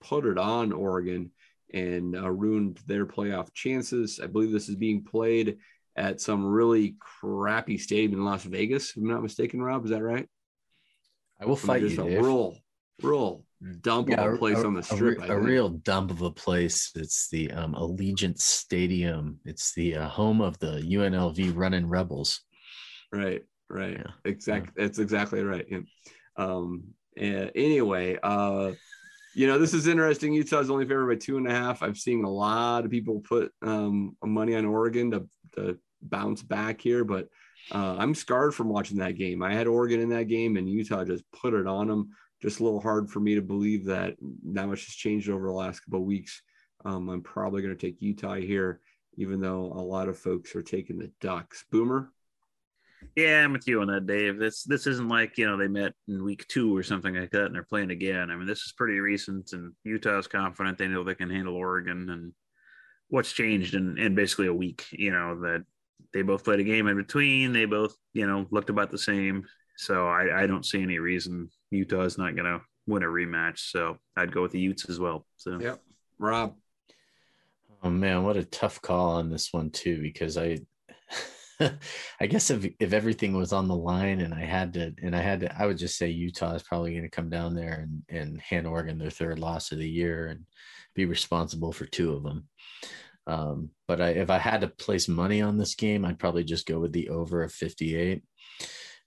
put 0.00 0.26
it 0.26 0.38
on 0.38 0.72
Oregon 0.72 1.30
and 1.72 2.16
uh, 2.16 2.30
ruined 2.30 2.78
their 2.86 3.06
playoff 3.06 3.52
chances. 3.54 4.20
I 4.22 4.26
believe 4.26 4.52
this 4.52 4.68
is 4.68 4.76
being 4.76 5.04
played 5.04 5.58
at 5.96 6.20
some 6.20 6.44
really 6.44 6.96
crappy 7.00 7.78
stadium 7.78 8.12
in 8.14 8.24
Las 8.24 8.44
Vegas, 8.44 8.90
if 8.90 8.96
I'm 8.96 9.08
not 9.08 9.22
mistaken, 9.22 9.62
Rob. 9.62 9.84
Is 9.84 9.90
that 9.90 10.02
right? 10.02 10.28
I 11.40 11.46
will 11.46 11.56
fight 11.56 11.82
you, 11.82 11.88
just 11.88 12.00
a 12.00 12.04
Dave. 12.04 12.22
real, 12.22 12.56
real 13.02 13.44
dump 13.80 14.08
Yeah, 14.08 14.24
of 14.24 14.34
a 14.34 14.38
place 14.38 14.58
on 14.58 14.74
the 14.74 14.80
a 14.80 14.82
strip. 14.82 15.18
a, 15.18 15.26
think. 15.26 15.42
real 15.42 15.68
dump 15.70 16.10
of 16.10 16.22
a 16.22 16.30
place. 16.30 16.92
It's 16.94 17.28
the 17.28 17.50
um, 17.52 17.74
Allegiant 17.74 18.38
Stadium. 18.38 19.38
It's 19.44 19.72
the 19.74 19.96
uh, 19.96 20.08
home 20.08 20.40
of 20.40 20.58
the 20.58 20.80
UNLV 20.80 21.52
Running 21.56 21.88
Rebels. 21.88 22.40
Right, 23.12 23.42
right. 23.68 23.92
Yeah. 23.98 24.12
Exact. 24.24 24.76
That's 24.76 24.98
exactly 24.98 25.42
right. 25.42 25.66
Yeah. 25.68 25.80
Um. 26.36 26.94
eh, 27.16 27.50
anyway, 27.54 28.18
uh, 28.22 28.72
you 29.34 29.46
know, 29.46 29.58
this 29.58 29.74
is 29.74 29.86
interesting. 29.86 30.32
Utah's 30.32 30.70
only 30.70 30.84
favored 30.84 31.08
by 31.08 31.24
two 31.24 31.38
and 31.38 31.46
a 31.46 31.50
half. 31.50 31.82
I've 31.82 31.98
seen 31.98 32.24
a 32.24 32.30
lot 32.30 32.84
of 32.84 32.90
people 32.90 33.20
put 33.20 33.52
um 33.62 34.16
money 34.22 34.54
on 34.54 34.64
Oregon 34.64 35.10
to 35.12 35.28
to 35.56 35.78
bounce 36.02 36.42
back 36.42 36.80
here, 36.80 37.04
but 37.04 37.28
uh, 37.70 37.96
I'm 37.98 38.14
scarred 38.14 38.54
from 38.54 38.68
watching 38.68 38.98
that 38.98 39.16
game. 39.16 39.42
I 39.42 39.54
had 39.54 39.66
Oregon 39.66 40.00
in 40.00 40.08
that 40.10 40.28
game, 40.28 40.56
and 40.56 40.68
Utah 40.68 41.04
just 41.04 41.24
put 41.32 41.54
it 41.54 41.66
on 41.66 41.86
them. 41.88 42.10
Just 42.40 42.58
a 42.60 42.64
little 42.64 42.80
hard 42.80 43.08
for 43.08 43.20
me 43.20 43.36
to 43.36 43.42
believe 43.42 43.84
that 43.84 44.16
that 44.52 44.66
much 44.66 44.84
has 44.86 44.94
changed 44.94 45.30
over 45.30 45.46
the 45.46 45.52
last 45.52 45.80
couple 45.80 46.00
of 46.00 46.06
weeks. 46.06 46.42
Um, 46.84 47.08
I'm 47.08 47.22
probably 47.22 47.62
going 47.62 47.76
to 47.76 47.80
take 47.80 48.02
Utah 48.02 48.34
here, 48.34 48.80
even 49.16 49.40
though 49.40 49.66
a 49.66 49.80
lot 49.80 50.08
of 50.08 50.18
folks 50.18 50.56
are 50.56 50.62
taking 50.62 50.98
the 50.98 51.12
Ducks. 51.20 51.64
Boomer. 51.70 52.10
Yeah, 53.14 53.44
I'm 53.44 53.52
with 53.52 53.68
you 53.68 53.82
on 53.82 53.88
that, 53.88 54.06
Dave. 54.06 54.38
This 54.38 54.64
this 54.64 54.86
isn't 54.86 55.08
like 55.08 55.36
you 55.36 55.46
know 55.46 55.56
they 55.56 55.68
met 55.68 55.92
in 56.08 56.24
week 56.24 56.46
two 56.48 56.74
or 56.74 56.82
something 56.82 57.14
like 57.14 57.30
that, 57.32 57.46
and 57.46 57.54
they're 57.54 57.62
playing 57.62 57.90
again. 57.90 58.30
I 58.30 58.36
mean, 58.36 58.46
this 58.46 58.62
is 58.62 58.72
pretty 58.72 58.98
recent, 59.00 59.52
and 59.52 59.72
Utah's 59.84 60.26
confident 60.26 60.78
they 60.78 60.88
know 60.88 61.04
they 61.04 61.14
can 61.14 61.30
handle 61.30 61.54
Oregon. 61.54 62.08
And 62.08 62.32
what's 63.08 63.32
changed 63.32 63.74
in 63.74 63.98
in 63.98 64.14
basically 64.14 64.46
a 64.46 64.54
week? 64.54 64.86
You 64.92 65.10
know 65.10 65.40
that 65.40 65.64
they 66.14 66.22
both 66.22 66.44
played 66.44 66.60
a 66.60 66.64
game 66.64 66.86
in 66.86 66.96
between. 66.96 67.52
They 67.52 67.66
both 67.66 67.94
you 68.14 68.26
know 68.26 68.46
looked 68.50 68.70
about 68.70 68.90
the 68.90 68.98
same. 68.98 69.44
So 69.76 70.06
I 70.06 70.42
I 70.42 70.46
don't 70.46 70.64
see 70.64 70.82
any 70.82 70.98
reason 70.98 71.50
Utah's 71.70 72.16
not 72.16 72.34
going 72.34 72.46
to 72.46 72.62
win 72.86 73.02
a 73.02 73.06
rematch. 73.06 73.58
So 73.70 73.98
I'd 74.16 74.32
go 74.32 74.42
with 74.42 74.52
the 74.52 74.60
Utes 74.60 74.88
as 74.88 74.98
well. 74.98 75.26
So 75.36 75.58
Yep. 75.60 75.80
Rob. 76.18 76.54
Oh 77.82 77.90
man, 77.90 78.22
what 78.22 78.36
a 78.36 78.44
tough 78.44 78.80
call 78.80 79.10
on 79.16 79.30
this 79.30 79.52
one 79.52 79.70
too, 79.70 80.00
because 80.00 80.38
I 80.38 80.58
I 82.20 82.26
guess 82.26 82.50
if 82.50 82.66
if 82.80 82.92
everything 82.92 83.34
was 83.34 83.52
on 83.52 83.68
the 83.68 83.76
line 83.76 84.20
and 84.20 84.34
I 84.34 84.44
had 84.44 84.72
to 84.74 84.94
and 85.02 85.14
I 85.14 85.20
had 85.20 85.40
to 85.40 85.60
I 85.60 85.66
would 85.66 85.78
just 85.78 85.96
say 85.96 86.08
Utah 86.08 86.54
is 86.54 86.62
probably 86.62 86.92
going 86.92 87.02
to 87.02 87.08
come 87.08 87.30
down 87.30 87.54
there 87.54 87.86
and 87.86 88.02
and 88.08 88.40
hand 88.40 88.66
Oregon 88.66 88.98
their 88.98 89.10
third 89.10 89.38
loss 89.38 89.72
of 89.72 89.78
the 89.78 89.88
year 89.88 90.26
and 90.26 90.44
be 90.94 91.04
responsible 91.04 91.72
for 91.72 91.86
two 91.86 92.12
of 92.12 92.22
them. 92.22 92.48
Um, 93.26 93.70
but 93.86 94.00
I, 94.00 94.08
if 94.10 94.30
I 94.30 94.38
had 94.38 94.62
to 94.62 94.68
place 94.68 95.08
money 95.08 95.42
on 95.42 95.56
this 95.56 95.74
game, 95.74 96.04
I'd 96.04 96.18
probably 96.18 96.44
just 96.44 96.66
go 96.66 96.80
with 96.80 96.92
the 96.92 97.08
over 97.08 97.42
of 97.42 97.52
58 97.52 98.22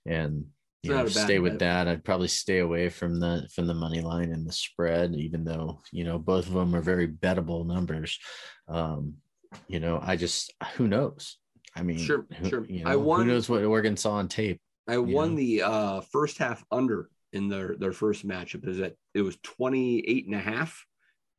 and 0.06 0.45
you 0.84 0.91
know 0.91 1.08
stay 1.08 1.39
with 1.39 1.53
bet. 1.53 1.60
that. 1.60 1.88
I'd 1.88 2.03
probably 2.03 2.28
stay 2.28 2.60
away 2.60 2.89
from 2.89 3.20
the 3.20 3.47
from 3.53 3.68
the 3.68 3.74
money 3.74 4.01
line 4.01 4.32
and 4.32 4.47
the 4.47 4.53
spread, 4.53 5.16
even 5.16 5.43
though 5.43 5.82
you 5.91 6.03
know 6.03 6.20
both 6.20 6.47
of 6.47 6.53
them 6.53 6.76
are 6.76 6.82
very 6.82 7.08
bettable 7.08 7.66
numbers. 7.66 8.20
Um, 8.68 9.16
you 9.68 9.80
know, 9.80 9.99
I 10.01 10.16
just 10.16 10.53
who 10.76 10.88
knows? 10.88 11.38
I 11.76 11.84
mean, 11.84 11.97
Sure, 11.97 12.26
who, 12.38 12.49
sure. 12.49 12.65
You 12.65 12.84
I 12.86 12.95
won- 12.95 13.21
who 13.21 13.34
knows 13.34 13.49
what 13.49 13.63
Oregon 13.63 13.97
saw 13.97 14.13
on 14.13 14.28
tape? 14.28 14.59
I 14.88 14.97
won 14.97 15.32
know? 15.32 15.38
the 15.38 15.61
uh, 15.63 16.01
first 16.01 16.38
half 16.38 16.63
under 16.71 17.09
in 17.34 17.49
their 17.49 17.76
their 17.76 17.91
first 17.91 18.26
matchup. 18.26 18.67
Is 18.67 18.78
that 18.78 18.95
it 19.13 19.21
was 19.21 19.38
28 19.43 20.26
and 20.26 20.36
a 20.36 20.39
half, 20.39 20.86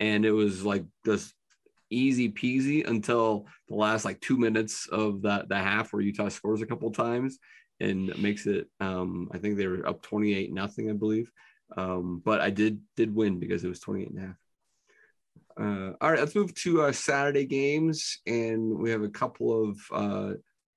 and 0.01 0.25
it 0.25 0.33
was 0.33 0.65
like 0.65 0.85
just 1.05 1.33
easy 1.89 2.29
peasy 2.29 2.87
until 2.87 3.47
the 3.69 3.77
last 3.77 4.05
like 4.05 4.21
two 4.21 4.37
minutes 4.37 4.89
of 4.89 5.23
that 5.23 5.49
the 5.49 5.57
half 5.57 5.93
where 5.93 6.03
Utah 6.03 6.29
scores 6.29 6.61
a 6.61 6.67
couple 6.67 6.91
times 6.91 7.39
and 7.81 8.17
makes 8.21 8.47
it. 8.47 8.69
Um, 8.81 9.31
I 9.33 9.39
think 9.39 9.57
they 9.57 9.69
were 9.69 9.87
up 9.87 10.03
28 10.03 10.53
nothing, 10.53 10.91
I 10.91 10.95
believe. 10.95 11.31
Um, 11.77 12.23
but 12.25 12.41
I 12.41 12.51
did 12.51 12.81
did 12.97 13.15
win 13.15 13.39
because 13.39 13.65
it 13.65 13.69
was 13.69 13.81
28 13.81 14.11
and 14.11 14.19
a 14.19 14.27
half. 14.27 14.37
Uh, 15.59 15.93
all 16.01 16.11
right, 16.11 16.21
let's 16.21 16.35
move 16.35 16.55
to 16.55 16.83
uh, 16.83 16.93
Saturday 16.93 17.47
games, 17.47 18.19
and 18.27 18.77
we 18.79 18.91
have 18.91 19.03
a 19.03 19.09
couple 19.09 19.71
of 19.71 19.79
uh, 19.91 20.33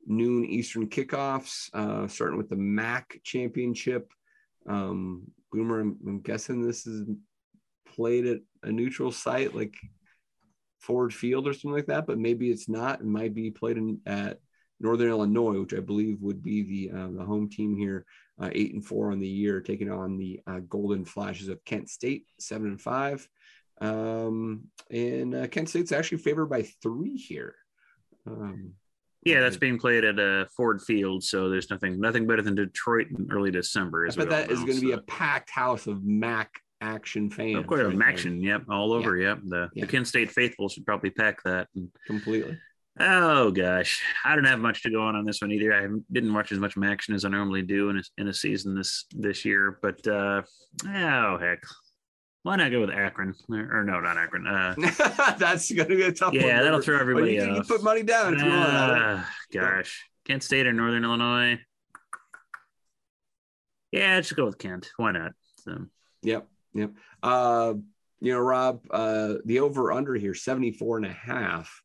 noon 0.07 0.45
Eastern 0.45 0.87
kickoffs, 0.87 1.69
uh, 1.73 2.07
starting 2.07 2.37
with 2.37 2.49
the 2.49 2.55
MAC 2.55 3.19
championship. 3.23 4.09
Um, 4.67 5.23
Boomer, 5.51 5.81
I'm, 5.81 5.97
I'm 6.07 6.21
guessing 6.21 6.61
this 6.61 6.87
is 6.87 7.05
played 7.93 8.25
at 8.25 8.39
a 8.63 8.71
neutral 8.71 9.11
site 9.11 9.53
like 9.53 9.75
Ford 10.79 11.13
Field 11.13 11.45
or 11.47 11.53
something 11.53 11.71
like 11.71 11.87
that, 11.87 12.07
but 12.07 12.17
maybe 12.17 12.49
it's 12.49 12.69
not. 12.69 13.01
It 13.01 13.05
might 13.05 13.33
be 13.33 13.51
played 13.51 13.75
in, 13.75 13.99
at 14.05 14.39
Northern 14.79 15.09
Illinois, 15.09 15.59
which 15.59 15.73
I 15.73 15.81
believe 15.81 16.21
would 16.21 16.41
be 16.41 16.61
the 16.89 16.97
uh, 16.97 17.09
the 17.17 17.25
home 17.25 17.49
team 17.49 17.75
here, 17.75 18.05
uh, 18.41 18.49
eight 18.53 18.73
and 18.73 18.85
four 18.85 19.11
on 19.11 19.19
the 19.19 19.27
year, 19.27 19.59
taking 19.59 19.91
on 19.91 20.17
the 20.17 20.39
Golden 20.69 21.03
Flashes 21.03 21.49
of 21.49 21.65
Kent 21.65 21.89
State, 21.89 22.27
seven 22.39 22.67
and 22.67 22.79
five. 22.79 23.27
Um, 23.81 24.65
and 24.91 25.35
uh, 25.35 25.47
Kent 25.47 25.69
State's 25.69 25.91
actually 25.91 26.17
favored 26.19 26.47
by 26.47 26.63
three 26.81 27.15
here. 27.15 27.55
Um, 28.27 28.73
yeah, 29.23 29.41
that's 29.41 29.57
being 29.57 29.77
played 29.77 30.05
at 30.05 30.19
uh, 30.19 30.45
Ford 30.55 30.81
Field. 30.81 31.23
So 31.23 31.49
there's 31.49 31.69
nothing 31.69 31.99
nothing 31.99 32.25
better 32.25 32.41
than 32.41 32.55
Detroit 32.55 33.07
in 33.17 33.27
early 33.31 33.51
December. 33.51 34.05
As 34.05 34.17
we 34.17 34.25
that 34.25 34.49
is 34.49 34.59
going 34.59 34.75
to 34.75 34.81
be 34.81 34.91
a 34.93 34.99
packed 34.99 35.49
house 35.49 35.87
of 35.87 36.03
Mac 36.03 36.51
action 36.81 37.29
fans. 37.29 37.57
Of 37.57 37.67
course, 37.67 37.81
right 37.81 38.07
action. 38.07 38.41
Yep, 38.41 38.63
all 38.69 38.93
over. 38.93 39.17
Yep, 39.17 39.39
the, 39.47 39.69
Yeah. 39.73 39.85
the 39.85 39.91
Kent 39.91 40.07
State 40.07 40.31
faithful 40.31 40.69
should 40.69 40.85
probably 40.85 41.09
pack 41.09 41.43
that. 41.43 41.67
And, 41.75 41.89
completely. 42.07 42.57
oh 42.99 43.51
gosh, 43.51 44.01
I 44.23 44.35
don't 44.35 44.45
have 44.45 44.59
much 44.59 44.83
to 44.83 44.89
go 44.89 45.01
on 45.01 45.15
on 45.15 45.25
this 45.25 45.41
one 45.41 45.51
either. 45.51 45.73
I 45.73 45.87
didn't 46.11 46.33
watch 46.33 46.51
as 46.51 46.59
much 46.59 46.75
action 46.81 47.13
as 47.13 47.25
I 47.25 47.29
normally 47.29 47.61
do 47.61 47.89
in 47.89 47.97
a, 47.97 48.03
in 48.17 48.27
a 48.29 48.33
season 48.33 48.75
this 48.75 49.05
this 49.11 49.43
year. 49.43 49.79
But 49.81 50.05
uh, 50.07 50.43
oh 50.87 51.37
heck, 51.37 51.59
why 52.43 52.55
not 52.55 52.71
go 52.71 52.79
with 52.81 52.89
Akron 52.89 53.33
or, 53.49 53.79
or 53.79 53.83
no, 53.83 53.99
not 53.99 54.17
Akron? 54.17 54.47
Uh, 54.47 54.75
That's 55.37 55.71
going 55.71 55.89
to 55.89 55.95
be 55.95 56.03
a 56.03 56.11
tough 56.11 56.33
one. 56.33 56.41
yeah, 56.41 56.61
that'll 56.63 56.81
throw 56.81 56.99
everybody 56.99 57.33
you, 57.33 57.41
can- 57.45 57.55
you 57.55 57.63
put 57.63 57.83
money 57.83 58.03
down 58.03 58.33
if 58.35 58.41
you 58.41 58.49
want. 58.49 58.69
Ah, 58.69 59.29
gosh, 59.51 60.03
Kent 60.25 60.43
State 60.43 60.65
or 60.67 60.73
Northern 60.73 61.03
Illinois. 61.03 61.59
Yeah, 63.91 64.19
just 64.21 64.35
go 64.35 64.45
with 64.45 64.57
Kent. 64.57 64.89
Why 64.97 65.11
not? 65.11 65.31
So, 65.57 65.85
Yep. 66.21 66.47
Yep. 66.73 66.91
Uh, 67.23 67.73
you 68.19 68.33
know, 68.33 68.39
Rob, 68.39 68.81
uh, 68.91 69.35
the 69.45 69.59
over 69.61 69.91
under 69.91 70.13
here, 70.15 70.33
74 70.35 70.97
and 70.97 71.05
a 71.07 71.11
half. 71.13 71.81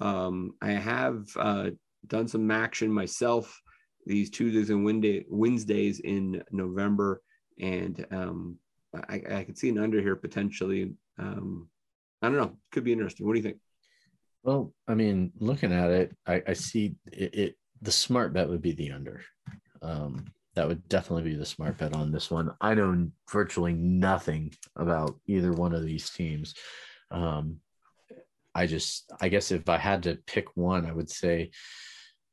Um, 0.00 0.54
I 0.60 0.72
have 0.72 1.26
uh, 1.38 1.70
done 2.06 2.26
some 2.26 2.50
action 2.50 2.90
myself 2.90 3.60
these 4.06 4.30
Tuesdays 4.30 4.70
and 4.70 4.84
Wednesday, 4.84 5.24
Wednesdays 5.28 6.00
in 6.00 6.42
November. 6.50 7.22
And 7.60 8.04
um, 8.10 8.58
I, 8.94 9.22
I 9.30 9.44
could 9.44 9.58
see 9.58 9.68
an 9.68 9.78
under 9.78 10.00
here 10.00 10.16
potentially. 10.16 10.94
Um, 11.18 11.68
I 12.22 12.28
don't 12.28 12.38
know. 12.38 12.56
Could 12.72 12.84
be 12.84 12.92
interesting. 12.92 13.26
What 13.26 13.34
do 13.34 13.38
you 13.38 13.42
think? 13.42 13.58
Well, 14.42 14.72
I 14.86 14.94
mean, 14.94 15.32
looking 15.38 15.72
at 15.72 15.90
it, 15.90 16.16
I, 16.26 16.42
I 16.48 16.52
see 16.52 16.96
it, 17.10 17.34
it. 17.34 17.56
The 17.82 17.92
smart 17.92 18.32
bet 18.32 18.48
would 18.48 18.62
be 18.62 18.72
the 18.72 18.92
under. 18.92 19.22
Um, 19.82 20.26
that 20.54 20.68
would 20.68 20.88
definitely 20.88 21.30
be 21.30 21.36
the 21.36 21.46
smart 21.46 21.78
bet 21.78 21.94
on 21.94 22.12
this 22.12 22.30
one. 22.30 22.50
I 22.60 22.74
know 22.74 23.08
virtually 23.30 23.72
nothing 23.72 24.52
about 24.76 25.18
either 25.26 25.52
one 25.52 25.74
of 25.74 25.84
these 25.84 26.10
teams. 26.10 26.54
Um, 27.10 27.60
I 28.54 28.66
just, 28.66 29.10
I 29.20 29.28
guess 29.28 29.50
if 29.50 29.68
I 29.68 29.78
had 29.78 30.04
to 30.04 30.18
pick 30.26 30.56
one, 30.56 30.86
I 30.86 30.92
would 30.92 31.10
say 31.10 31.50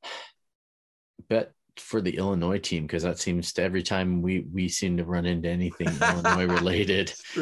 bet 1.29 1.53
for 1.81 2.01
the 2.01 2.17
Illinois 2.17 2.59
team 2.59 2.83
because 2.83 3.03
that 3.03 3.19
seems 3.19 3.51
to 3.53 3.63
every 3.63 3.83
time 3.83 4.21
we 4.21 4.45
we 4.53 4.67
seem 4.69 4.97
to 4.97 5.03
run 5.03 5.25
into 5.25 5.49
anything 5.49 5.87
Illinois 5.87 6.45
related. 6.45 7.13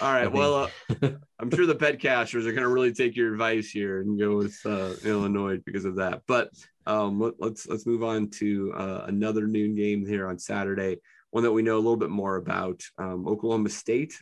All 0.00 0.12
right. 0.12 0.30
Well, 0.30 0.54
uh, 0.54 1.08
I'm 1.38 1.50
sure 1.50 1.66
the 1.66 1.74
pet 1.74 2.00
cashers 2.00 2.46
are 2.46 2.52
going 2.52 2.62
to 2.62 2.68
really 2.68 2.92
take 2.92 3.14
your 3.16 3.32
advice 3.32 3.70
here 3.70 4.00
and 4.00 4.18
go 4.18 4.36
with 4.36 4.58
uh, 4.64 4.94
Illinois 5.04 5.58
because 5.64 5.84
of 5.84 5.96
that. 5.96 6.22
But 6.26 6.50
um, 6.86 7.20
let, 7.20 7.34
us 7.34 7.38
let's, 7.38 7.68
let's 7.68 7.86
move 7.86 8.02
on 8.02 8.30
to 8.30 8.72
uh, 8.74 9.04
another 9.06 9.46
noon 9.46 9.74
game 9.74 10.06
here 10.06 10.26
on 10.28 10.38
Saturday. 10.38 10.98
One 11.30 11.44
that 11.44 11.52
we 11.52 11.62
know 11.62 11.76
a 11.76 11.78
little 11.78 11.96
bit 11.96 12.10
more 12.10 12.36
about. 12.36 12.82
Um, 12.98 13.26
Oklahoma 13.26 13.70
State, 13.70 14.18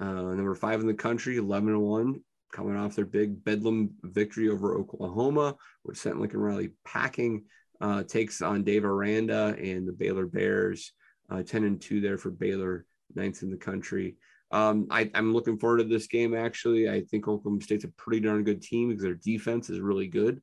uh, 0.00 0.04
number 0.04 0.54
five 0.54 0.80
in 0.80 0.86
the 0.86 0.94
country, 0.94 1.36
11 1.36 1.68
and 1.68 1.82
one, 1.82 2.20
coming 2.52 2.76
off 2.76 2.94
their 2.94 3.04
big 3.04 3.44
Bedlam 3.44 3.90
victory 4.02 4.48
over 4.48 4.78
Oklahoma, 4.78 5.56
which 5.82 5.98
sent 5.98 6.20
Lincoln 6.20 6.40
Riley 6.40 6.70
packing 6.84 7.44
uh, 7.80 8.02
takes 8.02 8.42
on 8.42 8.64
Dave 8.64 8.84
Aranda 8.84 9.56
and 9.58 9.86
the 9.86 9.92
Baylor 9.92 10.26
Bears, 10.26 10.92
uh, 11.30 11.42
10 11.42 11.64
and 11.64 11.80
2 11.80 12.00
there 12.00 12.18
for 12.18 12.30
Baylor, 12.30 12.86
ninth 13.14 13.42
in 13.42 13.50
the 13.50 13.56
country. 13.56 14.16
Um, 14.50 14.86
I, 14.90 15.10
am 15.14 15.32
looking 15.32 15.58
forward 15.58 15.78
to 15.78 15.84
this 15.84 16.06
game, 16.06 16.34
actually. 16.34 16.88
I 16.88 17.02
think 17.02 17.28
Oklahoma 17.28 17.60
State's 17.60 17.84
a 17.84 17.88
pretty 17.88 18.20
darn 18.20 18.44
good 18.44 18.62
team 18.62 18.88
because 18.88 19.02
their 19.02 19.14
defense 19.14 19.68
is 19.68 19.80
really 19.80 20.08
good, 20.08 20.40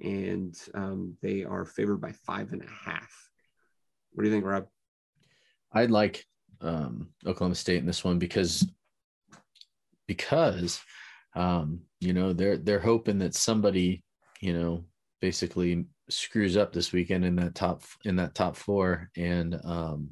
and 0.00 0.54
um, 0.74 1.16
they 1.22 1.44
are 1.44 1.64
favored 1.64 2.00
by 2.00 2.12
five 2.12 2.52
and 2.52 2.62
a 2.62 2.90
half. 2.90 3.10
What 4.12 4.24
do 4.24 4.28
you 4.28 4.34
think, 4.34 4.44
Rob? 4.44 4.66
I'd 5.72 5.90
like 5.90 6.24
um, 6.60 7.08
Oklahoma 7.26 7.54
State 7.54 7.78
in 7.78 7.86
this 7.86 8.04
one 8.04 8.18
because 8.18 8.66
because 10.06 10.80
um, 11.34 11.80
you 12.00 12.12
know 12.12 12.32
they're 12.32 12.56
they're 12.56 12.78
hoping 12.78 13.18
that 13.18 13.34
somebody 13.34 14.02
you 14.40 14.52
know 14.52 14.84
basically 15.20 15.86
screws 16.08 16.56
up 16.56 16.72
this 16.72 16.92
weekend 16.92 17.24
in 17.24 17.36
that 17.36 17.54
top 17.54 17.82
in 18.04 18.16
that 18.16 18.34
top 18.34 18.56
four 18.56 19.10
and 19.16 19.58
um 19.64 20.10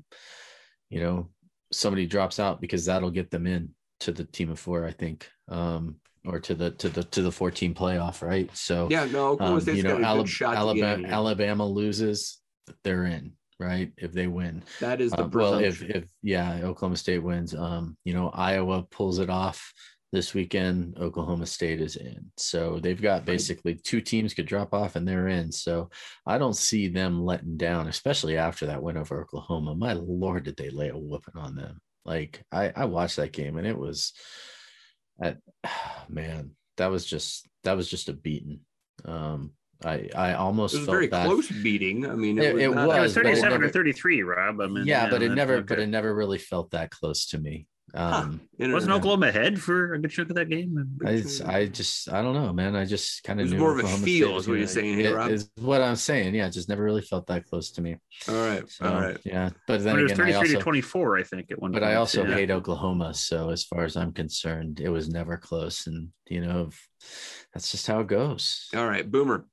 you 0.90 1.00
know 1.00 1.28
somebody 1.72 2.06
drops 2.06 2.38
out 2.38 2.60
because 2.60 2.84
that'll 2.84 3.10
get 3.10 3.30
them 3.30 3.46
in 3.46 3.70
to 4.00 4.12
the 4.12 4.24
team 4.24 4.50
of 4.50 4.58
four 4.58 4.84
i 4.84 4.90
think 4.90 5.28
um 5.48 5.96
or 6.26 6.40
to 6.40 6.54
the 6.54 6.70
to 6.72 6.88
the 6.88 7.04
to 7.04 7.22
the 7.22 7.32
14 7.32 7.74
playoff 7.74 8.22
right? 8.22 8.50
So 8.56 8.88
yeah 8.90 9.04
no 9.04 9.38
um, 9.38 9.60
you 9.68 9.82
know 9.82 9.98
alabama 9.98 10.26
alabama, 10.42 11.08
alabama 11.08 11.66
loses 11.66 12.40
they're 12.82 13.04
in 13.06 13.32
right? 13.60 13.92
If 13.96 14.12
they 14.12 14.26
win. 14.26 14.64
That 14.80 15.00
is 15.00 15.12
the 15.12 15.24
uh, 15.24 15.28
well 15.28 15.54
if 15.54 15.82
if 15.82 16.04
yeah 16.22 16.60
oklahoma 16.64 16.96
state 16.96 17.22
wins 17.22 17.54
um 17.54 17.96
you 18.04 18.14
know 18.14 18.30
iowa 18.30 18.82
pulls 18.82 19.18
it 19.18 19.30
off 19.30 19.72
this 20.14 20.32
weekend 20.32 20.96
oklahoma 21.00 21.44
state 21.44 21.80
is 21.80 21.96
in 21.96 22.24
so 22.36 22.78
they've 22.78 23.02
got 23.02 23.24
basically 23.24 23.74
two 23.74 24.00
teams 24.00 24.32
could 24.32 24.46
drop 24.46 24.72
off 24.72 24.94
and 24.94 25.06
they're 25.06 25.26
in 25.26 25.50
so 25.50 25.90
i 26.24 26.38
don't 26.38 26.56
see 26.56 26.86
them 26.86 27.24
letting 27.24 27.56
down 27.56 27.88
especially 27.88 28.38
after 28.38 28.66
that 28.66 28.80
win 28.80 28.96
over 28.96 29.20
oklahoma 29.20 29.74
my 29.74 29.92
lord 29.92 30.44
did 30.44 30.56
they 30.56 30.70
lay 30.70 30.88
a 30.88 30.96
whooping 30.96 31.36
on 31.36 31.56
them 31.56 31.80
like 32.04 32.44
i 32.52 32.72
i 32.76 32.84
watched 32.84 33.16
that 33.16 33.32
game 33.32 33.58
and 33.58 33.66
it 33.66 33.76
was 33.76 34.12
at 35.20 35.38
man 36.08 36.52
that 36.76 36.92
was 36.92 37.04
just 37.04 37.48
that 37.64 37.76
was 37.76 37.90
just 37.90 38.08
a 38.08 38.12
beating 38.12 38.60
um 39.04 39.50
I, 39.84 40.08
I 40.14 40.34
almost 40.34 40.74
it 40.74 40.78
was 40.78 40.86
felt 40.86 40.94
very 40.94 41.08
bad. 41.08 41.26
close 41.26 41.50
beating. 41.50 42.08
I 42.08 42.14
mean, 42.14 42.38
it, 42.38 42.56
it 42.56 42.68
was, 42.68 42.96
it 42.96 43.00
was 43.00 43.14
37 43.14 43.50
never, 43.50 43.64
or 43.66 43.68
33, 43.68 44.22
Rob. 44.22 44.60
I 44.60 44.66
mean, 44.66 44.86
yeah, 44.86 45.04
yeah 45.04 45.10
but 45.10 45.20
it 45.20 45.32
never, 45.32 45.60
but 45.60 45.78
it 45.78 45.88
never 45.88 46.14
really 46.14 46.38
felt 46.38 46.70
that 46.70 46.90
close 46.90 47.26
to 47.26 47.38
me. 47.38 47.66
Um, 47.96 48.40
huh. 48.60 48.72
Wasn't 48.72 48.92
Oklahoma 48.92 49.28
ahead 49.28 49.60
for 49.60 49.94
a 49.94 50.00
good 50.00 50.10
chunk 50.10 50.30
of 50.30 50.36
that 50.36 50.48
game? 50.48 50.98
I, 51.06 51.22
I 51.46 51.66
just, 51.66 52.12
I 52.12 52.22
don't 52.22 52.34
know, 52.34 52.52
man. 52.52 52.74
I 52.74 52.84
just 52.84 53.22
kind 53.22 53.40
of 53.40 53.50
knew 53.50 53.58
more 53.58 53.78
of 53.78 53.84
a 53.84 53.88
feel, 53.88 54.36
is 54.36 54.48
what 54.48 54.58
you're 54.58 54.66
saying 54.66 54.98
here, 54.98 55.16
Rob. 55.16 55.30
Is 55.30 55.50
what 55.60 55.80
I'm 55.80 55.94
saying. 55.94 56.34
Yeah, 56.34 56.46
it 56.46 56.50
just 56.50 56.68
never 56.68 56.82
really 56.82 57.02
felt 57.02 57.28
that 57.28 57.46
close 57.46 57.70
to 57.72 57.82
me. 57.82 57.96
All 58.28 58.34
right, 58.34 58.68
so, 58.68 58.86
all 58.86 59.00
right, 59.00 59.18
yeah. 59.24 59.50
But 59.68 59.84
then 59.84 59.94
but 59.94 60.00
it 60.00 60.02
was 60.02 60.12
again, 60.12 60.26
33 60.26 60.34
also, 60.34 60.52
to 60.54 60.60
24, 60.60 61.18
I 61.18 61.22
think, 61.22 61.50
at 61.52 61.62
one. 61.62 61.70
But 61.70 61.82
point. 61.82 61.92
I 61.92 61.96
also 61.96 62.24
yeah. 62.24 62.34
hate 62.34 62.50
Oklahoma, 62.50 63.14
so 63.14 63.50
as 63.50 63.64
far 63.64 63.84
as 63.84 63.96
I'm 63.96 64.12
concerned, 64.12 64.80
it 64.80 64.88
was 64.88 65.08
never 65.08 65.36
close, 65.36 65.86
and 65.86 66.08
you 66.28 66.40
know, 66.40 66.70
that's 67.52 67.70
just 67.70 67.86
how 67.86 68.00
it 68.00 68.08
goes. 68.08 68.68
All 68.74 68.88
right, 68.88 69.08
Boomer. 69.08 69.46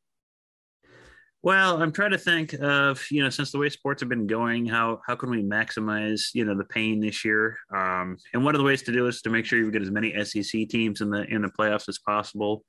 Well, 1.43 1.81
I'm 1.81 1.91
trying 1.91 2.11
to 2.11 2.19
think 2.19 2.53
of 2.53 3.03
you 3.09 3.23
know 3.23 3.29
since 3.29 3.51
the 3.51 3.57
way 3.57 3.69
sports 3.69 4.01
have 4.01 4.09
been 4.09 4.27
going, 4.27 4.67
how 4.67 5.01
how 5.07 5.15
can 5.15 5.31
we 5.31 5.41
maximize 5.41 6.29
you 6.33 6.45
know 6.45 6.55
the 6.55 6.65
pain 6.65 6.99
this 6.99 7.25
year? 7.25 7.57
Um, 7.73 8.17
and 8.33 8.45
one 8.45 8.53
of 8.53 8.59
the 8.59 8.65
ways 8.65 8.83
to 8.83 8.91
do 8.91 9.07
is 9.07 9.21
to 9.23 9.29
make 9.29 9.45
sure 9.45 9.57
you 9.57 9.71
get 9.71 9.81
as 9.81 9.91
many 9.91 10.13
SEC 10.23 10.69
teams 10.69 11.01
in 11.01 11.09
the 11.09 11.23
in 11.23 11.41
the 11.41 11.49
playoffs 11.49 11.89
as 11.89 11.97
possible. 11.97 12.63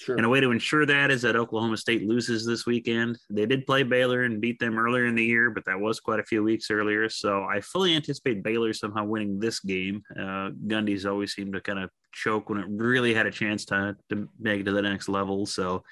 Sure. 0.00 0.16
And 0.16 0.24
a 0.24 0.30
way 0.30 0.40
to 0.40 0.50
ensure 0.50 0.86
that 0.86 1.10
is 1.10 1.20
that 1.22 1.36
Oklahoma 1.36 1.76
State 1.76 2.08
loses 2.08 2.46
this 2.46 2.64
weekend. 2.64 3.18
They 3.28 3.44
did 3.44 3.66
play 3.66 3.82
Baylor 3.82 4.22
and 4.22 4.40
beat 4.40 4.58
them 4.58 4.78
earlier 4.78 5.04
in 5.04 5.14
the 5.14 5.24
year, 5.24 5.50
but 5.50 5.66
that 5.66 5.78
was 5.78 6.00
quite 6.00 6.20
a 6.20 6.24
few 6.24 6.42
weeks 6.42 6.70
earlier. 6.70 7.10
So 7.10 7.44
I 7.44 7.60
fully 7.60 7.94
anticipate 7.94 8.42
Baylor 8.42 8.72
somehow 8.72 9.04
winning 9.04 9.38
this 9.38 9.60
game. 9.60 10.02
Uh, 10.18 10.52
Gundy's 10.66 11.04
always 11.04 11.34
seemed 11.34 11.52
to 11.52 11.60
kind 11.60 11.78
of 11.78 11.90
choke 12.12 12.48
when 12.48 12.60
it 12.60 12.66
really 12.70 13.12
had 13.12 13.26
a 13.26 13.30
chance 13.30 13.66
to 13.66 13.94
to 14.08 14.26
make 14.38 14.60
it 14.60 14.64
to 14.64 14.72
the 14.72 14.80
next 14.80 15.10
level. 15.10 15.44
So 15.44 15.84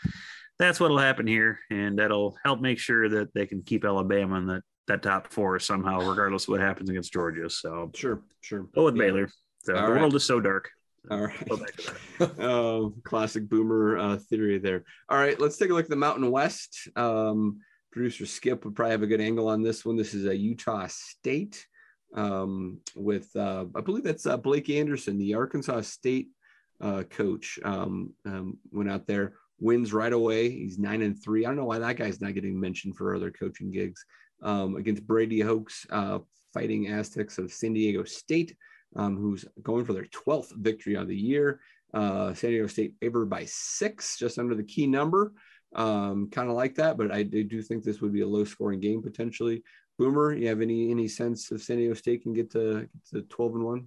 that's 0.58 0.80
what'll 0.80 0.98
happen 0.98 1.26
here, 1.26 1.60
and 1.70 1.98
that'll 1.98 2.36
help 2.44 2.60
make 2.60 2.78
sure 2.78 3.08
that 3.08 3.32
they 3.32 3.46
can 3.46 3.62
keep 3.62 3.84
Alabama 3.84 4.36
in 4.36 4.46
that 4.46 4.62
that 4.88 5.02
top 5.02 5.32
four 5.32 5.58
somehow, 5.58 6.00
regardless 6.00 6.44
of 6.44 6.48
what 6.48 6.60
happens 6.60 6.90
against 6.90 7.12
Georgia. 7.12 7.48
So 7.48 7.90
sure, 7.94 8.22
sure. 8.40 8.62
Go 8.74 8.84
with 8.84 8.96
yeah. 8.96 9.02
Baylor. 9.02 9.30
So 9.64 9.76
All 9.76 9.86
the 9.86 9.92
right. 9.92 10.00
world 10.00 10.14
is 10.14 10.24
so 10.24 10.40
dark. 10.40 10.70
All 11.10 11.26
right. 11.26 12.38
uh, 12.38 12.88
classic 13.04 13.48
boomer 13.48 13.98
uh, 13.98 14.16
theory 14.30 14.58
there. 14.58 14.84
All 15.08 15.18
right, 15.18 15.38
let's 15.40 15.56
take 15.56 15.70
a 15.70 15.74
look 15.74 15.84
at 15.84 15.90
the 15.90 15.96
Mountain 15.96 16.30
West. 16.30 16.88
Um, 16.96 17.60
producer 17.92 18.26
Skip 18.26 18.64
would 18.64 18.74
probably 18.74 18.92
have 18.92 19.02
a 19.02 19.06
good 19.06 19.20
angle 19.20 19.48
on 19.48 19.62
this 19.62 19.84
one. 19.84 19.96
This 19.96 20.14
is 20.14 20.26
a 20.26 20.36
Utah 20.36 20.86
State 20.88 21.66
um, 22.14 22.80
with, 22.94 23.28
uh, 23.36 23.66
I 23.74 23.80
believe 23.80 24.04
that's 24.04 24.26
uh, 24.26 24.36
Blake 24.36 24.68
Anderson, 24.70 25.18
the 25.18 25.34
Arkansas 25.34 25.82
State 25.82 26.28
uh, 26.80 27.04
coach, 27.04 27.58
um, 27.64 28.12
um, 28.26 28.58
went 28.70 28.90
out 28.90 29.06
there 29.06 29.34
wins 29.60 29.92
right 29.92 30.12
away. 30.12 30.50
He's 30.50 30.78
nine 30.78 31.02
and 31.02 31.20
three. 31.20 31.44
I 31.44 31.48
don't 31.48 31.56
know 31.56 31.64
why 31.64 31.78
that 31.78 31.96
guy's 31.96 32.20
not 32.20 32.34
getting 32.34 32.58
mentioned 32.58 32.96
for 32.96 33.14
other 33.14 33.30
coaching 33.30 33.70
gigs. 33.70 34.04
Um, 34.40 34.76
against 34.76 35.06
Brady 35.06 35.40
Hoke's 35.40 35.84
uh, 35.90 36.20
fighting 36.54 36.88
Aztecs 36.88 37.38
of 37.38 37.52
San 37.52 37.72
Diego 37.72 38.04
State, 38.04 38.56
um, 38.94 39.16
who's 39.16 39.44
going 39.62 39.84
for 39.84 39.92
their 39.92 40.06
12th 40.06 40.54
victory 40.56 40.94
of 40.94 41.08
the 41.08 41.16
year. 41.16 41.60
Uh, 41.92 42.34
San 42.34 42.50
Diego 42.50 42.66
State 42.66 42.94
favored 43.00 43.28
by 43.28 43.44
six, 43.46 44.16
just 44.16 44.38
under 44.38 44.54
the 44.54 44.62
key 44.62 44.86
number. 44.86 45.32
Um, 45.74 46.30
kind 46.30 46.48
of 46.48 46.54
like 46.56 46.76
that, 46.76 46.96
but 46.96 47.12
I, 47.12 47.24
do 47.24 47.62
think 47.62 47.84
this 47.84 48.00
would 48.00 48.12
be 48.12 48.22
a 48.22 48.28
low 48.28 48.44
scoring 48.44 48.80
game 48.80 49.02
potentially. 49.02 49.62
Boomer, 49.98 50.32
you 50.32 50.48
have 50.48 50.62
any 50.62 50.90
any 50.90 51.08
sense 51.08 51.50
if 51.50 51.62
San 51.62 51.76
Diego 51.76 51.94
State 51.94 52.22
can 52.22 52.32
get 52.32 52.50
to, 52.52 52.80
get 52.80 53.04
to 53.10 53.22
12 53.22 53.54
and 53.56 53.64
one? 53.64 53.86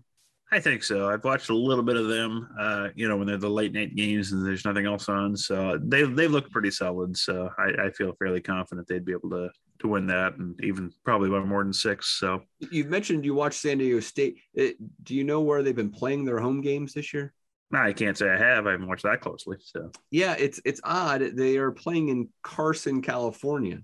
I 0.53 0.59
think 0.59 0.83
so. 0.83 1.09
I've 1.09 1.23
watched 1.23 1.49
a 1.49 1.55
little 1.55 1.83
bit 1.83 1.95
of 1.95 2.09
them, 2.09 2.49
uh, 2.59 2.89
you 2.93 3.07
know, 3.07 3.15
when 3.15 3.25
they're 3.25 3.37
the 3.37 3.49
late 3.49 3.71
night 3.71 3.95
games 3.95 4.33
and 4.33 4.45
there's 4.45 4.65
nothing 4.65 4.85
else 4.85 5.07
on. 5.07 5.37
So 5.37 5.79
they 5.81 6.03
they 6.03 6.27
look 6.27 6.51
pretty 6.51 6.71
solid. 6.71 7.15
So 7.15 7.49
I, 7.57 7.85
I, 7.85 7.89
feel 7.91 8.13
fairly 8.19 8.41
confident 8.41 8.85
they'd 8.87 9.05
be 9.05 9.13
able 9.13 9.29
to 9.29 9.49
to 9.79 9.87
win 9.87 10.07
that 10.07 10.35
and 10.37 10.61
even 10.61 10.91
probably 11.05 11.29
by 11.29 11.39
more 11.39 11.63
than 11.63 11.71
six. 11.71 12.19
So 12.19 12.41
you 12.69 12.83
mentioned 12.83 13.23
you 13.23 13.33
watched 13.33 13.61
San 13.61 13.77
Diego 13.77 14.01
State. 14.01 14.39
It, 14.53 14.75
do 15.03 15.15
you 15.15 15.23
know 15.23 15.39
where 15.39 15.63
they've 15.63 15.73
been 15.73 15.89
playing 15.89 16.25
their 16.25 16.39
home 16.39 16.59
games 16.59 16.93
this 16.93 17.13
year? 17.13 17.33
I 17.73 17.93
can't 17.93 18.17
say 18.17 18.29
I 18.29 18.37
have. 18.37 18.67
I 18.67 18.71
haven't 18.71 18.87
watched 18.87 19.03
that 19.03 19.21
closely. 19.21 19.55
So 19.61 19.89
yeah, 20.09 20.35
it's 20.37 20.59
it's 20.65 20.81
odd. 20.83 21.21
They 21.21 21.55
are 21.57 21.71
playing 21.71 22.09
in 22.09 22.27
Carson, 22.43 23.01
California, 23.01 23.79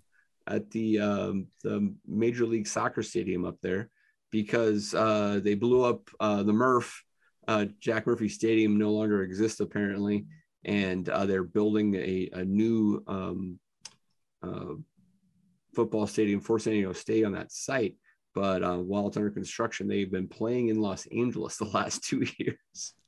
at 0.45 0.70
the 0.72 0.99
um, 0.99 1.47
the 1.63 1.95
Major 2.05 2.45
League 2.45 2.68
Soccer 2.68 3.03
stadium 3.03 3.45
up 3.45 3.55
there 3.61 3.89
because 4.32 4.93
uh, 4.93 5.39
they 5.43 5.55
blew 5.55 5.84
up 5.84 6.09
uh, 6.19 6.43
the 6.43 6.53
Murph. 6.53 7.03
Uh, 7.47 7.65
Jack 7.80 8.05
Murphy 8.05 8.28
Stadium 8.28 8.78
no 8.78 8.91
longer 8.91 9.23
exists 9.23 9.59
apparently, 9.59 10.25
and 10.65 11.07
uh, 11.07 11.25
they're 11.25 11.43
building 11.43 11.95
a, 11.95 12.30
a 12.34 12.43
new 12.43 13.01
um, 13.07 13.59
uh, 14.43 14.73
football 15.73 16.07
stadium 16.07 16.41
for 16.41 16.59
San 16.59 16.73
Diego 16.73 16.93
State 16.93 17.23
on 17.23 17.34
that 17.34 17.51
site. 17.51 17.95
But 18.34 18.63
uh, 18.63 18.78
while 18.78 19.07
it's 19.07 19.17
under 19.17 19.30
construction, 19.30 19.88
they've 19.88 20.11
been 20.11 20.28
playing 20.28 20.69
in 20.69 20.82
Los 20.82 21.07
Angeles 21.07 21.57
the 21.57 21.65
last 21.65 22.03
two 22.03 22.25
years. 22.38 22.93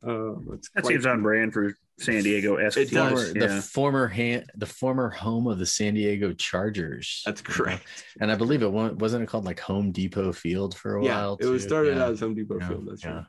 Uh, 0.00 0.34
that 0.76 0.86
seems 0.86 1.06
on 1.06 1.22
brand 1.22 1.52
for 1.52 1.74
San 1.98 2.22
Diego. 2.22 2.56
It 2.56 2.90
does. 2.90 3.34
Yeah. 3.34 3.46
The 3.46 3.62
former 3.62 4.06
hand, 4.06 4.50
the 4.54 4.66
former 4.66 5.10
home 5.10 5.46
of 5.46 5.58
the 5.58 5.66
San 5.66 5.94
Diego 5.94 6.32
Chargers. 6.32 7.22
That's 7.26 7.40
correct. 7.40 7.84
And 8.20 8.30
I 8.30 8.36
believe 8.36 8.62
it 8.62 8.70
wasn't 8.70 9.24
it 9.24 9.26
called 9.26 9.44
like 9.44 9.60
Home 9.60 9.90
Depot 9.90 10.32
Field 10.32 10.76
for 10.76 10.96
a 10.96 11.04
yeah, 11.04 11.16
while. 11.16 11.38
It 11.40 11.46
was 11.46 11.62
started 11.62 11.96
yeah. 11.96 12.06
as 12.06 12.20
Home 12.20 12.34
Depot 12.34 12.58
yeah. 12.60 12.68
Field. 12.68 12.88
That's 12.88 13.04
right. 13.04 13.24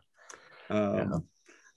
Um, 0.69 1.25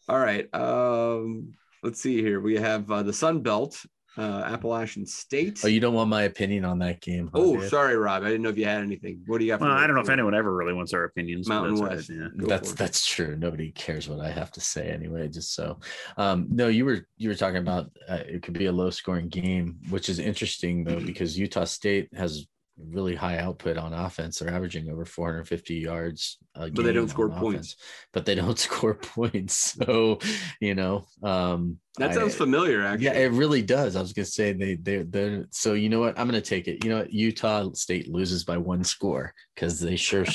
all 0.08 0.18
right. 0.18 0.52
Um, 0.54 1.54
let's 1.82 2.00
see 2.00 2.20
here. 2.20 2.40
We 2.40 2.56
have 2.56 2.90
uh, 2.90 3.02
the 3.02 3.12
Sun 3.12 3.40
Belt. 3.40 3.82
Uh, 4.18 4.42
Appalachian 4.46 5.06
State. 5.06 5.60
Oh, 5.64 5.68
you 5.68 5.80
don't 5.80 5.94
want 5.94 6.10
my 6.10 6.22
opinion 6.24 6.64
on 6.64 6.78
that 6.80 7.00
game? 7.00 7.30
huh, 7.32 7.40
Oh, 7.40 7.56
Dave? 7.56 7.68
sorry, 7.70 7.96
Rob. 7.96 8.22
I 8.22 8.26
didn't 8.28 8.42
know 8.42 8.50
if 8.50 8.58
you 8.58 8.64
had 8.66 8.82
anything. 8.82 9.22
What 9.26 9.38
do 9.38 9.44
you 9.44 9.52
got? 9.52 9.60
Well, 9.60 9.70
I 9.70 9.86
don't 9.86 9.96
know 9.96 10.02
if 10.02 10.08
anyone 10.10 10.34
ever 10.34 10.54
really 10.54 10.74
wants 10.74 10.92
our 10.92 11.04
opinions. 11.04 11.48
Mountain 11.48 11.74
that's 11.76 11.80
all 11.80 11.86
right, 11.88 11.96
West. 11.96 12.10
yeah. 12.10 12.28
That's 12.48 12.72
that's 12.74 13.06
true. 13.06 13.36
Nobody 13.36 13.70
cares 13.72 14.08
what 14.08 14.20
I 14.20 14.30
have 14.30 14.50
to 14.52 14.60
say 14.60 14.88
anyway. 14.90 15.28
Just 15.28 15.54
so, 15.54 15.78
um, 16.16 16.46
no, 16.50 16.68
you 16.68 16.84
were 16.84 17.06
you 17.16 17.28
were 17.28 17.34
talking 17.34 17.58
about 17.58 17.90
uh, 18.08 18.20
it 18.26 18.42
could 18.42 18.54
be 18.54 18.66
a 18.66 18.72
low 18.72 18.90
scoring 18.90 19.28
game, 19.28 19.78
which 19.88 20.08
is 20.08 20.18
interesting 20.18 20.84
though 20.84 21.00
because 21.06 21.38
Utah 21.38 21.64
State 21.64 22.08
has 22.14 22.46
really 22.78 23.14
high 23.14 23.38
output 23.38 23.76
on 23.76 23.92
offense. 23.92 24.38
They're 24.38 24.52
averaging 24.52 24.88
over 24.90 25.04
450 25.04 25.74
yards, 25.74 26.38
a 26.54 26.70
But 26.70 26.84
they 26.84 26.92
don't 26.92 27.08
score 27.08 27.30
on 27.30 27.38
points. 27.38 27.76
But 28.12 28.24
they 28.24 28.34
don't 28.34 28.58
score 28.68 28.94
points. 28.94 29.74
So, 29.78 30.18
you 30.60 30.74
know, 30.74 31.06
um, 31.22 31.78
That 31.98 32.14
sounds 32.14 32.34
I- 32.34 32.38
familiar, 32.38 32.82
actually. 32.84 33.04
yeah, 33.06 33.12
it 33.12 33.32
really 33.32 33.60
does. 33.62 33.96
I 33.96 34.00
was 34.00 34.12
gonna 34.14 34.24
say 34.24 34.52
they 34.54 34.76
they 34.76 35.02
they 35.02 35.44
so 35.50 35.74
you 35.74 35.88
know 35.90 36.00
what? 36.00 36.18
I'm 36.18 36.26
gonna 36.26 36.40
take 36.40 36.66
it. 36.68 36.82
You 36.84 36.90
know 36.90 36.98
what? 37.00 37.12
Utah 37.12 37.70
State 37.74 38.08
loses 38.08 38.44
by 38.44 38.56
one 38.56 38.82
score 38.82 39.34
because 39.54 39.78
they 39.78 39.96
sure. 39.96 40.24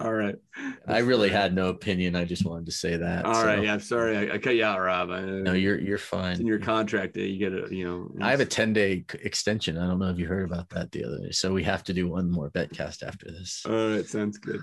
All 0.00 0.14
right. 0.14 0.34
I 0.86 0.98
really 1.00 1.28
had 1.28 1.54
no 1.54 1.68
opinion. 1.68 2.16
I 2.16 2.24
just 2.24 2.42
wanted 2.46 2.64
to 2.66 2.72
say 2.72 2.96
that. 2.96 3.26
All 3.26 3.34
so- 3.34 3.44
right. 3.46 3.62
Yeah. 3.62 3.74
I'm 3.74 3.80
sorry. 3.80 4.16
I, 4.16 4.34
I 4.34 4.38
cut 4.38 4.54
you 4.54 4.64
out, 4.64 4.80
Rob. 4.80 5.10
I, 5.10 5.20
No, 5.20 5.52
you're 5.52 5.78
you're 5.78 5.96
it's 5.96 6.04
fine. 6.04 6.40
in 6.40 6.46
your 6.46 6.58
contract. 6.58 7.16
You 7.18 7.36
get 7.36 7.52
a, 7.52 7.66
you 7.70 7.84
know. 7.84 8.10
I 8.24 8.30
have 8.30 8.40
a 8.40 8.46
10 8.46 8.72
day 8.72 9.04
extension. 9.22 9.76
I 9.76 9.86
don't 9.86 9.98
know 9.98 10.08
if 10.08 10.18
you 10.18 10.26
heard 10.26 10.48
about 10.48 10.70
that 10.70 10.90
the 10.92 11.04
other 11.04 11.18
day. 11.18 11.32
So 11.32 11.52
we 11.52 11.64
have 11.64 11.84
to 11.84 11.92
do 11.92 12.08
one 12.08 12.30
more 12.30 12.50
betcast 12.50 13.02
after 13.02 13.26
this. 13.30 13.62
All 13.68 13.90
right, 13.90 14.06
sounds 14.06 14.38
good. 14.38 14.60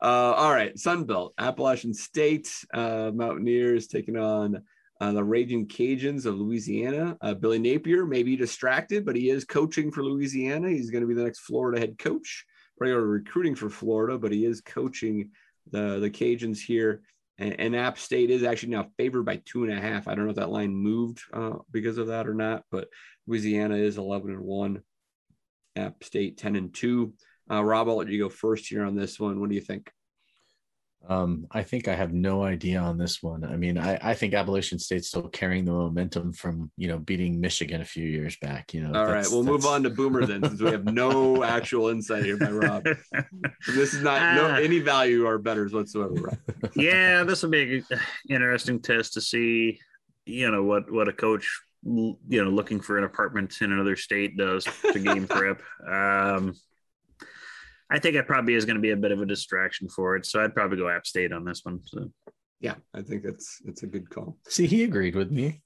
Uh, 0.00 0.32
all 0.36 0.52
right, 0.52 0.76
Sunbelt, 0.76 1.32
Appalachian 1.38 1.92
State 1.92 2.48
uh, 2.72 3.10
Mountaineers 3.12 3.88
taking 3.88 4.16
on 4.16 4.62
uh, 5.00 5.12
the 5.12 5.24
Raging 5.24 5.66
Cajuns 5.66 6.24
of 6.24 6.36
Louisiana. 6.36 7.16
Uh, 7.20 7.34
Billy 7.34 7.58
Napier 7.58 8.06
may 8.06 8.22
be 8.22 8.36
distracted, 8.36 9.04
but 9.04 9.16
he 9.16 9.30
is 9.30 9.44
coaching 9.44 9.90
for 9.90 10.04
Louisiana. 10.04 10.68
He's 10.68 10.90
going 10.90 11.02
to 11.02 11.08
be 11.08 11.14
the 11.14 11.24
next 11.24 11.40
Florida 11.40 11.80
head 11.80 11.98
coach. 11.98 12.44
Probably 12.76 12.94
recruiting 12.94 13.56
for 13.56 13.68
Florida, 13.70 14.18
but 14.18 14.30
he 14.30 14.44
is 14.44 14.60
coaching 14.60 15.30
the 15.70 15.98
the 15.98 16.10
Cajuns 16.10 16.60
here. 16.60 17.02
And, 17.38 17.58
and 17.58 17.76
App 17.76 17.98
State 17.98 18.30
is 18.30 18.44
actually 18.44 18.70
now 18.70 18.88
favored 18.96 19.24
by 19.24 19.42
two 19.44 19.64
and 19.64 19.72
a 19.72 19.80
half. 19.80 20.06
I 20.06 20.14
don't 20.14 20.24
know 20.24 20.30
if 20.30 20.36
that 20.36 20.50
line 20.50 20.74
moved 20.74 21.20
uh, 21.32 21.54
because 21.72 21.98
of 21.98 22.08
that 22.08 22.28
or 22.28 22.34
not, 22.34 22.64
but 22.70 22.88
Louisiana 23.26 23.76
is 23.76 23.98
eleven 23.98 24.30
and 24.30 24.40
one. 24.40 24.82
App 25.74 26.04
State 26.04 26.38
ten 26.38 26.54
and 26.54 26.72
two. 26.72 27.14
Uh, 27.50 27.62
Rob, 27.64 27.88
I'll 27.88 27.96
let 27.96 28.08
you 28.08 28.18
go 28.22 28.28
first 28.28 28.66
here 28.66 28.84
on 28.84 28.94
this 28.94 29.18
one. 29.18 29.40
What 29.40 29.48
do 29.48 29.54
you 29.54 29.60
think? 29.60 29.90
Um, 31.08 31.46
I 31.52 31.62
think 31.62 31.86
I 31.86 31.94
have 31.94 32.12
no 32.12 32.42
idea 32.42 32.80
on 32.80 32.98
this 32.98 33.22
one. 33.22 33.44
I 33.44 33.56
mean, 33.56 33.78
I, 33.78 33.98
I 34.02 34.14
think 34.14 34.34
Appalachian 34.34 34.78
State's 34.80 35.06
still 35.08 35.28
carrying 35.28 35.64
the 35.64 35.70
momentum 35.72 36.32
from, 36.32 36.70
you 36.76 36.88
know, 36.88 36.98
beating 36.98 37.40
Michigan 37.40 37.80
a 37.80 37.84
few 37.84 38.04
years 38.06 38.36
back. 38.42 38.74
You 38.74 38.82
know, 38.82 38.88
All 38.98 39.04
right, 39.06 39.12
that's- 39.12 39.30
we'll 39.30 39.44
move 39.44 39.64
on 39.64 39.84
to 39.84 39.90
Boomer 39.90 40.26
then, 40.26 40.42
since 40.42 40.60
we 40.60 40.70
have 40.72 40.84
no 40.84 41.44
actual 41.56 41.88
insight 41.88 42.24
here 42.24 42.36
by 42.36 42.50
Rob. 42.50 42.84
This 43.68 43.94
is 43.94 44.02
not 44.02 44.34
no 44.34 44.46
Ah. 44.50 44.56
any 44.56 44.80
value 44.80 45.24
or 45.24 45.38
betters 45.38 45.72
whatsoever. 45.72 46.14
Rob. 46.14 46.38
yeah, 46.74 47.22
this 47.22 47.42
will 47.42 47.50
be 47.50 47.78
an 47.78 47.98
interesting 48.28 48.80
test 48.80 49.14
to 49.14 49.20
see, 49.20 49.78
you 50.26 50.50
know, 50.50 50.64
what 50.64 50.90
what 50.90 51.08
a 51.08 51.12
coach, 51.12 51.48
you 51.84 52.16
know, 52.44 52.50
looking 52.50 52.80
for 52.80 52.98
an 52.98 53.04
apartment 53.04 53.54
in 53.62 53.72
another 53.72 53.94
state 53.96 54.36
does 54.36 54.64
to 54.92 54.98
game 54.98 55.26
prep. 55.28 55.62
Um, 55.88 56.54
I 57.90 57.98
think 57.98 58.16
it 58.16 58.26
probably 58.26 58.54
is 58.54 58.64
going 58.64 58.76
to 58.76 58.82
be 58.82 58.90
a 58.90 58.96
bit 58.96 59.12
of 59.12 59.22
a 59.22 59.26
distraction 59.26 59.88
for 59.88 60.16
it, 60.16 60.26
so 60.26 60.42
I'd 60.42 60.54
probably 60.54 60.76
go 60.76 60.88
App 60.88 61.06
State 61.06 61.32
on 61.32 61.44
this 61.44 61.64
one. 61.64 61.80
So. 61.84 62.10
Yeah, 62.60 62.74
I 62.92 63.02
think 63.02 63.22
that's 63.22 63.60
that's 63.64 63.82
a 63.84 63.86
good 63.86 64.10
call. 64.10 64.36
See, 64.48 64.66
he 64.66 64.82
agreed 64.82 65.14
with 65.14 65.30
me. 65.30 65.62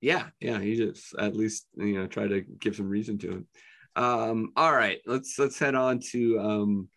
Yeah, 0.00 0.28
yeah, 0.40 0.60
he 0.60 0.76
just 0.76 1.14
at 1.18 1.34
least 1.34 1.66
you 1.76 1.94
know 1.94 2.06
try 2.06 2.28
to 2.28 2.42
give 2.60 2.76
some 2.76 2.88
reason 2.88 3.18
to 3.18 3.38
it. 3.38 3.44
Um, 4.00 4.52
all 4.56 4.72
right, 4.72 5.00
let's 5.06 5.38
let's 5.38 5.58
head 5.58 5.74
on 5.74 6.00
to 6.10 6.38
um, 6.38 6.88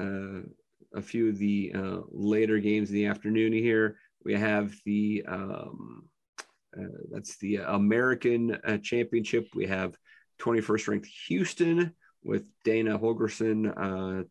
uh, 0.00 0.40
a 0.94 1.02
few 1.02 1.28
of 1.28 1.38
the 1.38 1.72
uh, 1.74 1.98
later 2.10 2.58
games 2.58 2.88
in 2.88 2.94
the 2.94 3.06
afternoon 3.06 3.52
here. 3.52 3.98
We 4.24 4.34
have 4.34 4.74
the 4.86 5.24
um, 5.28 6.08
uh, 6.78 6.84
that's 7.10 7.36
the 7.38 7.56
American 7.56 8.56
uh, 8.64 8.78
Championship. 8.78 9.48
We 9.54 9.66
have 9.66 9.96
21st 10.40 10.88
ranked 10.88 11.08
Houston 11.28 11.94
with 12.26 12.44
Dana 12.64 12.98
Holgorsen, 12.98 13.72
uh, 13.76 14.24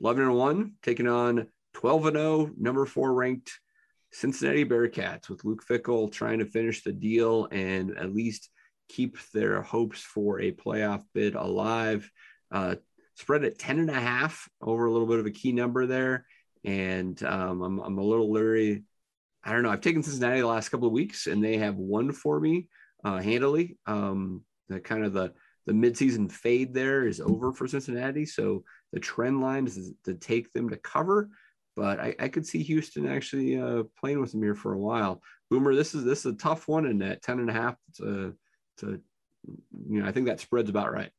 11 0.00 0.22
and 0.22 0.34
one, 0.34 0.72
taking 0.82 1.08
on 1.08 1.48
12 1.74 2.06
and 2.06 2.16
0, 2.16 2.50
number 2.56 2.86
four 2.86 3.12
ranked 3.12 3.58
Cincinnati 4.12 4.64
Bearcats 4.64 5.28
with 5.28 5.44
Luke 5.44 5.64
Fickell 5.68 6.10
trying 6.10 6.38
to 6.38 6.44
finish 6.44 6.82
the 6.82 6.92
deal 6.92 7.48
and 7.50 7.96
at 7.96 8.14
least 8.14 8.50
keep 8.88 9.16
their 9.32 9.62
hopes 9.62 10.00
for 10.02 10.40
a 10.40 10.52
playoff 10.52 11.02
bid 11.14 11.34
alive. 11.34 12.10
Uh, 12.50 12.76
spread 13.14 13.44
at 13.44 13.58
10 13.58 13.78
and 13.80 13.90
a 13.90 13.94
half 13.94 14.48
over 14.60 14.86
a 14.86 14.90
little 14.90 15.06
bit 15.06 15.18
of 15.18 15.26
a 15.26 15.30
key 15.30 15.52
number 15.52 15.86
there. 15.86 16.26
And 16.64 17.22
um, 17.22 17.62
I'm, 17.62 17.78
I'm 17.78 17.98
a 17.98 18.04
little 18.04 18.32
leery. 18.32 18.84
I 19.44 19.52
don't 19.52 19.62
know. 19.62 19.70
I've 19.70 19.80
taken 19.80 20.02
Cincinnati 20.02 20.40
the 20.40 20.46
last 20.46 20.70
couple 20.70 20.86
of 20.86 20.92
weeks 20.92 21.26
and 21.26 21.42
they 21.42 21.58
have 21.58 21.76
won 21.76 22.12
for 22.12 22.38
me 22.40 22.68
uh, 23.04 23.18
handily. 23.18 23.78
Um, 23.86 24.44
the 24.68 24.80
kind 24.80 25.04
of 25.04 25.12
the, 25.12 25.32
the 25.66 25.72
midseason 25.72 26.30
fade 26.30 26.74
there 26.74 27.06
is 27.06 27.20
over 27.20 27.52
for 27.52 27.68
Cincinnati. 27.68 28.26
So 28.26 28.64
the 28.92 29.00
trend 29.00 29.40
line 29.40 29.66
is 29.66 29.92
to 30.04 30.14
take 30.14 30.52
them 30.52 30.70
to 30.70 30.76
cover 30.76 31.28
but 31.76 31.98
I, 31.98 32.14
I 32.18 32.28
could 32.28 32.46
see 32.46 32.62
Houston 32.62 33.06
actually 33.06 33.58
uh, 33.58 33.84
playing 33.98 34.20
with 34.20 34.32
them 34.32 34.42
here 34.42 34.54
for 34.54 34.74
a 34.74 34.78
while. 34.78 35.22
Boomer, 35.50 35.74
this 35.74 35.94
is 35.94 36.04
this 36.04 36.20
is 36.20 36.34
a 36.34 36.36
tough 36.36 36.68
one, 36.68 36.84
and 36.84 37.02
at 37.02 37.22
ten 37.22 37.38
and 37.38 37.48
a 37.48 37.54
half, 37.54 37.76
to, 37.96 38.34
to 38.78 39.00
you 39.88 40.02
know, 40.02 40.06
I 40.06 40.12
think 40.12 40.26
that 40.26 40.40
spreads 40.40 40.68
about 40.68 40.92
right. 40.92 41.10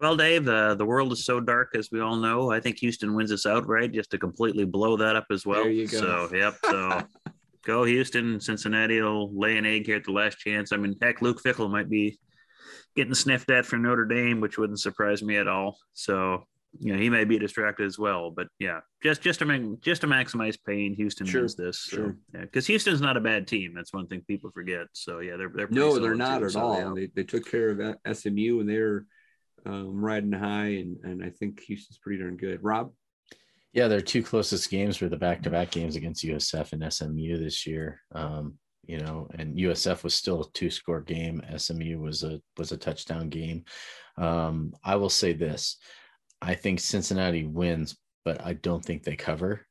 Well, 0.00 0.16
Dave, 0.16 0.44
the 0.44 0.74
the 0.76 0.84
world 0.84 1.12
is 1.12 1.24
so 1.24 1.40
dark, 1.40 1.76
as 1.76 1.90
we 1.92 2.00
all 2.00 2.16
know. 2.16 2.50
I 2.50 2.60
think 2.60 2.78
Houston 2.78 3.14
wins 3.14 3.30
this 3.30 3.46
outright, 3.46 3.92
just 3.92 4.10
to 4.10 4.18
completely 4.18 4.64
blow 4.64 4.96
that 4.96 5.16
up 5.16 5.26
as 5.30 5.46
well. 5.46 5.62
There 5.62 5.72
you 5.72 5.86
go. 5.88 5.98
So, 5.98 6.30
yep. 6.34 6.54
So, 6.64 7.02
go 7.64 7.84
Houston. 7.84 8.40
Cincinnati 8.40 9.00
will 9.00 9.32
lay 9.38 9.56
an 9.56 9.66
egg 9.66 9.86
here 9.86 9.96
at 9.96 10.04
the 10.04 10.12
last 10.12 10.38
chance. 10.38 10.72
I 10.72 10.76
mean, 10.78 10.96
heck, 11.00 11.22
Luke 11.22 11.40
Fickell 11.42 11.70
might 11.70 11.88
be 11.88 12.18
getting 12.98 13.14
sniffed 13.14 13.50
at 13.50 13.64
for 13.64 13.76
Notre 13.78 14.04
Dame, 14.04 14.40
which 14.40 14.58
wouldn't 14.58 14.80
surprise 14.80 15.22
me 15.22 15.36
at 15.36 15.46
all. 15.48 15.78
So, 15.94 16.44
you 16.80 16.92
know, 16.92 16.98
he 17.00 17.08
may 17.08 17.24
be 17.24 17.38
distracted 17.38 17.86
as 17.86 17.98
well. 17.98 18.30
But 18.30 18.48
yeah, 18.58 18.80
just 19.02 19.22
just 19.22 19.38
to 19.38 19.44
make 19.44 19.80
just 19.80 20.00
to 20.02 20.06
maximize 20.06 20.58
pain, 20.66 20.94
Houston 20.96 21.26
Sure, 21.26 21.42
wins 21.42 21.54
this. 21.54 21.78
So, 21.80 21.96
sure. 21.96 22.16
yeah, 22.34 22.40
because 22.42 22.66
Houston's 22.66 23.00
not 23.00 23.16
a 23.16 23.20
bad 23.20 23.46
team. 23.46 23.72
That's 23.74 23.92
one 23.92 24.06
thing 24.08 24.22
people 24.26 24.50
forget. 24.50 24.86
So 24.92 25.20
yeah, 25.20 25.36
they're 25.36 25.52
they're 25.54 25.68
No, 25.70 25.98
they're 25.98 26.14
not 26.14 26.40
too. 26.40 26.46
at 26.46 26.50
So, 26.52 26.60
all. 26.60 26.76
yeah. 26.78 26.92
They, 26.94 27.06
they 27.14 27.24
took 27.24 27.48
care 27.50 27.70
of 27.70 27.96
SMU, 28.16 28.60
and 28.60 28.68
they're 28.68 29.06
um, 29.64 30.04
riding 30.04 30.32
high, 30.32 30.74
and 30.82 30.96
and 31.04 31.24
I 31.24 31.30
think 31.30 31.60
Houston's 31.60 31.98
pretty 31.98 32.20
darn 32.20 32.36
good. 32.36 32.62
Rob, 32.62 32.92
Yeah, 33.72 33.88
their 33.88 34.00
two 34.02 34.22
closest 34.22 34.68
games 34.70 35.00
were 35.00 35.08
the 35.08 35.16
back-to-back 35.16 35.70
games 35.70 35.96
against 35.96 36.24
USF 36.24 36.72
and 36.72 36.92
SMU 36.92 37.38
this 37.38 37.66
year. 37.66 38.00
Um, 38.14 38.58
you 38.88 38.98
know, 38.98 39.28
and 39.34 39.56
USF 39.56 40.02
was 40.02 40.14
still 40.14 40.42
a 40.42 40.50
two-score 40.52 41.02
game. 41.02 41.42
SMU 41.56 42.00
was 42.00 42.24
a 42.24 42.40
was 42.56 42.72
a 42.72 42.76
touchdown 42.76 43.28
game. 43.28 43.64
Um, 44.16 44.72
I 44.82 44.96
will 44.96 45.10
say 45.10 45.34
this: 45.34 45.76
I 46.40 46.54
think 46.54 46.80
Cincinnati 46.80 47.44
wins, 47.44 47.96
but 48.24 48.44
I 48.44 48.54
don't 48.54 48.84
think 48.84 49.04
they 49.04 49.14
cover. 49.14 49.66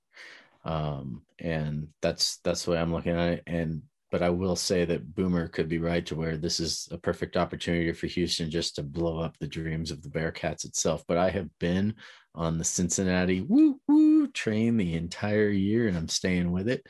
Um, 0.63 1.23
and 1.39 1.87
that's 2.01 2.37
that's 2.43 2.63
the 2.63 2.71
way 2.71 2.77
I'm 2.77 2.93
looking 2.93 3.17
at 3.17 3.33
it. 3.33 3.43
And 3.47 3.81
but 4.11 4.21
I 4.21 4.29
will 4.29 4.55
say 4.55 4.85
that 4.85 5.15
Boomer 5.15 5.47
could 5.47 5.67
be 5.67 5.79
right 5.79 6.05
to 6.05 6.15
where 6.15 6.37
this 6.37 6.59
is 6.59 6.87
a 6.91 6.97
perfect 6.97 7.35
opportunity 7.35 7.91
for 7.93 8.07
Houston 8.07 8.51
just 8.51 8.75
to 8.75 8.83
blow 8.83 9.19
up 9.19 9.35
the 9.37 9.47
dreams 9.47 9.91
of 9.91 10.01
the 10.01 10.09
Bearcats 10.09 10.63
itself. 10.63 11.03
But 11.07 11.17
I 11.17 11.31
have 11.31 11.49
been 11.59 11.95
on 12.35 12.57
the 12.57 12.63
Cincinnati 12.63 13.41
woo 13.41 13.79
woo 13.87 13.96
train 14.25 14.77
the 14.77 14.95
entire 14.95 15.49
year, 15.49 15.87
and 15.87 15.95
I'm 15.95 16.07
staying 16.07 16.51
with 16.51 16.67
it. 16.67 16.85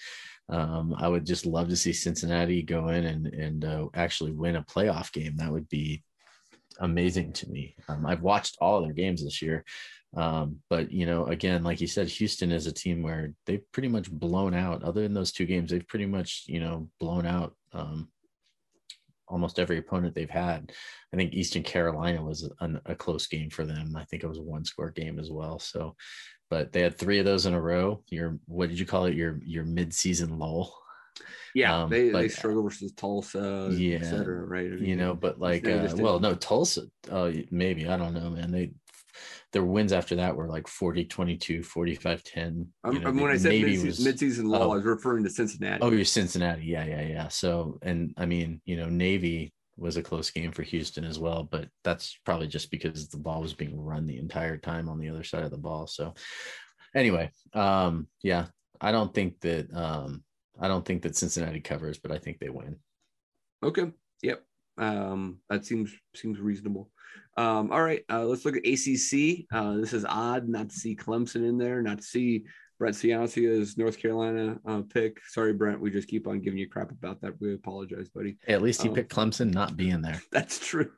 Um, 0.49 0.95
I 0.97 1.07
would 1.07 1.25
just 1.25 1.45
love 1.45 1.67
to 1.69 1.75
see 1.75 1.91
Cincinnati 1.91 2.61
go 2.61 2.87
in 2.87 3.05
and 3.05 3.27
and 3.27 3.65
uh, 3.65 3.87
actually 3.93 4.31
win 4.31 4.55
a 4.55 4.63
playoff 4.63 5.11
game. 5.11 5.35
That 5.37 5.51
would 5.51 5.67
be 5.67 6.03
amazing 6.79 7.33
to 7.33 7.49
me. 7.49 7.75
Um, 7.89 8.05
I've 8.05 8.21
watched 8.21 8.57
all 8.61 8.81
their 8.81 8.93
games 8.93 9.23
this 9.23 9.41
year, 9.41 9.65
um, 10.15 10.57
but 10.69 10.91
you 10.91 11.05
know, 11.05 11.25
again, 11.25 11.63
like 11.63 11.81
you 11.81 11.87
said, 11.87 12.07
Houston 12.07 12.51
is 12.51 12.67
a 12.67 12.71
team 12.71 13.01
where 13.03 13.33
they've 13.45 13.71
pretty 13.73 13.89
much 13.89 14.09
blown 14.09 14.53
out. 14.53 14.83
Other 14.83 15.01
than 15.01 15.13
those 15.13 15.31
two 15.33 15.45
games, 15.45 15.71
they've 15.71 15.87
pretty 15.87 16.05
much 16.05 16.45
you 16.47 16.59
know 16.59 16.89
blown 16.99 17.25
out 17.25 17.55
um, 17.73 18.07
almost 19.27 19.59
every 19.59 19.77
opponent 19.77 20.15
they've 20.15 20.29
had. 20.29 20.71
I 21.13 21.17
think 21.17 21.33
Eastern 21.33 21.63
Carolina 21.63 22.23
was 22.23 22.49
an, 22.59 22.79
a 22.85 22.95
close 22.95 23.27
game 23.27 23.49
for 23.49 23.65
them. 23.65 23.95
I 23.95 24.05
think 24.05 24.23
it 24.23 24.27
was 24.27 24.39
a 24.39 24.43
one 24.43 24.65
score 24.65 24.91
game 24.91 25.19
as 25.19 25.29
well. 25.29 25.59
So, 25.59 25.95
but 26.49 26.71
they 26.71 26.81
had 26.81 26.97
three 26.97 27.19
of 27.19 27.25
those 27.25 27.45
in 27.45 27.53
a 27.53 27.61
row. 27.61 28.01
Your 28.09 28.39
what 28.47 28.69
did 28.69 28.79
you 28.79 28.85
call 28.85 29.05
it? 29.05 29.15
Your 29.15 29.39
your 29.45 29.63
mid 29.65 29.93
season 29.93 30.37
lull. 30.39 30.73
yeah, 31.55 31.75
Um, 31.83 31.89
they, 31.89 32.09
they 32.09 32.27
struggle 32.27 32.63
versus 32.63 32.91
Tulsa, 32.93 33.69
Yeah, 33.73 33.97
et 33.97 34.05
cetera, 34.05 34.45
right? 34.45 34.71
you 34.79 34.95
know 34.95 35.13
but 35.15 35.39
like 35.39 35.67
uh, 35.67 35.89
well 35.97 36.19
no 36.19 36.35
tulsa 36.35 36.83
uh 37.09 37.31
maybe 37.51 37.87
i 37.87 37.97
don't 37.97 38.13
know 38.13 38.29
man 38.29 38.51
they 38.51 38.71
their 39.53 39.63
wins 39.63 39.91
after 39.93 40.15
that 40.17 40.35
were 40.35 40.47
like 40.47 40.67
40 40.67 41.05
22 41.05 41.63
45 41.63 42.23
10 42.23 42.67
Um, 42.83 42.93
you 42.93 42.99
know, 42.99 43.11
when 43.11 43.31
I 43.31 43.37
said 43.37 43.53
mid-season, 43.53 43.87
was- 43.87 43.99
mid-season 44.05 44.45
lull, 44.47 44.63
oh. 44.63 44.71
I 44.73 44.75
was 44.75 44.83
referring 44.85 45.23
to 45.23 45.29
Cincinnati. 45.29 45.81
oh 45.81 45.91
you're 45.91 46.05
cincinnati 46.05 46.65
yeah 46.65 46.85
yeah 46.85 47.01
yeah 47.01 47.27
so 47.29 47.79
and 47.81 48.13
i 48.17 48.25
mean 48.25 48.61
you 48.65 48.75
know 48.77 48.89
navy 48.89 49.53
was 49.77 49.97
a 49.97 50.03
close 50.03 50.29
game 50.29 50.51
for 50.51 50.63
houston 50.63 51.03
as 51.03 51.19
well 51.19 51.43
but 51.43 51.67
that's 51.83 52.19
probably 52.25 52.47
just 52.47 52.71
because 52.71 53.07
the 53.09 53.17
ball 53.17 53.41
was 53.41 53.53
being 53.53 53.79
run 53.79 54.05
the 54.05 54.17
entire 54.17 54.57
time 54.57 54.89
on 54.89 54.99
the 54.99 55.09
other 55.09 55.23
side 55.23 55.43
of 55.43 55.51
the 55.51 55.57
ball 55.57 55.87
so 55.87 56.13
anyway 56.95 57.29
um 57.53 58.07
yeah 58.23 58.45
i 58.81 58.91
don't 58.91 59.13
think 59.13 59.39
that 59.41 59.71
um 59.75 60.23
i 60.59 60.67
don't 60.67 60.85
think 60.85 61.03
that 61.03 61.15
cincinnati 61.15 61.59
covers 61.59 61.99
but 61.99 62.11
i 62.11 62.17
think 62.17 62.39
they 62.39 62.49
win 62.49 62.75
Okay. 63.63 63.91
Yep. 64.21 64.43
Um, 64.77 65.39
that 65.49 65.65
seems 65.65 65.91
seems 66.15 66.39
reasonable. 66.39 66.89
Um, 67.35 67.71
all 67.71 67.81
right. 67.81 68.03
Uh, 68.09 68.25
let's 68.25 68.45
look 68.45 68.55
at 68.55 68.65
ACC. 68.65 69.45
Uh, 69.51 69.77
this 69.77 69.93
is 69.93 70.05
odd 70.05 70.47
not 70.47 70.69
to 70.69 70.75
see 70.75 70.95
Clemson 70.95 71.47
in 71.47 71.57
there, 71.57 71.81
not 71.81 71.97
to 71.97 72.03
see 72.03 72.45
Brett 72.79 72.93
Ciancia's 72.95 73.77
North 73.77 73.97
Carolina 73.99 74.59
uh, 74.65 74.81
pick. 74.81 75.19
Sorry, 75.29 75.53
Brent. 75.53 75.79
We 75.81 75.89
just 75.89 76.07
keep 76.07 76.27
on 76.27 76.41
giving 76.41 76.59
you 76.59 76.69
crap 76.69 76.91
about 76.91 77.21
that. 77.21 77.39
We 77.41 77.53
apologize, 77.53 78.09
buddy. 78.09 78.37
at 78.47 78.61
least 78.61 78.81
he 78.83 78.89
Um, 78.89 78.95
picked 78.95 79.11
clemson 79.13 79.51
not 79.53 79.75
being 79.77 80.01
there 80.01 80.21
That's 80.31 80.59
true. 80.59 80.91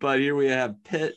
But 0.00 0.18
here 0.18 0.34
we 0.34 0.48
have 0.48 0.82
Pitt, 0.84 1.14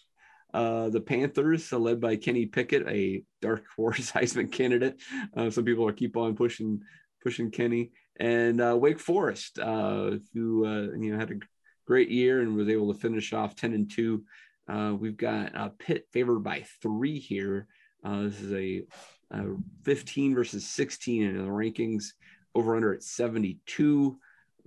uh, 0.53 0.89
the 0.89 1.01
Panthers, 1.01 1.73
uh, 1.73 1.79
led 1.79 1.99
by 1.99 2.15
Kenny 2.15 2.45
Pickett, 2.45 2.87
a 2.87 3.23
dark 3.41 3.65
horse 3.75 4.11
Heisman 4.11 4.51
candidate. 4.51 5.01
Uh, 5.35 5.49
some 5.49 5.65
people 5.65 5.87
are 5.87 5.93
keep 5.93 6.15
on 6.15 6.35
pushing 6.35 6.81
pushing 7.23 7.51
Kenny, 7.51 7.91
and 8.19 8.61
uh, 8.61 8.77
Wake 8.79 8.99
Forest, 8.99 9.59
uh, 9.59 10.11
who 10.33 10.65
uh, 10.65 10.95
you 10.97 11.11
know 11.11 11.19
had 11.19 11.31
a 11.31 11.39
great 11.85 12.09
year 12.09 12.41
and 12.41 12.55
was 12.55 12.69
able 12.69 12.93
to 12.93 12.99
finish 12.99 13.33
off 13.33 13.55
ten 13.55 13.73
and 13.73 13.89
two. 13.91 14.23
Uh, 14.69 14.93
we've 14.97 15.17
got 15.17 15.55
uh, 15.55 15.69
Pitt 15.79 16.05
favored 16.13 16.39
by 16.41 16.63
three 16.81 17.19
here. 17.19 17.67
Uh, 18.03 18.23
this 18.23 18.39
is 18.41 18.51
a, 18.53 18.83
a 19.31 19.43
15 19.83 20.35
versus 20.35 20.65
16 20.67 21.23
in 21.23 21.37
the 21.37 21.43
rankings. 21.43 22.13
Over 22.55 22.75
under 22.75 22.93
at 22.93 23.03
72. 23.03 24.17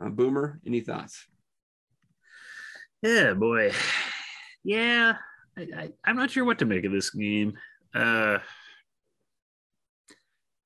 Uh, 0.02 0.08
Boomer, 0.08 0.60
any 0.66 0.80
thoughts? 0.80 1.26
Yeah, 3.02 3.34
boy. 3.34 3.72
Yeah, 4.62 5.14
I, 5.56 5.90
I'm 6.04 6.16
not 6.16 6.30
sure 6.30 6.44
what 6.44 6.58
to 6.60 6.66
make 6.66 6.84
of 6.84 6.92
this 6.92 7.10
game. 7.10 7.54
Uh, 7.94 8.38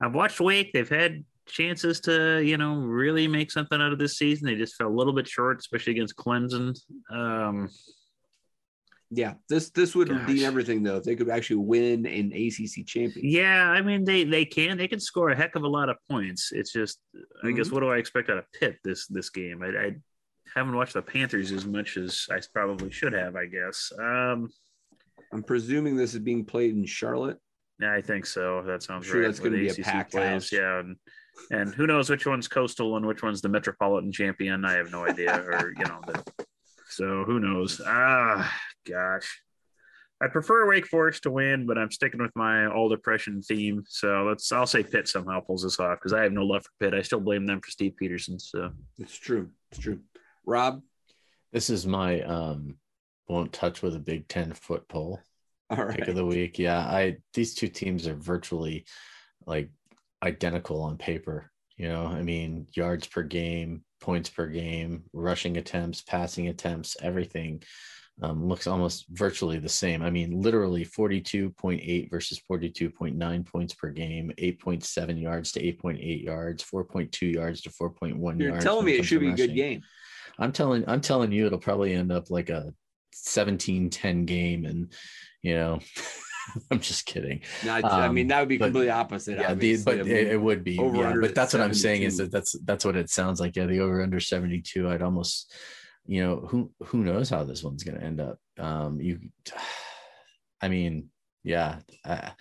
I've 0.01 0.15
watched 0.15 0.41
Wake. 0.41 0.73
They've 0.73 0.89
had 0.89 1.25
chances 1.47 2.01
to, 2.01 2.41
you 2.41 2.59
know, 2.59 2.77
really 2.77 3.29
make 3.29 3.51
something 3.51 3.81
out 3.81 3.93
of 3.93 3.99
this 3.99 4.19
season. 4.19 4.47
They 4.47 4.57
just 4.57 4.77
fell 4.77 4.89
a 4.89 4.97
little 4.97 5.13
bit 5.13 5.29
short, 5.29 5.59
especially 5.59 5.93
against 5.93 6.17
Clemson. 6.17 6.77
Um, 7.11 7.71
Yeah, 9.17 9.35
this 9.49 9.71
this 9.71 9.95
would 9.95 10.09
Gosh. 10.09 10.27
redeem 10.27 10.45
everything 10.45 10.83
though. 10.83 10.97
If 10.97 11.05
they 11.05 11.15
could 11.15 11.29
actually 11.31 11.57
win 11.57 12.05
an 12.07 12.33
ACC 12.33 12.85
championship. 12.87 13.23
yeah, 13.23 13.69
I 13.71 13.81
mean 13.83 14.05
they 14.05 14.25
they 14.25 14.45
can 14.45 14.77
they 14.77 14.89
can 14.89 14.99
score 15.01 15.31
a 15.31 15.37
heck 15.37 15.55
of 15.57 15.63
a 15.63 15.69
lot 15.69 15.89
of 15.89 15.97
points. 16.11 16.51
It's 16.53 16.73
just 16.73 16.99
I 17.45 17.51
guess 17.53 17.67
Mm-hmm. 17.67 17.75
what 17.75 17.81
do 17.81 17.91
I 17.91 17.99
expect 17.99 18.31
out 18.31 18.39
of 18.39 18.45
Pitt 18.53 18.79
this 18.83 19.07
this 19.07 19.31
game? 19.31 19.63
I, 19.63 19.69
I 19.87 19.97
haven't 20.55 20.75
watched 20.75 20.95
the 20.95 21.03
Panthers 21.03 21.53
as 21.53 21.67
much 21.67 21.97
as 21.97 22.27
I 22.31 22.41
probably 22.53 22.91
should 22.91 23.13
have. 23.13 23.37
I 23.37 23.47
guess. 23.47 23.93
Um, 23.99 24.49
I'm 25.33 25.43
presuming 25.43 25.97
this 25.97 26.15
is 26.15 26.21
being 26.21 26.45
played 26.45 26.75
in 26.75 26.87
Charlotte. 26.87 27.39
Yeah, 27.81 27.93
I 27.93 28.01
think 28.01 28.25
so. 28.25 28.63
That 28.67 28.83
sounds 28.83 29.05
Sure 29.07 29.21
right. 29.21 29.27
that's 29.27 29.39
gonna 29.41 29.51
with 29.53 29.61
be 29.61 29.69
a 29.69 29.73
ACC 29.73 29.83
packed 29.85 30.13
plays, 30.13 30.31
house. 30.31 30.53
Yeah, 30.53 30.79
and, 30.81 30.97
and 31.51 31.75
who 31.75 31.87
knows 31.87 32.09
which 32.09 32.25
one's 32.27 32.47
coastal 32.49 32.97
and 32.97 33.05
which 33.05 33.23
one's 33.23 33.43
the 33.43 33.49
metropolitan 33.49 34.13
champion? 34.13 34.65
I 34.65 34.75
have 34.75 34.91
no 34.93 35.05
idea. 35.07 35.35
or 35.41 35.73
you 35.77 35.85
know, 35.85 36.01
the, 36.07 36.23
so 36.89 37.25
who 37.25 37.41
knows? 37.41 37.81
Ah, 37.85 38.49
gosh. 38.89 39.43
I 40.23 40.29
prefer 40.29 40.69
Wake 40.69 40.87
Forest 40.87 41.25
to 41.25 41.31
win, 41.31 41.67
but 41.67 41.77
I'm 41.77 41.91
sticking 41.91 42.23
with 42.23 42.35
my 42.35 42.67
all 42.67 42.89
depression 42.89 43.43
theme. 43.43 43.85
So 43.89 44.25
let's. 44.29 44.51
I'll 44.53 44.67
say 44.67 44.83
Pitt 44.83 45.09
somehow 45.09 45.41
pulls 45.41 45.65
this 45.65 45.81
off 45.81 45.99
because 45.99 46.13
I 46.13 46.23
have 46.23 46.33
no 46.33 46.45
love 46.45 46.65
for 46.65 46.71
Pitt. 46.81 46.95
I 46.95 47.03
still 47.03 47.21
blame 47.21 47.47
them 47.47 47.61
for 47.61 47.71
Steve 47.71 47.95
Pederson. 48.01 48.41
So 48.41 48.71
It's 48.99 49.17
true. 49.17 49.51
It's 49.71 49.81
true. 49.81 50.01
Rob, 50.47 50.83
this 51.53 51.69
is 51.69 51.87
my 51.87 52.23
um 52.23 52.77
won't 53.29 53.53
touch 53.53 53.83
with 53.83 53.97
a 53.97 54.01
big 54.01 54.29
10 54.29 54.53
foot 54.53 54.87
pole 54.89 55.21
all 55.71 55.87
pick 55.87 56.09
of 56.09 56.15
the 56.15 56.25
week. 56.25 56.59
Yeah, 56.59 56.79
I 56.79 57.19
these 57.33 57.55
two 57.55 57.69
teams 57.69 58.07
are 58.07 58.15
virtually 58.15 58.85
like 59.47 59.71
identical 60.23 60.83
on 60.83 60.97
paper. 60.97 61.51
You 61.77 61.89
know, 61.89 62.07
I 62.07 62.23
mean, 62.23 62.69
yards 62.75 63.07
per 63.07 63.23
game, 63.23 63.83
points 64.01 64.31
per 64.31 64.47
game, 64.47 65.05
rushing 65.13 65.57
attempts, 65.57 66.03
passing 66.03 66.49
attempts, 66.49 66.97
everything 67.03 67.63
um, 68.23 68.47
looks 68.47 68.67
almost 68.67 69.07
virtually 69.11 69.59
the 69.59 69.69
same. 69.69 70.03
I 70.03 70.11
mean, 70.11 70.41
literally 70.41 70.85
42.8 70.85 72.11
versus 72.11 72.41
42.9 72.51 73.47
points 73.47 73.75
per 73.75 73.91
game, 73.91 74.33
8.7 74.39 75.21
yards 75.21 75.53
to 75.53 75.61
8.8 75.61 76.25
yards, 76.25 76.65
4.2 76.65 77.35
yards 77.35 77.61
to 77.63 77.71
4.1 77.71 78.41
You're 78.41 78.51
yards. 78.51 78.65
telling 78.65 78.85
me 78.85 78.93
it 78.93 79.05
should 79.05 79.21
be 79.21 79.31
a 79.31 79.37
good 79.37 79.55
game. 79.55 79.83
I'm 80.39 80.53
telling 80.53 80.85
I'm 80.89 81.01
telling 81.01 81.33
you 81.33 81.47
it'll 81.47 81.59
probably 81.59 81.93
end 81.95 82.11
up 82.11 82.31
like 82.31 82.51
a 82.51 82.73
17-10 83.15 84.27
game 84.27 84.65
and 84.65 84.93
you 85.43 85.55
know 85.55 85.79
I'm 86.71 86.81
just 86.81 87.07
kidding. 87.07 87.41
No, 87.65 87.73
I, 87.73 88.09
mean 88.09 88.27
Um, 88.27 88.29
that 88.29 88.41
would 88.41 88.49
be 88.49 88.59
completely 88.59 88.91
opposite. 88.91 89.39
Yeah, 89.39 89.55
the, 89.55 89.83
but 89.83 89.97
I 89.97 90.01
it, 90.01 90.07
mean, 90.07 90.17
it 90.17 90.41
would 90.41 90.63
be 90.63 90.79
over 90.79 90.97
yeah, 90.99 91.15
but 91.19 91.31
at 91.31 91.35
that's 91.35 91.55
what 91.55 91.63
I'm 91.63 91.73
saying 91.73 92.03
is 92.03 92.19
that 92.19 92.31
that's 92.31 92.55
that's 92.65 92.85
what 92.85 92.97
it 92.97 93.09
sounds 93.09 93.41
like. 93.41 93.57
Yeah, 93.57 93.65
the 93.67 93.81
over 93.81 94.03
under 94.03 94.21
72. 94.21 94.89
I'd 94.89 95.01
almost 95.01 95.55
you 96.07 96.23
know 96.23 96.37
who 96.37 96.71
who 96.85 97.05
knows 97.05 97.31
how 97.31 97.45
this 97.45 97.63
one's 97.63 97.83
going 97.85 97.99
to 97.99 98.05
end 98.05 98.21
up. 98.21 98.39
Um 98.59 99.01
you 99.01 99.21
I 100.61 100.69
mean, 100.69 101.11
yeah, 101.43 101.81
I, 102.07 102.33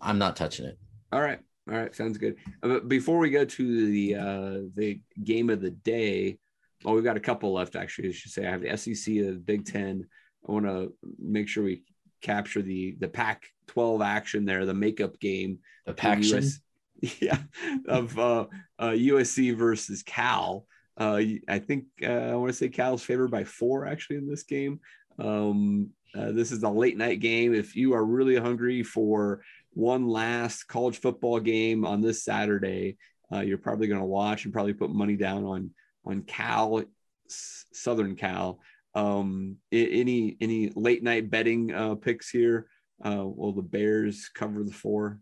I'm 0.00 0.18
not 0.18 0.34
touching 0.36 0.66
it. 0.66 0.78
all 1.12 1.20
right. 1.20 1.38
All 1.70 1.76
right. 1.76 1.94
Sounds 1.94 2.18
good. 2.18 2.36
Uh, 2.62 2.68
But 2.68 2.88
before 2.88 3.18
we 3.18 3.30
go 3.30 3.44
to 3.44 3.86
the 3.86 4.14
uh, 4.16 4.58
the 4.74 5.00
game 5.22 5.50
of 5.50 5.60
the 5.60 5.70
day, 5.70 6.38
well, 6.82 6.94
we've 6.94 7.04
got 7.04 7.16
a 7.16 7.20
couple 7.20 7.52
left 7.52 7.76
actually. 7.76 8.08
I 8.08 8.12
should 8.12 8.32
say 8.32 8.46
I 8.46 8.50
have 8.50 8.62
the 8.62 8.76
SEC, 8.76 9.04
the 9.14 9.40
Big 9.44 9.64
Ten. 9.64 10.06
I 10.48 10.52
want 10.52 10.66
to 10.66 10.92
make 11.18 11.46
sure 11.48 11.62
we 11.64 11.84
capture 12.22 12.62
the 12.62 12.96
the 12.98 13.08
Pac-12 13.08 14.04
action 14.04 14.44
there, 14.44 14.66
the 14.66 14.74
makeup 14.74 15.20
game. 15.20 15.58
The. 15.86 15.94
US 16.36 16.60
yeah, 17.20 17.38
of 17.86 18.18
uh, 18.18 18.46
uh, 18.78 18.90
USC 18.90 19.54
versus 19.56 20.02
Cal. 20.02 20.64
Uh, 20.98 21.22
I 21.48 21.58
think 21.60 21.84
uh, 22.02 22.06
I 22.06 22.34
want 22.34 22.50
to 22.50 22.56
say 22.56 22.68
Cal's 22.68 23.02
favored 23.02 23.30
by 23.30 23.44
four 23.44 23.86
actually 23.86 24.16
in 24.16 24.28
this 24.28 24.42
game. 24.42 24.80
Um, 25.18 25.90
uh, 26.14 26.32
this 26.32 26.50
is 26.50 26.62
a 26.62 26.68
late 26.68 26.96
night 26.96 27.20
game. 27.20 27.54
If 27.54 27.76
you 27.76 27.94
are 27.94 28.04
really 28.04 28.36
hungry 28.36 28.82
for 28.82 29.42
one 29.74 30.08
last 30.08 30.64
college 30.64 31.00
football 31.00 31.38
game 31.38 31.84
on 31.84 32.00
this 32.00 32.24
Saturday, 32.24 32.96
uh, 33.32 33.40
you're 33.40 33.58
probably 33.58 33.86
going 33.86 34.00
to 34.00 34.06
watch 34.06 34.44
and 34.44 34.52
probably 34.52 34.72
put 34.72 34.90
money 34.90 35.16
down 35.16 35.44
on 35.44 35.70
on 36.04 36.22
Cal, 36.22 36.82
Southern 37.28 38.16
Cal. 38.16 38.60
Um, 38.94 39.56
any 39.70 40.36
any 40.40 40.72
late 40.74 41.02
night 41.02 41.30
betting 41.30 41.72
uh, 41.72 41.94
picks 41.94 42.30
here? 42.30 42.68
Uh, 43.04 43.24
will 43.24 43.52
the 43.52 43.62
Bears 43.62 44.28
cover 44.34 44.64
the 44.64 44.72
four? 44.72 45.20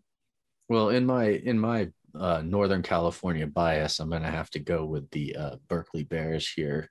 Well, 0.69 0.89
in 0.89 1.05
my 1.05 1.25
in 1.25 1.59
my 1.59 1.89
uh, 2.19 2.41
Northern 2.43 2.81
California 2.81 3.47
bias, 3.47 3.99
I'm 3.99 4.09
going 4.09 4.21
to 4.23 4.31
have 4.31 4.49
to 4.51 4.59
go 4.59 4.85
with 4.85 5.09
the 5.11 5.35
uh, 5.35 5.55
Berkeley 5.67 6.03
Bears 6.03 6.49
here, 6.49 6.89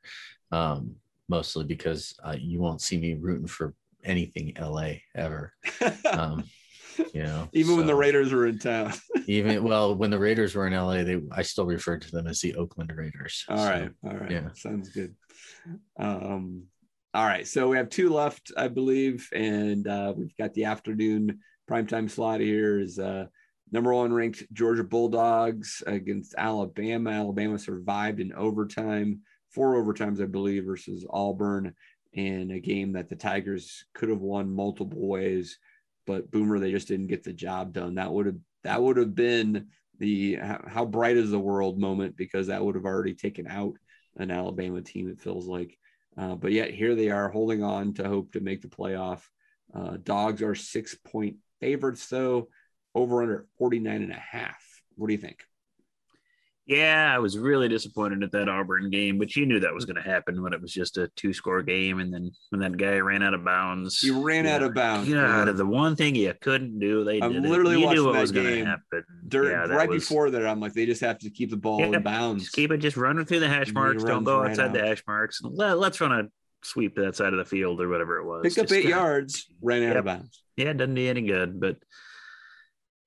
um, 0.53 0.97
mostly 1.29 1.64
because 1.64 2.14
uh, 2.24 2.37
you 2.39 2.61
won't 2.61 2.81
see 2.81 2.99
me 2.99 3.14
rooting 3.14 3.47
for 3.47 3.74
anything 4.05 4.55
LA 4.61 4.93
ever. 5.14 5.53
Um, 6.12 6.45
you 7.12 7.22
know, 7.24 7.49
Even 7.53 7.77
when 7.77 7.87
the 7.87 7.95
Raiders 7.95 8.33
were 8.33 8.47
in 8.47 8.59
town. 8.59 8.93
even 9.27 9.62
well, 9.62 9.95
when 9.95 10.11
the 10.11 10.18
Raiders 10.18 10.55
were 10.55 10.66
in 10.66 10.72
LA, 10.72 11.03
they 11.03 11.20
I 11.31 11.43
still 11.43 11.66
referred 11.66 12.01
to 12.03 12.11
them 12.11 12.27
as 12.27 12.41
the 12.41 12.55
Oakland 12.55 12.91
Raiders. 12.95 13.45
All 13.49 13.59
So, 13.59 13.64
right. 13.64 13.91
All 14.05 14.16
right. 14.16 14.31
yeah. 14.31 14.49
Sounds 14.55 14.89
good. 14.89 15.14
Um, 15.99 16.64
all 17.12 17.27
right. 17.27 17.47
So 17.47 17.68
we 17.68 17.77
have 17.77 17.91
two 17.91 18.09
left, 18.11 18.53
I 18.57 18.68
believe. 18.68 19.29
And 19.35 19.87
uh, 19.87 20.14
we've 20.16 20.37
got 20.39 20.55
the 20.55 20.64
afternoon 20.64 21.41
primetime 21.70 22.11
slot 22.11 22.41
here 22.41 22.79
is 22.79 22.99
uh, 22.99 23.27
number 23.70 23.92
one 23.92 24.12
ranked 24.12 24.44
Georgia 24.52 24.84
Bulldogs 24.84 25.82
against 25.86 26.34
Alabama. 26.36 27.10
Alabama 27.10 27.58
survived 27.58 28.20
in 28.20 28.32
overtime, 28.32 29.20
four 29.50 29.74
overtimes, 29.82 30.22
I 30.22 30.26
believe, 30.26 30.64
versus 30.64 31.06
Auburn 31.10 31.74
in 32.12 32.50
a 32.50 32.60
game 32.60 32.92
that 32.92 33.08
the 33.08 33.16
Tigers 33.16 33.84
could 33.94 34.08
have 34.08 34.20
won 34.20 34.54
multiple 34.54 35.06
ways. 35.08 35.58
But 36.06 36.30
Boomer, 36.30 36.58
they 36.58 36.70
just 36.70 36.88
didn't 36.88 37.08
get 37.08 37.24
the 37.24 37.32
job 37.32 37.72
done. 37.72 37.96
That 37.96 38.12
would 38.12 38.26
have 38.26 38.38
that 38.64 38.82
would 38.82 38.96
have 38.96 39.14
been 39.14 39.68
the 39.98 40.36
how, 40.36 40.84
bright 40.84 41.16
is 41.16 41.30
the 41.30 41.38
world 41.38 41.78
moment 41.78 42.16
because 42.16 42.48
that 42.48 42.64
would 42.64 42.74
have 42.74 42.84
already 42.84 43.14
taken 43.14 43.46
out 43.46 43.74
an 44.16 44.30
Alabama 44.30 44.82
team. 44.82 45.08
It 45.08 45.20
feels 45.20 45.46
like, 45.46 45.78
uh, 46.16 46.34
but 46.34 46.52
yet 46.52 46.72
here 46.72 46.94
they 46.94 47.10
are 47.10 47.28
holding 47.28 47.62
on 47.62 47.94
to 47.94 48.08
hope 48.08 48.32
to 48.32 48.40
make 48.40 48.62
the 48.62 48.68
playoff. 48.68 49.22
Uh, 49.74 49.96
dogs 50.02 50.42
are 50.42 50.54
six 50.54 50.94
point 50.94 51.36
favorites 51.60 52.08
though, 52.08 52.48
over 52.97 53.22
under 53.22 53.47
49 53.59 54.03
and 54.03 54.11
a 54.12 54.14
half. 54.14 54.62
What 54.97 55.07
do 55.09 55.12
you 55.12 55.18
think? 55.20 55.44
Yeah, 56.68 57.14
I 57.14 57.20
was 57.20 57.38
really 57.38 57.68
disappointed 57.68 58.24
at 58.24 58.32
that 58.32 58.49
Auburn 58.49 58.90
game, 58.90 59.18
but 59.18 59.36
you 59.36 59.47
knew 59.47 59.61
that 59.61 59.72
was 59.72 59.84
going 59.84 59.94
to 59.94 60.03
happen 60.03 60.42
when 60.42 60.53
it 60.53 60.61
was 60.61 60.72
just 60.72 60.97
a 60.99 61.07
two 61.14 61.32
score 61.32 61.62
game. 61.62 62.01
And 62.01 62.12
then 62.12 62.32
when 62.51 62.61
that 62.61 62.76
guy 62.76 62.97
ran 62.99 63.22
out 63.22 63.34
of 63.34 63.44
bounds, 63.44 64.01
He 64.01 64.11
ran 64.11 64.49
out 64.49 64.64
of 64.64 64.74
bounds. 64.74 65.09
Yeah, 65.09 65.44
the 65.44 65.64
one 65.64 65.94
thing 65.94 66.16
you 66.16 66.34
couldn't 66.40 66.80
do, 66.80 67.05
they 67.05 67.20
I'm 67.20 67.32
did 67.34 67.44
it. 67.44 67.49
literally 67.49 67.78
You 67.78 67.84
watching 67.86 67.99
knew 68.01 68.07
what 68.07 68.14
that 68.14 68.20
was 68.22 68.32
going 68.32 68.47
to 68.47 68.55
game 68.57 68.66
happen. 68.66 69.05
Dur- 69.28 69.49
yeah, 69.51 69.66
right 69.66 69.88
was- 69.88 70.03
before 70.09 70.28
that, 70.30 70.44
I'm 70.44 70.59
like, 70.59 70.72
they 70.72 70.86
just 70.86 71.03
have 71.03 71.20
to 71.20 71.30
keep 71.30 71.51
the 71.51 71.57
ball 71.57 71.78
Yep, 71.78 71.94
in 71.94 72.03
bounds. 72.03 72.42
Just 72.44 72.57
keep 72.57 72.72
it, 72.72 72.78
just 72.78 72.97
running 72.97 73.26
through 73.26 73.40
the 73.40 73.49
hash 73.49 73.72
marks. 73.72 74.03
Don't 74.03 74.24
go 74.24 74.40
right 74.40 74.51
outside 74.51 74.72
the 74.72 74.80
hash 74.84 75.05
marks. 75.07 75.40
Let, 75.44 75.76
us 75.78 76.01
run 76.01 76.11
a 76.11 76.24
sweep 76.64 76.97
to 76.97 77.03
that 77.03 77.14
side 77.14 77.32
of 77.32 77.38
the 77.38 77.44
field 77.44 77.80
or 77.80 77.88
whatever 77.88 78.18
it 78.18 78.24
was. 78.24 78.42
Picked 78.42 78.59
up 78.59 78.64
Just 78.64 78.72
eight 78.74 78.82
kinda- 78.82 78.97
yards, 78.97 79.47
ran 79.62 79.84
out 79.84 79.90
Yep. 79.90 79.97
of 79.99 80.05
bounds. 80.05 80.42
Yeah, 80.57 80.70
it 80.70 80.78
doesn't 80.78 80.97
do 80.97 81.07
any 81.09 81.22
good. 81.22 81.61
But 81.61 81.76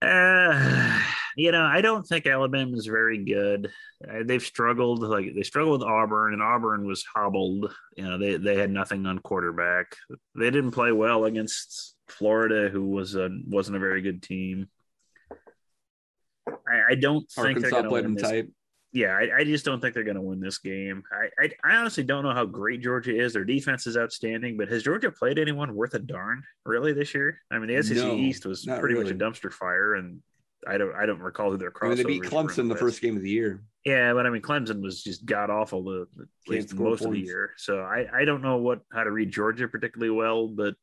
uh, 0.02 1.00
you 1.36 1.52
know, 1.52 1.64
I 1.64 1.82
don't 1.82 2.06
think 2.06 2.28
Alabama 2.28 2.76
is 2.76 2.86
very 2.86 3.24
good. 3.24 3.72
Uh, 4.08 4.24
they've 4.26 4.42
struggled. 4.42 5.02
Like 5.02 5.34
they 5.36 5.44
struggled 5.44 5.82
with 5.82 5.90
Auburn, 5.90 6.34
and 6.34 6.42
Auburn 6.42 6.86
was 6.86 7.04
hobbled. 7.16 7.74
You 7.96 8.04
know, 8.04 8.18
they 8.18 8.38
they 8.38 8.56
had 8.56 8.72
nothing 8.72 9.06
on 9.06 9.20
quarterback. 9.20 9.96
They 10.36 10.52
didn't 10.52 10.72
play 10.72 10.92
well 10.92 11.26
against 11.26 11.96
Florida, 12.08 12.70
who 12.70 12.90
was 12.90 13.16
a 13.16 13.30
wasn't 13.46 13.78
a 13.78 13.80
very 13.80 14.02
good 14.02 14.22
team. 14.22 14.68
I, 16.50 16.92
I 16.92 16.96
don't 16.96 17.30
think 17.30 17.60
they're 17.60 17.74
Arkansas 17.74 17.90
played 17.90 18.06
them 18.06 18.18
tight. 18.18 18.48
Yeah, 18.92 19.16
I, 19.16 19.40
I 19.40 19.44
just 19.44 19.66
don't 19.66 19.80
think 19.80 19.94
they're 19.94 20.04
going 20.04 20.16
to 20.16 20.22
win 20.22 20.40
this 20.40 20.58
game. 20.58 21.04
I, 21.12 21.46
I 21.46 21.50
I 21.64 21.76
honestly 21.78 22.04
don't 22.04 22.24
know 22.24 22.34
how 22.34 22.46
great 22.46 22.82
Georgia 22.82 23.16
is. 23.16 23.34
Their 23.34 23.46
defense 23.46 23.86
is 23.86 23.98
outstanding, 23.98 24.58
but 24.58 24.70
has 24.70 24.84
Georgia 24.84 25.12
played 25.12 25.38
anyone 25.38 25.76
worth 25.76 25.94
a 25.94 26.00
darn 26.00 26.44
really 26.66 26.94
this 26.94 27.14
year? 27.14 27.40
I 27.52 27.60
mean, 27.60 27.76
the 27.76 27.84
SEC 27.84 27.98
No, 27.98 28.16
East 28.16 28.46
was 28.46 28.66
pretty 28.66 28.96
really. 28.96 29.04
much 29.04 29.12
a 29.14 29.16
dumpster 29.16 29.54
fire, 29.54 29.96
and 29.96 30.22
I 30.68 30.78
don't 30.78 30.96
I 30.96 31.06
don't 31.06 31.20
recall 31.20 31.52
who 31.52 31.58
their 31.58 31.72
I 31.82 31.88
mean, 31.88 31.98
they 31.98 32.04
beat 32.04 32.24
Clemson 32.24 32.68
the 32.68 32.76
first 32.76 33.02
game 33.02 33.16
of 33.16 33.22
the 33.22 33.30
year. 33.30 33.64
Yeah, 33.86 34.14
but 34.14 34.26
I 34.26 34.30
mean, 34.30 34.42
Clemson 34.42 34.82
was 34.82 35.04
just 35.04 35.26
god 35.26 35.50
awful 35.50 35.84
the, 35.84 36.08
the 36.16 36.24
at 36.24 36.50
least 36.50 36.70
score 36.70 36.90
most 36.90 37.06
of 37.06 37.12
the 37.12 37.20
year. 37.20 37.54
So 37.58 37.82
I 37.82 38.08
I 38.14 38.26
don't 38.26 38.42
know 38.42 38.58
what 38.58 38.82
how 38.92 39.04
to 39.04 39.12
read 39.12 39.32
Georgia 39.32 39.68
particularly 39.68 40.12
well, 40.12 40.48
but 40.48 40.76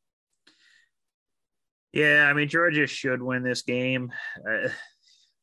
yeah, 1.93 2.27
I 2.29 2.33
mean 2.33 2.47
Georgia 2.47 2.87
should 2.87 3.21
win 3.21 3.43
this 3.43 3.61
game. 3.63 4.11
Uh, 4.49 4.69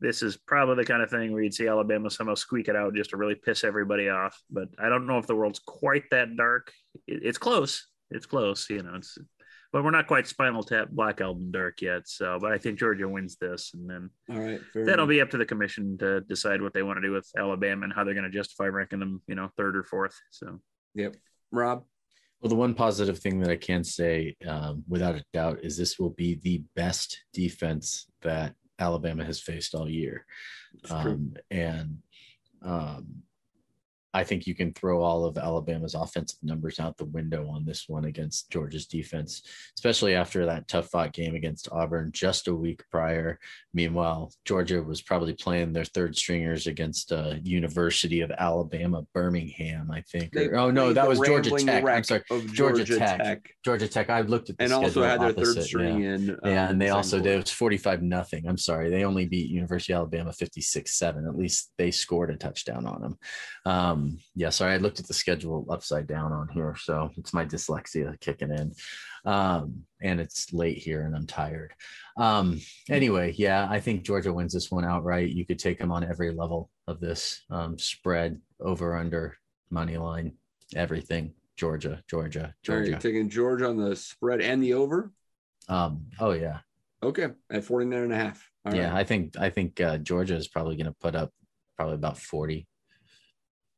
this 0.00 0.22
is 0.22 0.36
probably 0.36 0.76
the 0.76 0.84
kind 0.84 1.02
of 1.02 1.10
thing 1.10 1.32
where 1.32 1.42
you'd 1.42 1.54
see 1.54 1.68
Alabama 1.68 2.10
somehow 2.10 2.34
squeak 2.34 2.68
it 2.68 2.76
out 2.76 2.94
just 2.94 3.10
to 3.10 3.16
really 3.16 3.34
piss 3.34 3.64
everybody 3.64 4.08
off. 4.08 4.38
But 4.50 4.68
I 4.78 4.88
don't 4.88 5.06
know 5.06 5.18
if 5.18 5.26
the 5.26 5.36
world's 5.36 5.60
quite 5.60 6.04
that 6.10 6.36
dark. 6.36 6.72
It, 7.06 7.20
it's 7.22 7.38
close. 7.38 7.86
It's 8.10 8.26
close. 8.26 8.68
You 8.68 8.82
know, 8.82 8.94
it's 8.96 9.18
but 9.72 9.82
we're 9.82 9.90
not 9.90 10.06
quite 10.06 10.28
Spinal 10.28 10.62
Tap 10.62 10.88
Black 10.90 11.20
Album 11.20 11.50
dark 11.50 11.82
yet. 11.82 12.06
So, 12.06 12.38
but 12.40 12.52
I 12.52 12.58
think 12.58 12.78
Georgia 12.78 13.08
wins 13.08 13.36
this, 13.40 13.72
and 13.74 13.90
then 13.90 14.10
All 14.30 14.38
right. 14.38 14.60
fair 14.72 14.86
that'll 14.86 15.08
be 15.08 15.20
up 15.20 15.30
to 15.30 15.36
the 15.36 15.44
commission 15.44 15.98
to 15.98 16.20
decide 16.20 16.62
what 16.62 16.72
they 16.72 16.84
want 16.84 16.98
to 16.98 17.02
do 17.02 17.10
with 17.10 17.28
Alabama 17.36 17.82
and 17.82 17.92
how 17.92 18.04
they're 18.04 18.14
going 18.14 18.30
to 18.30 18.30
justify 18.30 18.66
ranking 18.66 19.00
them, 19.00 19.20
you 19.26 19.34
know, 19.34 19.50
third 19.56 19.76
or 19.76 19.82
fourth. 19.82 20.14
So 20.30 20.60
Yep. 20.94 21.16
Rob. 21.50 21.84
Well, 22.40 22.50
the 22.50 22.54
one 22.54 22.74
positive 22.74 23.18
thing 23.18 23.40
that 23.40 23.50
I 23.50 23.56
can 23.56 23.82
say 23.82 24.36
um, 24.46 24.84
without 24.86 25.16
a 25.16 25.24
doubt 25.32 25.60
is 25.64 25.76
this 25.76 25.98
will 25.98 26.10
be 26.10 26.36
the 26.36 26.62
best 26.76 27.24
defense 27.32 28.06
that 28.22 28.54
Alabama 28.78 29.24
has 29.24 29.40
faced 29.40 29.74
all 29.74 29.88
year. 29.88 30.26
Um, 30.90 31.34
and 31.50 31.98
um, 32.62 33.06
I 34.14 34.24
think 34.24 34.46
you 34.46 34.54
can 34.54 34.72
throw 34.72 35.02
all 35.02 35.24
of 35.24 35.36
Alabama's 35.36 35.94
offensive 35.94 36.38
numbers 36.42 36.78
out 36.78 36.96
the 36.96 37.04
window 37.06 37.48
on 37.48 37.64
this 37.64 37.88
one 37.88 38.04
against 38.04 38.48
Georgia's 38.50 38.86
defense, 38.86 39.42
especially 39.76 40.14
after 40.14 40.46
that 40.46 40.68
tough 40.68 40.88
fought 40.88 41.12
game 41.12 41.34
against 41.34 41.68
Auburn 41.72 42.12
just 42.12 42.46
a 42.46 42.54
week 42.54 42.82
prior. 42.90 43.38
Meanwhile, 43.74 44.32
Georgia 44.44 44.82
was 44.82 45.02
probably 45.02 45.34
playing 45.34 45.72
their 45.72 45.84
third 45.84 46.16
stringers 46.16 46.68
against 46.68 47.12
uh, 47.12 47.34
University 47.42 48.20
of 48.20 48.30
Alabama, 48.30 49.04
Birmingham, 49.12 49.90
I 49.90 50.02
think. 50.02 50.32
They 50.32 50.46
Or- 50.46 50.56
oh 50.56 50.70
no, 50.70 50.92
that 50.92 51.08
was 51.08 51.18
Georgia 51.18 51.50
Tech. 51.50 51.84
I'm 51.84 52.04
sorry, 52.04 52.22
Georgia, 52.30 52.84
Georgia 52.84 52.98
Tech. 52.98 53.18
Tech. 53.18 53.50
Georgia 53.64 53.88
Tech. 53.88 54.10
I 54.10 54.20
looked 54.20 54.50
at 54.50 54.58
the 54.58 54.64
and 54.64 54.72
also 54.72 55.02
had 55.02 55.20
their 55.20 55.32
third 55.32 55.48
opposite, 55.48 55.64
string 55.64 56.00
yeah. 56.00 56.14
in. 56.14 56.38
Yeah, 56.44 56.64
um, 56.64 56.70
and 56.70 56.80
they 56.80 56.90
also 56.90 57.18
did 57.18 57.34
it 57.34 57.42
was 57.42 57.50
45 57.50 58.02
nothing. 58.02 58.46
I'm 58.46 58.58
sorry. 58.58 58.90
They 58.90 59.04
only 59.04 59.26
beat 59.26 59.50
University 59.50 59.92
of 59.92 59.98
Alabama 59.98 60.30
56-7. 60.30 61.28
At 61.28 61.36
least 61.36 61.72
they 61.78 61.90
scored 61.90 62.30
a 62.30 62.36
touchdown 62.36 62.86
on 62.86 63.00
them. 63.00 63.18
Um, 63.66 64.03
yeah, 64.34 64.50
sorry, 64.50 64.74
I 64.74 64.78
looked 64.78 65.00
at 65.00 65.06
the 65.06 65.14
schedule 65.14 65.66
upside 65.70 66.06
down 66.06 66.32
on 66.32 66.48
here. 66.48 66.76
So 66.78 67.10
it's 67.16 67.34
my 67.34 67.44
dyslexia 67.44 68.18
kicking 68.20 68.50
in. 68.50 68.72
Um, 69.24 69.84
and 70.02 70.20
it's 70.20 70.52
late 70.52 70.78
here 70.78 71.02
and 71.02 71.16
I'm 71.16 71.26
tired. 71.26 71.72
Um, 72.16 72.60
anyway, 72.88 73.34
yeah, 73.36 73.66
I 73.70 73.80
think 73.80 74.04
Georgia 74.04 74.32
wins 74.32 74.52
this 74.52 74.70
one 74.70 74.84
outright. 74.84 75.30
You 75.30 75.46
could 75.46 75.58
take 75.58 75.78
them 75.78 75.92
on 75.92 76.04
every 76.04 76.32
level 76.32 76.70
of 76.86 77.00
this 77.00 77.42
um, 77.50 77.78
spread, 77.78 78.40
over, 78.60 78.96
under, 78.96 79.36
money 79.70 79.96
line, 79.96 80.32
everything. 80.74 81.34
Georgia, 81.56 82.02
Georgia, 82.10 82.52
Georgia. 82.64 82.90
you're 82.90 82.98
taking 82.98 83.28
Georgia 83.28 83.68
on 83.68 83.76
the 83.76 83.94
spread 83.94 84.40
and 84.40 84.60
the 84.62 84.74
over. 84.74 85.12
Um, 85.68 86.06
oh 86.18 86.32
yeah. 86.32 86.58
Okay, 87.02 87.28
at 87.50 87.64
49 87.64 88.02
and 88.02 88.12
a 88.12 88.16
half. 88.16 88.50
All 88.64 88.74
yeah, 88.74 88.90
right. 88.90 89.00
I 89.00 89.04
think 89.04 89.38
I 89.38 89.50
think 89.50 89.80
uh, 89.80 89.98
Georgia 89.98 90.36
is 90.36 90.48
probably 90.48 90.76
going 90.76 90.86
to 90.86 90.96
put 91.00 91.14
up 91.14 91.30
probably 91.76 91.94
about 91.94 92.18
forty. 92.18 92.66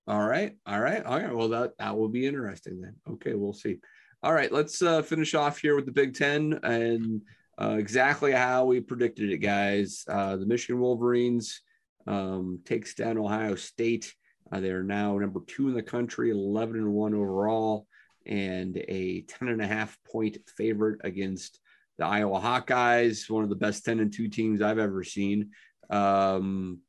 All 0.07 0.25
right. 0.27 0.57
All 0.67 0.81
right. 0.81 1.05
All 1.05 1.19
right. 1.19 1.35
Well, 1.35 1.49
that 1.49 1.73
that 1.79 1.97
will 1.97 2.09
be 2.09 2.27
interesting 2.27 2.81
then. 2.81 2.95
Okay, 3.09 3.35
we'll 3.35 3.53
see. 3.53 3.79
All 4.23 4.33
right, 4.33 4.51
let's 4.51 4.83
uh, 4.83 5.03
finish 5.03 5.35
off 5.35 5.59
here 5.59 5.77
with 5.77 5.85
the 5.85 5.93
Big 5.93 6.15
Ten 6.15 6.59
and 6.63 7.23
uh, 7.61 7.77
exactly 7.79 8.33
how 8.33 8.65
we 8.65 8.81
predicted 8.81 9.31
it, 9.31 9.39
guys. 9.39 10.05
Uh, 10.09 10.37
the 10.37 10.47
Michigan 10.47 10.81
Wolverines 10.81 11.61
um, 12.07 12.61
takes 12.65 12.95
down 12.95 13.19
Ohio 13.19 13.55
State. 13.55 14.15
Uh, 14.51 14.61
they 14.61 14.71
are 14.71 14.83
now 14.83 15.17
number 15.19 15.41
two 15.47 15.69
in 15.69 15.75
the 15.75 15.83
country, 15.83 16.31
11 16.31 16.77
and 16.77 16.93
one 16.93 17.15
overall, 17.15 17.87
and 18.25 18.77
a 18.89 19.21
10 19.23 19.49
and 19.49 19.63
a 19.63 19.67
half 19.67 19.97
point 20.11 20.39
favorite 20.57 21.01
against 21.05 21.61
the 21.99 22.07
Iowa 22.07 22.41
Hawkeyes, 22.41 23.31
one 23.31 23.45
of 23.45 23.51
the 23.51 23.57
best 23.57 23.85
10 23.85 24.01
and 24.01 24.13
two 24.13 24.29
teams 24.29 24.61
I've 24.61 24.79
ever 24.79 25.05
seen. 25.05 25.51
Um, 25.91 26.81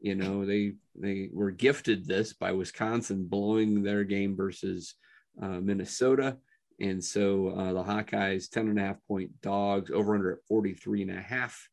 you 0.00 0.14
know, 0.14 0.44
they 0.44 0.74
they 0.94 1.28
were 1.32 1.50
gifted 1.50 2.06
this 2.06 2.32
by 2.32 2.52
Wisconsin 2.52 3.26
blowing 3.26 3.82
their 3.82 4.04
game 4.04 4.36
versus 4.36 4.94
uh, 5.40 5.60
Minnesota. 5.60 6.36
And 6.80 7.02
so 7.02 7.48
uh, 7.48 7.72
the 7.72 7.82
Hawkeyes 7.82 8.48
10 8.50 8.68
and 8.68 8.78
a 8.78 8.82
half 8.82 8.96
point 9.08 9.40
dogs 9.40 9.90
over 9.90 10.14
under 10.14 10.32
at 10.32 10.44
43 10.48 11.02
and 11.02 11.10
a 11.10 11.20
half. 11.20 11.68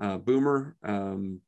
Uh, 0.00 0.18
Boomer, 0.18 0.76
um, 0.84 1.40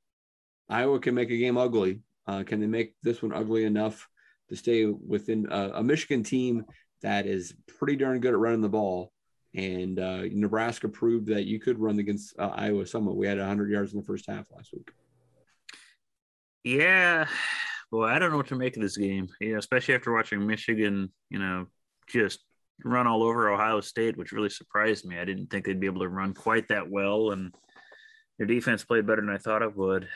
Iowa 0.69 0.99
can 0.99 1.15
make 1.15 1.31
a 1.31 1.37
game 1.37 1.57
ugly. 1.57 2.01
Uh, 2.27 2.43
can 2.43 2.61
they 2.61 2.67
make 2.67 2.95
this 3.03 3.23
one 3.23 3.33
ugly 3.33 3.65
enough 3.65 4.09
to 4.49 4.57
stay 4.57 4.85
within 4.85 5.51
uh, 5.51 5.71
a 5.75 5.83
Michigan 5.83 6.25
team 6.25 6.65
that 7.03 7.27
is 7.27 7.55
pretty 7.79 7.97
darn 7.97 8.21
good 8.21 8.35
at 8.35 8.39
running 8.39 8.61
the 8.61 8.69
ball? 8.69 9.13
And 9.55 9.99
uh, 10.01 10.23
Nebraska 10.33 10.89
proved 10.89 11.29
that 11.29 11.47
you 11.47 11.61
could 11.61 11.79
run 11.79 11.99
against 11.99 12.39
Iowa 12.39 12.87
somewhat. 12.87 13.17
We 13.17 13.27
had 13.27 13.39
100 13.39 13.71
yards 13.71 13.93
in 13.93 14.01
the 14.01 14.05
first 14.05 14.27
half 14.29 14.47
last 14.51 14.73
week. 14.73 14.91
Yeah, 16.67 17.29
boy, 17.93 18.07
I 18.07 18.19
don't 18.19 18.33
know 18.33 18.39
what 18.39 18.49
to 18.49 18.57
make 18.57 18.77
of 18.77 18.83
this 18.83 18.97
game. 18.97 19.29
You 19.41 19.53
know, 19.53 19.59
especially 19.59 19.95
after 19.95 20.13
watching 20.13 20.45
Michigan, 20.45 21.13
you 21.31 21.39
know, 21.39 21.67
just 22.09 22.41
run 22.85 23.07
all 23.07 23.23
over 23.23 23.51
Ohio 23.51 23.81
State, 23.81 24.17
which 24.17 24.33
really 24.33 24.49
surprised 24.51 25.07
me. 25.07 25.17
I 25.17 25.25
didn't 25.25 25.47
think 25.47 25.65
they'd 25.65 25.79
be 25.79 25.87
able 25.87 26.01
to 26.01 26.09
run 26.09 26.35
quite 26.35 26.67
that 26.69 26.91
well, 26.91 27.31
and 27.31 27.55
their 28.39 28.49
defense 28.49 28.85
played 28.85 29.07
better 29.07 29.21
than 29.21 29.31
I 29.31 29.39
thought 29.39 29.63
it 29.63 29.77
would. 29.77 30.09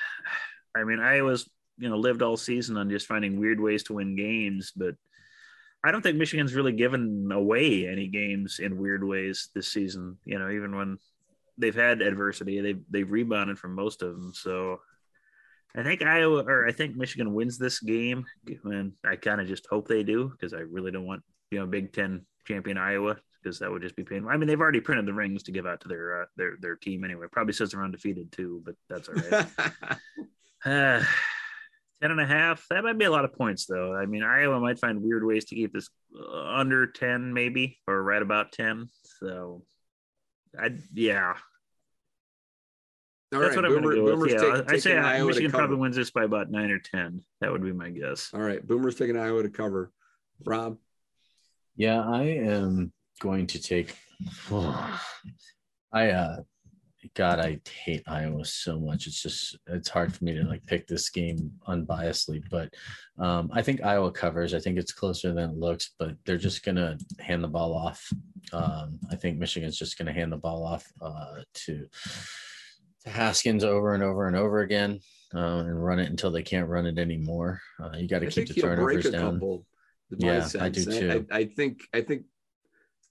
I 0.77 0.83
mean, 0.83 0.99
I 0.99 1.23
was, 1.23 1.49
you 1.79 1.89
know, 1.89 1.97
lived 1.97 2.21
all 2.21 2.37
season 2.37 2.77
on 2.77 2.91
just 2.91 3.07
finding 3.07 3.39
weird 3.39 3.61
ways 3.61 3.85
to 3.85 3.95
win 3.95 4.17
games, 4.17 4.73
but 4.75 4.97
I 5.85 5.93
don't 5.93 6.03
think 6.03 6.17
Michigan's 6.17 6.55
really 6.55 6.73
given 6.73 7.31
away 7.33 7.87
any 7.87 8.09
games 8.09 8.59
in 8.59 8.77
weird 8.77 9.05
ways 9.05 9.51
this 9.55 9.69
season. 9.69 10.19
You 10.25 10.41
know, 10.41 10.51
even 10.51 10.75
when 10.75 10.99
they've 11.59 11.77
had 11.77 12.03
adversity, 12.03 12.61
they've 12.61 12.83
they've 12.91 13.11
rebounded 13.11 13.57
from 13.57 13.77
most 13.77 14.03
of 14.03 14.15
them. 14.15 14.33
So 14.35 14.81
I 15.77 15.83
think 15.83 16.03
Iowa 16.03 16.45
or 16.45 16.67
I 16.67 16.73
think 16.73 16.97
Michigan 16.97 17.33
wins 17.33 17.59
this 17.59 17.81
game, 17.81 18.25
and 18.65 18.93
I 19.05 19.17
kind 19.17 19.41
of 19.41 19.47
just 19.47 19.67
hope 19.71 19.87
they 19.87 20.03
do 20.03 20.29
because 20.29 20.53
I 20.53 20.61
really 20.61 20.91
don't 20.91 21.07
want 21.07 21.23
you 21.51 21.59
know 21.59 21.67
Big 21.67 21.93
Ten 21.93 22.27
champion 22.47 22.77
Iowa 22.77 23.17
because 23.43 23.59
that 23.61 23.71
would 23.71 23.83
just 23.83 23.97
be 23.97 24.05
painful. 24.05 24.31
I 24.31 24.37
mean, 24.37 24.49
they've 24.49 24.61
already 24.61 24.81
printed 24.81 25.07
the 25.07 25.15
rings 25.15 25.45
to 25.45 25.53
give 25.53 25.67
out 25.67 25.81
to 25.83 25.89
their 25.89 26.23
uh, 26.23 26.27
their 26.37 26.57
their 26.61 26.77
team 26.77 27.05
anyway. 27.05 27.27
Probably 27.31 27.53
says 27.53 27.71
they're 27.71 27.85
undefeated 27.85 28.33
too, 28.33 28.63
but 28.65 28.75
that's 28.89 29.09
all 29.09 29.15
right. 29.15 29.47
Uh, 30.65 31.05
10 32.03 32.11
and 32.11 32.21
a 32.21 32.27
half. 32.27 32.65
That 32.71 32.85
might 32.85 32.99
be 32.99 33.05
a 33.05 33.11
lot 33.11 33.25
of 33.25 33.35
points, 33.35 33.67
though. 33.67 33.95
I 33.95 34.07
mean, 34.07 34.23
Iowa 34.23 34.59
might 34.59 34.79
find 34.79 35.03
weird 35.03 35.25
ways 35.25 35.45
to 35.47 35.55
keep 35.55 35.73
this 35.73 35.89
under 36.33 36.87
10, 36.87 37.33
maybe, 37.33 37.79
or 37.87 38.03
right 38.03 38.23
about 38.23 38.53
10. 38.53 38.89
So, 39.21 39.65
I 40.59 40.71
yeah, 40.95 41.35
All 43.33 43.39
that's 43.41 43.55
right, 43.55 43.63
what 43.63 43.65
I'm 43.65 43.81
Boomer- 43.83 43.95
going 43.95 44.07
to 44.07 44.13
go 44.13 44.19
with. 44.19 44.33
Yeah, 44.33 44.39
take- 44.57 44.73
I 44.73 44.77
say 44.79 44.91
taking 44.91 45.05
uh, 45.05 45.07
Iowa 45.09 45.19
to 45.21 45.27
Michigan 45.29 45.51
probably 45.53 45.77
wins 45.77 45.97
this 45.97 46.11
by 46.11 46.25
about 46.25 46.51
nine 46.51 46.71
or 46.71 46.79
10. 46.81 47.23
That 47.41 47.53
would 47.53 47.63
be 47.63 47.73
my 47.73 47.91
guess. 47.91 48.31
All 48.35 48.41
right, 48.41 48.65
Boomer's 48.67 48.97
taking 48.97 49.17
Iowa 49.17 49.43
to 49.45 49.49
cover. 49.51 49.93
Rob, 50.45 50.79
Yeah, 51.77 52.01
I 52.03 52.23
am 52.25 52.93
going 53.21 53.47
to 53.49 53.61
take. 53.63 53.95
I 55.93 56.11
uh, 56.11 56.37
God, 57.15 57.39
I 57.41 57.61
hate 57.85 58.03
Iowa 58.07 58.45
so 58.45 58.79
much. 58.79 59.07
It's 59.07 59.23
just 59.23 59.59
it's 59.67 59.89
hard 59.89 60.15
for 60.15 60.25
me 60.25 60.35
to 60.35 60.45
like 60.45 60.65
pick 60.67 60.87
this 60.87 61.09
game 61.11 61.53
unbiasedly, 61.69 62.43
but 62.51 62.73
um, 63.19 63.51
I 63.53 63.63
think 63.63 63.83
Iowa 63.83 64.11
covers. 64.13 64.55
I 64.55 64.61
think 64.61 64.79
it's 64.79 64.93
closer 64.93 65.33
than 65.33 65.51
it 65.51 65.57
looks, 65.57 65.91
but 65.99 66.13
they're 66.27 66.37
just 66.37 66.65
gonna 66.65 66.99
hand 67.19 67.43
the 67.45 67.49
ball 67.49 67.75
off. 67.75 68.11
Um, 68.53 68.99
I 69.11 69.17
think 69.17 69.39
Michigan's 69.39 69.79
just 69.79 69.99
gonna 69.99 70.13
hand 70.13 70.33
the 70.33 70.37
ball 70.37 70.65
off 70.65 70.87
uh, 71.01 71.43
to 71.67 71.87
to 73.05 73.11
Haskins 73.11 73.65
over 73.65 73.95
and 73.95 74.03
over 74.03 74.27
and 74.27 74.37
over 74.37 74.61
again 74.61 75.01
uh, 75.35 75.59
and 75.59 75.85
run 75.85 75.99
it 75.99 76.11
until 76.11 76.31
they 76.31 76.43
can't 76.43 76.69
run 76.69 76.87
it 76.87 76.99
anymore. 76.99 77.61
Uh, 77.83 77.97
you 77.97 78.09
got 78.09 78.21
to 78.21 78.27
keep 78.27 78.49
the 78.49 78.55
turnovers 78.55 79.11
down. 79.11 79.35
Couple, 79.35 79.67
yeah, 80.17 80.49
I 80.61 80.69
do 80.69 80.85
too. 80.85 81.27
I, 81.31 81.39
I, 81.39 81.45
think 81.45 81.83
I 81.95 82.01
think 82.01 82.25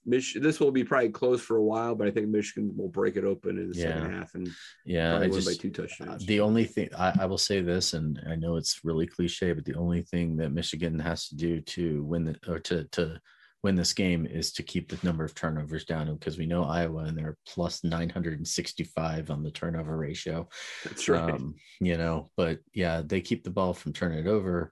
Mich- 0.04 0.36
this 0.40 0.60
will 0.60 0.70
be 0.70 0.84
probably 0.84 1.10
closed 1.10 1.44
for 1.44 1.56
a 1.56 1.62
while, 1.62 1.94
but 1.94 2.06
I 2.06 2.10
think 2.10 2.28
Michigan 2.28 2.72
will 2.76 2.88
break 2.88 3.16
it 3.16 3.24
open 3.24 3.58
in 3.58 3.70
the 3.70 3.78
yeah. 3.78 3.84
second 3.84 4.12
half 4.12 4.34
and 4.34 4.50
yeah, 4.84 5.18
I 5.18 5.28
just, 5.28 5.46
by 5.46 5.54
two 5.54 5.70
touchdowns. 5.70 6.26
The 6.26 6.40
only 6.40 6.64
thing 6.64 6.88
I, 6.96 7.12
I, 7.20 7.26
will 7.26 7.38
say 7.38 7.60
this, 7.60 7.94
and 7.94 8.20
I 8.28 8.36
know 8.36 8.56
it's 8.56 8.80
really 8.84 9.06
cliche, 9.06 9.52
but 9.52 9.64
the 9.64 9.74
only 9.74 10.02
thing 10.02 10.36
that 10.36 10.52
Michigan 10.52 10.98
has 10.98 11.28
to 11.28 11.36
do 11.36 11.60
to 11.60 12.02
win 12.04 12.24
the 12.24 12.36
or 12.48 12.58
to 12.60 12.84
to 12.84 13.20
win 13.62 13.74
this 13.74 13.92
game 13.92 14.26
is 14.26 14.52
to 14.52 14.62
keep 14.62 14.88
the 14.88 14.98
number 15.06 15.24
of 15.24 15.34
turnovers 15.34 15.84
down 15.84 16.12
because 16.14 16.38
we 16.38 16.46
know 16.46 16.64
Iowa 16.64 17.04
and 17.04 17.16
they're 17.16 17.36
plus 17.46 17.84
965 17.84 19.30
on 19.30 19.42
the 19.42 19.50
turnover 19.50 19.96
ratio. 19.96 20.48
That's 20.84 21.08
right. 21.08 21.34
Um, 21.34 21.54
you 21.80 21.96
know, 21.96 22.30
but 22.36 22.60
yeah, 22.72 23.02
they 23.04 23.20
keep 23.20 23.44
the 23.44 23.50
ball 23.50 23.74
from 23.74 23.92
turning 23.92 24.20
it 24.20 24.26
over. 24.26 24.70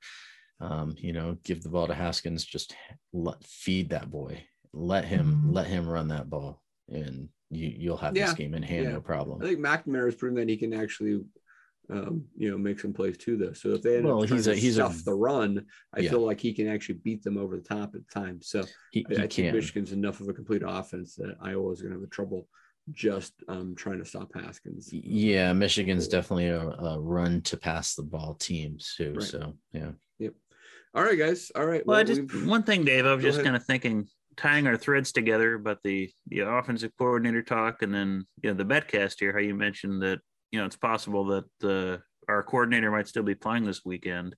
Um, 0.61 0.95
you 0.99 1.13
know, 1.13 1.37
give 1.45 1.63
the 1.63 1.69
ball 1.69 1.87
to 1.87 1.95
Haskins, 1.95 2.45
just 2.45 2.75
let, 3.13 3.45
feed 3.45 3.91
that 3.91 4.11
boy, 4.11 4.43
let 4.73 5.05
him, 5.05 5.27
mm-hmm. 5.27 5.53
let 5.53 5.67
him 5.67 5.89
run 5.89 6.09
that 6.09 6.29
ball 6.29 6.63
and 6.89 7.29
you, 7.51 7.73
you'll 7.77 7.97
have 7.97 8.17
yeah. 8.17 8.27
this 8.27 8.35
game 8.35 8.55
in 8.55 8.63
hand, 8.63 8.85
yeah. 8.85 8.93
no 8.93 9.01
problem. 9.01 9.41
I 9.43 9.47
think 9.47 9.61
McNamara 9.61 10.07
has 10.07 10.15
proven 10.15 10.37
that 10.37 10.49
he 10.49 10.57
can 10.57 10.73
actually 10.73 11.21
um, 11.91 12.25
you 12.37 12.51
know, 12.51 12.59
make 12.59 12.81
some 12.81 12.93
plays 12.93 13.17
too, 13.17 13.37
though. 13.37 13.53
So 13.53 13.71
if 13.71 13.83
they 13.83 13.97
end 13.97 14.07
well, 14.07 14.23
up 14.23 14.29
he's 14.29 14.47
a, 14.47 14.55
he's 14.55 14.75
stuff 14.75 15.01
a, 15.01 15.05
the 15.05 15.15
run, 15.15 15.65
I 15.95 16.01
yeah. 16.01 16.11
feel 16.11 16.25
like 16.25 16.41
he 16.41 16.53
can 16.53 16.69
actually 16.69 16.97
beat 16.97 17.23
them 17.23 17.39
over 17.39 17.57
the 17.57 17.63
top 17.63 17.95
at 17.95 18.09
times. 18.11 18.49
So 18.49 18.65
he, 18.93 19.07
he 19.09 19.17
I, 19.17 19.23
I 19.23 19.27
think 19.27 19.55
Michigan's 19.55 19.93
enough 19.93 20.21
of 20.21 20.29
a 20.29 20.35
complete 20.35 20.63
offense 20.67 21.15
that 21.17 21.37
Iowa 21.41 21.71
is 21.73 21.81
going 21.81 21.95
to 21.95 22.01
have 22.01 22.11
trouble 22.11 22.47
just 22.93 23.35
um, 23.49 23.75
trying 23.75 23.99
to 23.99 24.05
stop 24.05 24.31
Haskins. 24.35 24.91
Yeah, 24.93 25.53
Michigan's 25.53 26.09
definitely 26.09 26.49
a, 26.49 26.61
a, 26.61 27.01
run 27.01 27.43
to 27.43 27.57
pass 27.57 27.95
the 27.95 28.03
ball 28.03 28.35
team 28.35 28.79
too. 28.97 29.15
Right. 29.15 29.23
So 29.23 29.55
yeah. 29.73 29.91
Yep. 30.19 30.35
All 30.95 31.05
right, 31.05 31.19
guys. 31.19 31.51
All 31.55 31.67
right. 31.67 31.87
Well, 31.87 31.97
well 31.97 32.05
just 32.05 32.47
one 32.47 32.63
thing, 32.63 32.85
Dave. 32.85 33.07
I 33.07 33.15
was 33.15 33.25
just 33.25 33.43
kind 33.43 33.57
of 33.57 33.65
thinking, 33.65 34.09
tying 34.37 34.67
our 34.67 34.77
threads 34.77 35.13
together, 35.13 35.55
about 35.55 35.83
the 35.83 36.11
the 36.29 36.41
offensive 36.41 36.93
coordinator 36.99 37.43
talk, 37.43 37.83
and 37.83 37.95
then 37.95 38.27
you 38.43 38.51
know 38.51 38.57
the 38.57 38.65
betcast 38.65 39.17
here. 39.21 39.33
How 39.33 39.41
you 39.41 39.55
mentioned 39.55 40.03
that 40.03 40.21
you 40.51 40.59
know, 40.59 40.67
it's 40.67 40.77
possible 40.77 41.25
that 41.27 41.45
uh, 41.65 41.99
our 42.31 42.43
coordinator 42.43 42.91
might 42.91 43.09
still 43.09 43.23
be 43.23 43.35
playing 43.35 43.65
this 43.65 43.85
weekend. 43.85 44.35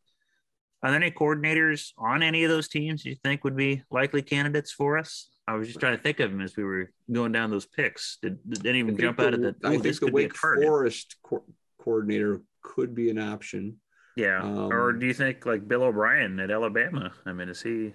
Are 0.83 0.91
there 0.91 1.01
any 1.01 1.11
coordinators 1.11 1.91
on 1.99 2.23
any 2.23 2.45
of 2.45 2.51
those 2.51 2.69
teams 2.69 3.05
you 3.05 3.15
think 3.23 3.45
would 3.45 3.57
be 3.57 3.83
likely 3.91 4.23
candidates 4.23 4.73
for 4.73 4.97
us? 4.97 5.29
I 5.47 5.55
was 5.55 5.69
just 5.69 5.81
trying 5.81 5.97
to 5.97 6.03
think 6.03 6.21
of 6.21 6.31
them 6.31 6.41
as 6.41 6.57
we 6.57 6.65
were 6.65 6.91
going 7.11 7.33
down 7.33 7.51
those 7.51 7.67
picks. 7.67 8.19
Did, 8.23 8.39
did 8.49 8.67
any 8.67 8.81
of 8.81 8.87
them 8.87 8.97
jump 8.97 9.19
the, 9.19 9.27
out 9.27 9.35
of 9.35 9.41
that? 9.43 9.57
I 9.65 9.77
think 9.79 9.99
the 9.99 10.11
Wake 10.11 10.37
Forest 10.37 11.17
co- 11.23 11.45
coordinator 11.79 12.41
could 12.63 12.95
be 12.95 13.11
an 13.11 13.19
option. 13.19 13.77
Yeah. 14.17 14.43
Um, 14.43 14.73
or 14.73 14.93
do 14.93 15.07
you 15.07 15.15
think 15.15 15.45
like 15.45 15.67
Bill 15.67 15.83
O'Brien 15.83 16.39
at 16.41 16.51
Alabama? 16.51 17.13
I 17.27 17.33
mean, 17.33 17.49
is 17.49 17.61
he? 17.61 17.93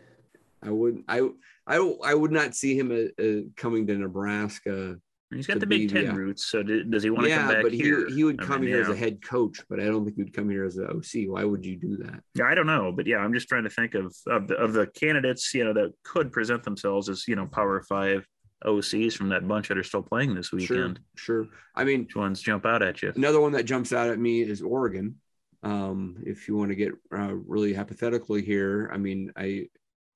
I 0.61 0.69
would 0.69 1.03
I 1.07 1.29
I 1.67 1.77
I 2.03 2.13
would 2.13 2.31
not 2.31 2.55
see 2.55 2.77
him 2.77 2.91
uh, 2.91 3.23
uh, 3.23 3.41
coming 3.55 3.87
to 3.87 3.95
Nebraska 3.95 4.97
He's 5.33 5.47
got 5.47 5.59
the 5.59 5.65
Big 5.65 5.89
Ten 5.89 6.03
yeah. 6.05 6.15
roots, 6.15 6.45
so 6.45 6.61
does 6.61 7.01
he 7.03 7.09
want 7.09 7.23
to 7.23 7.29
yeah, 7.29 7.37
come 7.37 7.47
back 7.47 7.57
Yeah, 7.57 7.63
but 7.63 7.71
he, 7.71 7.79
here? 7.79 8.07
He 8.07 8.23
would 8.23 8.39
come 8.39 8.57
I 8.57 8.57
mean, 8.59 8.69
here 8.69 8.77
yeah. 8.77 8.83
as 8.83 8.89
a 8.89 8.95
head 8.95 9.23
coach, 9.23 9.59
but 9.69 9.79
I 9.79 9.85
don't 9.85 10.05
think 10.05 10.17
he 10.17 10.23
would 10.23 10.33
come 10.33 10.49
here 10.49 10.65
as 10.65 10.77
an 10.77 10.85
OC. 10.85 11.27
Why 11.27 11.43
would 11.43 11.65
you 11.65 11.77
do 11.77 11.97
that? 11.97 12.21
Yeah, 12.35 12.45
I 12.45 12.53
don't 12.53 12.67
know, 12.67 12.91
but 12.91 13.07
yeah, 13.07 13.17
I'm 13.17 13.33
just 13.33 13.49
trying 13.49 13.63
to 13.63 13.69
think 13.69 13.95
of 13.95 14.15
of 14.27 14.47
the, 14.47 14.55
of 14.55 14.73
the 14.73 14.85
candidates, 14.87 15.53
you 15.53 15.63
know, 15.63 15.73
that 15.73 15.93
could 16.03 16.31
present 16.31 16.63
themselves 16.63 17.09
as 17.09 17.27
you 17.27 17.35
know 17.35 17.47
Power 17.47 17.81
Five 17.81 18.27
OCs 18.63 19.13
from 19.13 19.29
that 19.29 19.47
bunch 19.47 19.67
that 19.69 19.77
are 19.77 19.83
still 19.83 20.03
playing 20.03 20.35
this 20.35 20.51
weekend. 20.51 20.99
Sure, 21.15 21.43
sure. 21.43 21.51
I 21.75 21.83
mean, 21.83 22.01
which 22.01 22.15
ones 22.15 22.41
jump 22.41 22.65
out 22.65 22.83
at 22.83 23.01
you? 23.01 23.11
Another 23.15 23.41
one 23.41 23.51
that 23.53 23.65
jumps 23.65 23.93
out 23.93 24.09
at 24.09 24.19
me 24.19 24.41
is 24.41 24.61
Oregon. 24.61 25.15
Um, 25.63 26.17
if 26.23 26.47
you 26.47 26.55
want 26.55 26.69
to 26.69 26.75
get 26.75 26.93
uh, 27.11 27.33
really 27.33 27.73
hypothetically 27.73 28.43
here, 28.43 28.91
I 28.93 28.97
mean, 28.97 29.31
I 29.35 29.69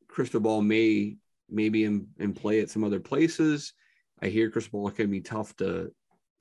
Cristobal 0.08 0.62
may 0.62 1.18
maybe 1.50 1.84
in, 1.84 2.08
in 2.20 2.34
play 2.34 2.62
at 2.62 2.70
some 2.70 2.84
other 2.84 3.00
places 3.00 3.74
I 4.22 4.28
hear 4.28 4.50
Cristobal 4.50 4.90
can 4.92 5.10
be 5.10 5.22
tough 5.22 5.56
to 5.58 5.92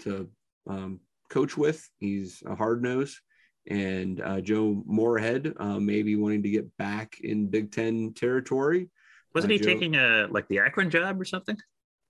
to 0.01 0.29
um, 0.68 1.01
coach 1.29 1.57
with. 1.57 1.89
He's 1.99 2.43
a 2.47 2.55
hard 2.55 2.83
nose, 2.83 3.20
and 3.68 4.20
uh, 4.20 4.41
Joe 4.41 4.83
Moorhead 4.87 5.55
uh, 5.59 5.79
maybe 5.79 6.16
wanting 6.16 6.43
to 6.43 6.51
get 6.51 6.76
back 6.76 7.18
in 7.20 7.49
Big 7.49 7.72
Ten 7.72 8.12
territory. 8.14 8.91
Wasn't 9.35 9.51
uh, 9.51 9.55
he 9.55 9.59
Joe, 9.59 9.66
taking 9.66 9.95
a 9.97 10.26
like 10.31 10.49
the 10.49 10.61
Akron 10.61 10.91
job 10.91 11.20
or 11.20 11.24
something? 11.24 11.57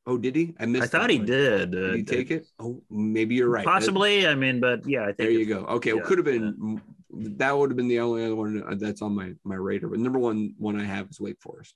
Oh, 0.07 0.17
did 0.17 0.35
he? 0.35 0.55
I 0.59 0.65
missed. 0.65 0.85
I 0.85 0.87
thought 0.87 1.11
he 1.11 1.19
did. 1.19 1.73
did 1.73 1.95
he 1.95 2.01
uh, 2.01 2.05
take 2.05 2.31
it? 2.31 2.47
Oh, 2.59 2.83
maybe 2.91 3.35
you're 3.35 3.51
right. 3.51 3.65
Possibly. 3.65 4.27
I 4.27 4.35
mean, 4.35 4.61
but 4.61 4.89
yeah, 4.89 5.03
I 5.03 5.07
think 5.07 5.19
there 5.19 5.31
you 5.31 5.45
go. 5.45 5.67
Okay, 5.67 5.91
yeah, 5.91 5.97
well, 5.97 6.07
could 6.07 6.19
have 6.19 6.25
been. 6.25 6.81
That 7.11 7.57
would 7.57 7.71
have 7.71 7.77
been 7.77 7.89
the 7.89 8.01
only 8.01 8.25
other 8.25 8.37
one 8.37 8.79
that's 8.79 9.03
on 9.03 9.15
my 9.15 9.33
my 9.45 9.57
radar. 9.57 9.91
But 9.91 9.99
number 9.99 10.19
one 10.19 10.55
one 10.57 10.81
I 10.81 10.85
have 10.85 11.09
is 11.11 11.21
Wake 11.21 11.41
Forest. 11.41 11.75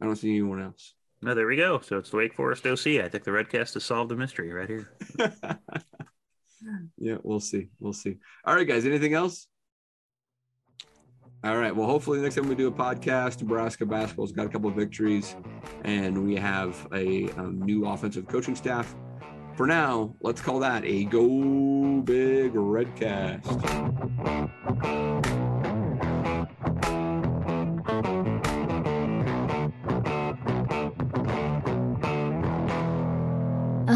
I 0.00 0.06
don't 0.06 0.16
see 0.16 0.30
anyone 0.30 0.60
else. 0.60 0.94
No, 1.24 1.34
there 1.34 1.46
we 1.46 1.56
go. 1.56 1.80
So 1.80 1.96
it's 1.96 2.10
the 2.10 2.18
Wake 2.18 2.34
Forest 2.34 2.66
OC. 2.66 2.86
I 3.02 3.08
think 3.08 3.24
the 3.24 3.30
Redcast 3.30 3.72
has 3.72 3.84
solved 3.84 4.10
the 4.10 4.14
mystery 4.14 4.52
right 4.52 4.68
here. 4.68 4.90
yeah, 6.98 7.16
we'll 7.22 7.40
see. 7.40 7.70
We'll 7.80 7.94
see. 7.94 8.18
All 8.44 8.54
right, 8.54 8.68
guys. 8.68 8.84
Anything 8.84 9.14
else? 9.14 9.46
All 11.42 11.56
right. 11.56 11.74
Well, 11.74 11.86
hopefully 11.86 12.20
next 12.20 12.34
time 12.34 12.46
we 12.46 12.54
do 12.54 12.68
a 12.68 12.72
podcast, 12.72 13.40
Nebraska 13.40 13.86
basketball's 13.86 14.32
got 14.32 14.44
a 14.44 14.50
couple 14.50 14.68
of 14.68 14.76
victories, 14.76 15.34
and 15.84 16.26
we 16.26 16.36
have 16.36 16.86
a 16.92 17.30
um, 17.38 17.62
new 17.62 17.86
offensive 17.86 18.28
coaching 18.28 18.54
staff. 18.54 18.94
For 19.56 19.66
now, 19.66 20.14
let's 20.20 20.42
call 20.42 20.58
that 20.58 20.84
a 20.84 21.04
Go 21.04 22.02
Big 22.02 22.52
Redcast. 22.52 23.40